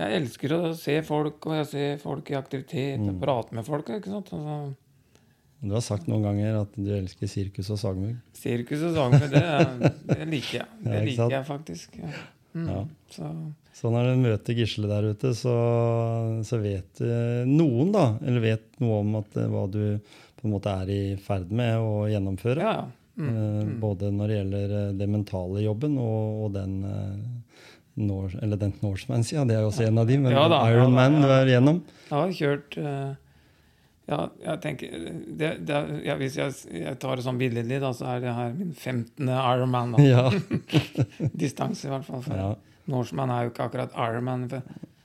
jeg 0.00 0.20
elsker 0.22 0.54
å 0.56 0.60
se 0.78 0.94
folk, 1.04 1.44
og 1.44 1.58
jeg 1.58 1.68
ser 1.68 2.00
folk 2.00 2.30
i 2.32 2.38
aktivitet 2.38 3.04
og 3.04 3.18
prate 3.20 3.58
med 3.58 3.68
folk. 3.68 3.90
ikke 3.92 4.14
sant? 4.14 4.32
Altså, 4.32 4.56
Du 5.62 5.70
har 5.76 5.82
sagt 5.84 6.08
noen 6.10 6.24
ganger 6.26 6.56
at 6.64 6.72
du 6.74 6.88
elsker 6.96 7.28
sirkus 7.30 7.68
og 7.70 7.78
sagmugg. 7.78 8.16
sirkus 8.34 8.80
og 8.88 8.96
sagmugg, 8.96 9.28
det, 9.30 9.92
det 10.10 10.24
liker 10.26 10.56
jeg. 10.62 10.68
Det 10.82 10.96
Ja, 10.96 11.02
liker 11.06 11.36
jeg 11.36 11.46
faktisk. 11.46 11.98
Ja. 12.02 12.10
Mm. 12.52 12.66
Ja. 12.68 12.80
Så, 13.14 13.28
Så 13.78 13.90
når 13.94 14.10
du 14.10 14.18
møter 14.24 14.58
Gisle 14.58 14.90
der 14.90 15.06
ute, 15.14 15.30
så, 15.38 15.54
så 16.44 16.58
vet 16.60 17.00
eh, 17.00 17.44
noen 17.48 17.92
da, 17.94 18.08
eller 18.20 18.42
vet 18.44 18.66
noe 18.82 18.98
om 19.04 19.14
at, 19.22 19.38
eh, 19.38 19.46
hva 19.48 19.62
du 19.72 19.78
på 20.42 20.48
en 20.48 20.52
måte 20.56 20.74
er 20.82 20.90
i 20.92 21.00
ferd 21.22 21.54
med 21.54 21.78
å 21.78 22.02
gjennomføre. 22.10 22.60
ja. 22.66 22.82
Mm. 23.12 23.28
Eh, 23.28 23.72
Både 23.76 24.08
når 24.08 24.30
det 24.30 24.36
gjelder 24.38 24.70
eh, 24.80 24.92
det 24.96 25.06
mentale 25.12 25.60
jobben 25.60 25.98
og, 26.00 26.46
og 26.46 26.54
den 26.54 26.78
eh, 26.88 27.56
Nor 28.00 28.32
eller 28.40 28.56
den 28.56 28.70
Norseman, 28.80 29.20
ja, 29.28 29.42
det 29.44 29.52
er 29.58 29.60
jo 29.60 29.68
også 29.68 29.84
en 29.84 29.98
av 30.00 30.06
de, 30.08 30.16
men 30.16 30.32
Ja 30.32 30.46
da, 30.48 30.62
ja 30.64 30.70
da, 30.72 30.78
Ironman 30.78 31.18
ja. 31.18 31.20
du 31.20 31.32
er 31.34 31.50
igjennom. 31.50 31.80
Jeg 32.08 32.14
har 32.16 32.32
kjørt 32.38 32.78
eh, 32.80 33.10
Ja, 34.12 34.20
jeg 34.44 34.62
tenker 34.64 34.94
det, 35.40 35.50
det, 35.66 35.80
ja, 36.06 36.16
Hvis 36.20 36.36
jeg, 36.38 36.54
jeg 36.82 36.98
tar 37.02 37.18
det 37.18 37.26
sånn 37.26 37.40
billedlig, 37.40 37.80
da, 37.82 37.92
så 37.96 38.10
er 38.14 38.24
det 38.24 38.36
her 38.36 38.54
min 38.56 38.72
15. 38.76 39.28
Ironman. 39.28 39.96
Ja. 40.04 40.28
Distanse, 41.42 41.88
i 41.88 41.92
hvert 41.94 42.08
fall. 42.08 42.24
For 42.26 42.36
ja. 42.38 42.50
Norseman 42.92 43.32
er 43.32 43.46
jo 43.46 43.52
ikke 43.54 43.68
akkurat 43.70 43.94
Ironman 43.94 44.48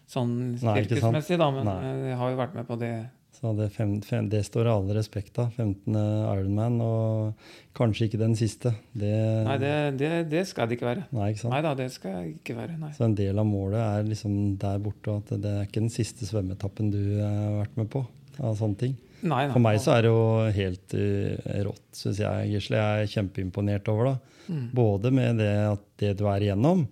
sånn 0.08 0.34
yrkesmessig, 0.58 1.38
da, 1.40 1.52
men 1.54 1.68
Nei. 1.68 1.78
eh, 1.84 2.02
jeg 2.14 2.20
har 2.22 2.34
jo 2.34 2.40
vært 2.40 2.58
med 2.58 2.68
på 2.70 2.78
det. 2.80 2.96
Så 3.38 3.52
det, 3.54 3.68
fem, 3.76 3.92
fem, 4.02 4.26
det 4.32 4.40
står 4.48 4.66
alle 4.72 4.96
respekt 4.98 5.36
av. 5.38 5.52
15. 5.54 5.94
Ironman, 5.94 6.80
og 6.82 7.52
kanskje 7.78 8.08
ikke 8.08 8.22
den 8.24 8.34
siste. 8.40 8.72
Det, 8.98 9.12
Nei, 9.46 9.58
det, 9.62 9.74
det, 10.00 10.10
det 10.32 10.42
skal 10.50 10.70
det 10.70 10.80
ikke 10.80 10.88
være. 10.88 11.04
Nei, 11.14 11.28
ikke? 11.36 11.52
Nei 11.52 11.60
da, 11.62 11.76
det 11.78 11.92
skal 11.94 12.32
ikke 12.32 12.56
være. 12.58 12.80
Nei. 12.82 12.90
Så 12.98 13.06
en 13.06 13.14
del 13.20 13.38
av 13.38 13.46
målet 13.46 13.78
er 13.84 14.10
liksom 14.10 14.56
der 14.58 14.82
borte, 14.82 15.20
at 15.22 15.36
det 15.44 15.54
er 15.54 15.68
ikke 15.70 15.84
den 15.84 15.94
siste 15.94 16.26
svømmeetappen 16.26 16.90
du 16.96 17.02
eh, 17.20 17.28
har 17.28 17.60
vært 17.60 17.78
med 17.78 17.92
på. 17.94 18.08
Av 18.40 18.58
sånne 18.60 18.78
ting. 18.82 18.96
Nei, 19.22 19.48
nei. 19.48 19.54
For 19.54 19.64
meg 19.64 19.80
så 19.82 19.96
er 19.96 20.06
det 20.06 20.12
jo 20.12 20.26
helt 20.54 20.94
uh, 20.94 21.54
rått, 21.66 21.88
syns 21.98 22.20
jeg, 22.22 22.50
Gisle. 22.54 22.78
Jeg 22.78 23.06
er 23.08 23.14
kjempeimponert 23.16 23.90
over 23.90 24.12
det. 24.12 24.18
Mm. 24.48 24.66
Både 24.78 25.12
med 25.12 25.42
det, 25.42 25.54
at 25.72 25.86
det 26.00 26.12
du 26.20 26.28
er 26.30 26.46
igjennom, 26.46 26.84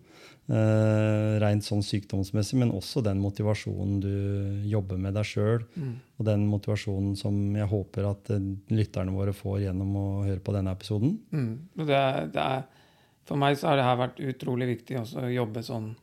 uh, 0.49 1.35
rent 1.43 1.65
sånn 1.67 1.83
sykdomsmessig, 1.85 2.57
men 2.59 2.73
også 2.75 3.03
den 3.05 3.21
motivasjonen 3.21 3.99
du 4.03 4.15
jobber 4.71 4.97
med 5.01 5.13
deg 5.15 5.29
sjøl. 5.29 5.61
Mm. 5.77 5.93
Og 6.17 6.29
den 6.31 6.47
motivasjonen 6.49 7.13
som 7.19 7.37
jeg 7.55 7.69
håper 7.71 8.09
at 8.09 8.33
uh, 8.33 8.49
lytterne 8.73 9.13
våre 9.15 9.35
får 9.37 9.67
gjennom 9.67 9.93
å 10.01 10.07
høre 10.25 10.41
på 10.41 10.55
denne 10.57 10.73
episoden. 10.73 11.19
Mm. 11.29 11.53
Det, 11.85 12.01
det 12.33 12.47
er, 12.47 12.65
for 13.29 13.41
meg 13.41 13.61
så 13.61 13.69
har 13.71 13.79
det 13.79 13.87
her 13.87 14.01
vært 14.01 14.25
utrolig 14.33 14.71
viktig 14.73 14.99
også 15.03 15.27
å 15.27 15.31
jobbe 15.33 15.63
sånn 15.65 15.93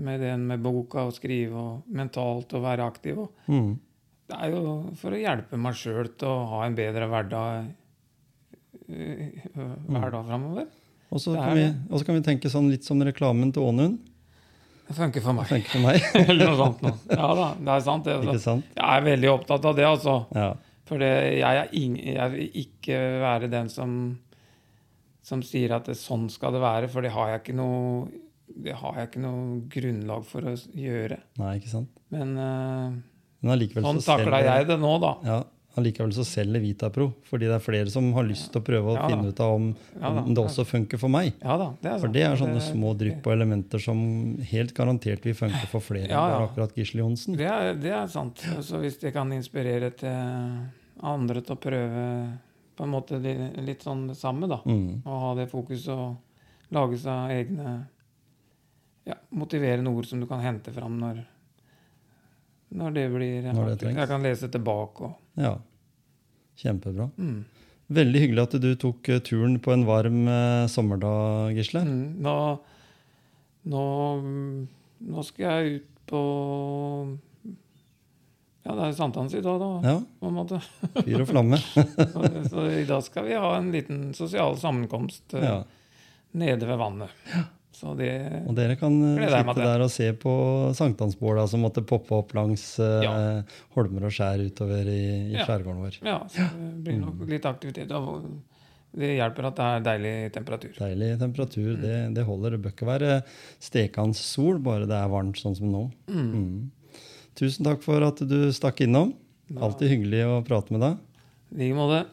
med 0.00 0.22
den 0.24 0.46
med 0.48 0.62
boka 0.64 1.04
og 1.04 1.12
skrive 1.12 1.60
og 1.60 1.88
mentalt 1.92 2.54
og 2.56 2.62
være 2.64 2.88
aktiv. 2.88 3.18
Og 3.20 3.52
Mm. 3.52 3.78
Det 4.30 4.38
er 4.38 4.52
jo 4.54 4.74
for 5.00 5.14
å 5.16 5.20
hjelpe 5.20 5.58
meg 5.60 5.74
sjøl 5.78 6.08
til 6.18 6.28
å 6.30 6.46
ha 6.54 6.62
en 6.66 6.76
bedre 6.78 7.08
hverdag 7.10 7.70
hverdag 8.90 10.22
hver 10.22 10.28
framover. 10.28 10.66
Og 11.10 11.18
så 11.22 11.32
Det 11.34 11.40
er 11.40 11.44
kan, 11.48 11.56
vi- 11.56 11.98
det. 11.98 12.06
kan 12.06 12.14
vi 12.14 12.20
tenke 12.22 12.50
sånn 12.50 12.70
litt 12.70 12.84
som 12.86 13.00
reklamen 13.02 13.52
til 13.52 13.62
Ånund. 13.62 13.98
Det 14.88 14.96
funker 14.96 15.22
for 15.22 15.32
meg. 15.32 15.46
Funker 15.46 15.70
for 15.70 15.80
meg. 15.84 16.00
Eller 16.28 16.46
noe 16.50 16.56
sånt 16.58 16.80
noe. 16.82 16.96
Ja 17.10 17.28
da, 17.38 17.54
det 17.54 17.68
er 17.76 17.80
sant. 17.86 18.04
Det, 18.04 18.16
Ikke 18.18 18.32
altså. 18.34 18.42
sant? 18.44 18.64
Jeg 18.74 18.96
er 18.96 19.04
veldig 19.06 19.30
opptatt 19.30 19.64
av 19.70 19.76
det, 19.78 19.84
altså. 19.86 20.14
Ja. 20.34 20.48
For 20.90 20.98
jeg, 20.98 21.42
er 21.46 21.68
jeg 21.70 22.30
vil 22.32 22.50
ikke 22.64 22.96
være 23.22 23.50
den 23.52 23.68
som, 23.70 24.18
som 25.22 25.42
sier 25.46 25.76
at 25.76 25.86
det, 25.86 25.94
sånn 25.98 26.26
skal 26.30 26.52
det 26.56 26.60
være, 26.64 26.88
for 26.90 27.02
det 27.06 27.12
har 27.14 27.30
jeg 27.36 27.42
ikke 27.44 27.54
noe 27.60 28.08
det 28.50 28.72
har 28.74 28.96
jeg 28.98 29.06
ikke 29.12 29.20
noe 29.22 29.60
grunnlag 29.70 30.24
for 30.26 30.42
å 30.50 30.56
gjøre. 30.74 31.20
Nei, 31.38 31.52
ikke 31.60 31.70
sant? 31.70 31.90
Men 32.10 32.32
allikevel 32.34 32.96
sånn 33.42 34.00
så 34.02 34.16
takla 34.18 34.42
jeg 34.44 34.66
det 34.68 34.76
nå, 34.80 34.92
da. 35.00 35.14
Ja, 35.24 35.38
allikevel 35.78 36.12
så 36.12 36.24
selger 36.26 36.60
Vitapro, 36.60 37.06
fordi 37.28 37.46
det 37.46 37.54
er 37.56 37.62
flere 37.64 37.90
som 37.92 38.08
har 38.16 38.24
lyst 38.26 38.50
til 38.52 38.60
å 38.60 38.64
prøve 38.66 38.90
å 38.92 38.96
Ja 38.98 39.06
finne 39.08 39.30
ut 39.30 39.40
av 39.40 39.54
om, 39.54 39.68
Ja 40.00 40.08
om 40.24 40.34
det 40.34 40.42
også 40.42 40.64
funker 40.66 40.98
for 40.98 41.08
meg. 41.08 41.32
Ja 41.40 41.56
da, 41.56 41.68
det 41.80 42.00
For 42.02 42.08
det 42.08 42.22
er 42.26 42.36
sånne 42.36 42.58
Det- 42.58 42.66
små 42.72 42.92
drypp 42.98 43.26
og 43.26 43.32
elementer 43.32 43.78
som 43.80 44.36
helt 44.50 44.74
garantert 44.74 45.24
vil 45.24 45.34
funke 45.34 45.66
for 45.70 45.80
flere 45.80 46.08
Ja, 46.10 46.24
enn 46.40 46.48
akkurat 46.48 46.74
Gisle 46.76 47.00
Johnsen. 47.04 47.36
Det 47.36 47.46
er, 47.46 47.74
det 47.74 47.92
er 47.92 48.06
sant. 48.08 48.36
Så 48.60 48.80
hvis 48.82 48.98
det 49.00 49.12
kan 49.14 49.30
inspirere 49.32 49.90
til 49.96 50.66
andre 51.02 51.40
til 51.40 51.56
å 51.56 51.60
prøve 51.60 52.38
på 52.76 52.84
en 52.84 52.90
måte 52.90 53.20
litt 53.64 53.82
sånn 53.84 54.08
det 54.08 54.16
samme, 54.16 54.48
da. 54.48 54.60
Mm. 54.66 55.02
Og 55.06 55.20
ha 55.20 55.34
det 55.36 55.50
fokuset 55.50 55.88
og 55.94 56.16
lage 56.72 56.98
seg 56.98 57.30
egne 57.30 57.86
ja, 59.06 59.14
motiverende 59.32 59.90
ord 59.92 60.06
som 60.06 60.20
du 60.20 60.26
kan 60.26 60.40
hente 60.40 60.72
fram 60.72 60.98
når, 61.00 61.22
når 62.70 62.92
det 62.94 63.06
blir 63.14 63.48
Når 63.52 63.72
det. 63.80 63.94
Jeg 63.96 64.08
kan 64.10 64.22
lese 64.22 64.48
tilbake 64.52 65.08
og 65.08 65.16
Ja, 65.40 65.56
kjempebra. 66.60 67.10
mm. 67.16 67.40
Veldig 67.90 68.20
hyggelig 68.22 68.42
at 68.46 68.52
du 68.62 68.68
tok 68.78 69.08
eh, 69.10 69.18
turen 69.26 69.56
på 69.58 69.72
en 69.74 69.82
varm 69.88 70.20
eh, 70.30 70.66
sommerdag, 70.70 71.56
Gisle. 71.56 71.80
Mm, 71.82 72.20
nå, 72.22 72.34
nå, 73.72 73.86
nå 75.10 75.24
skal 75.26 75.46
jeg 75.48 75.80
ut 75.80 75.88
på 76.10 76.20
Ja, 78.62 78.74
det 78.76 78.84
er 78.90 78.94
sankthans 78.94 79.34
i 79.34 79.40
dag, 79.42 79.58
da. 79.58 79.70
Ja, 79.88 79.96
På 80.20 80.28
en 80.30 80.36
måte. 80.36 80.60
fyr 81.02 81.22
og 81.24 81.28
flamme. 81.32 81.58
Så, 81.58 82.24
så 82.52 82.64
i 82.78 82.84
dag 82.86 83.02
skal 83.06 83.24
vi 83.26 83.38
ha 83.40 83.54
en 83.56 83.70
liten 83.74 84.10
sosial 84.14 84.54
sammenkomst 84.60 85.34
eh, 85.34 85.46
Ja. 85.48 85.58
nede 86.38 86.68
ved 86.68 86.78
vannet. 86.78 87.10
Så 87.80 87.94
det 87.96 88.10
Og 88.46 88.52
dere 88.58 88.74
kan 88.76 88.92
eh, 89.16 89.24
sitte 89.30 89.54
der 89.64 89.80
og 89.86 89.90
se 89.94 90.10
på 90.20 90.32
sankthansbåla 90.76 91.46
som 91.48 91.62
måtte 91.64 91.80
poppe 91.86 92.12
opp 92.18 92.34
langs 92.36 92.64
eh, 92.82 93.02
Ja. 93.06 93.14
holmer 93.76 94.04
og 94.04 94.12
skjær 94.12 94.42
utover 94.44 94.84
i, 94.90 94.98
i 95.30 95.38
Ja. 95.38 95.46
skjærgården 95.46 95.80
vår. 95.86 95.96
Ja, 96.04 96.18
så 96.28 96.44
det 96.52 96.84
blir 96.84 96.98
Mm. 96.98 97.06
nok 97.06 97.28
litt 97.30 97.46
aktivitet. 97.48 97.90
og 97.92 98.28
Det 98.92 99.16
hjelper 99.16 99.46
at 99.46 99.54
det 99.56 99.64
er 99.64 99.80
deilig 99.86 100.32
temperatur. 100.34 100.72
Deilig 100.76 101.18
temperatur, 101.20 101.76
Mm. 101.76 101.80
det, 101.80 102.14
det 102.16 102.24
holder. 102.26 102.50
Det 102.50 102.62
bør 102.62 102.72
ikke 102.74 102.86
være 102.90 103.22
stekende 103.60 104.14
sol, 104.18 104.58
bare 104.58 104.84
det 104.84 104.96
er 104.98 105.08
varmt 105.08 105.38
sånn 105.38 105.56
som 105.56 105.70
nå. 105.70 105.92
Mm. 106.08 106.32
Mm. 106.34 106.70
Tusen 107.36 107.64
takk 107.64 107.80
for 107.82 108.02
at 108.02 108.16
du 108.18 108.50
stakk 108.50 108.80
innom. 108.82 109.14
Alltid 109.56 109.88
hyggelig 109.94 110.24
å 110.26 110.44
prate 110.44 110.70
med 110.72 110.80
deg. 110.80 110.98
I 111.54 111.58
like 111.68 111.74
måte. 111.78 112.06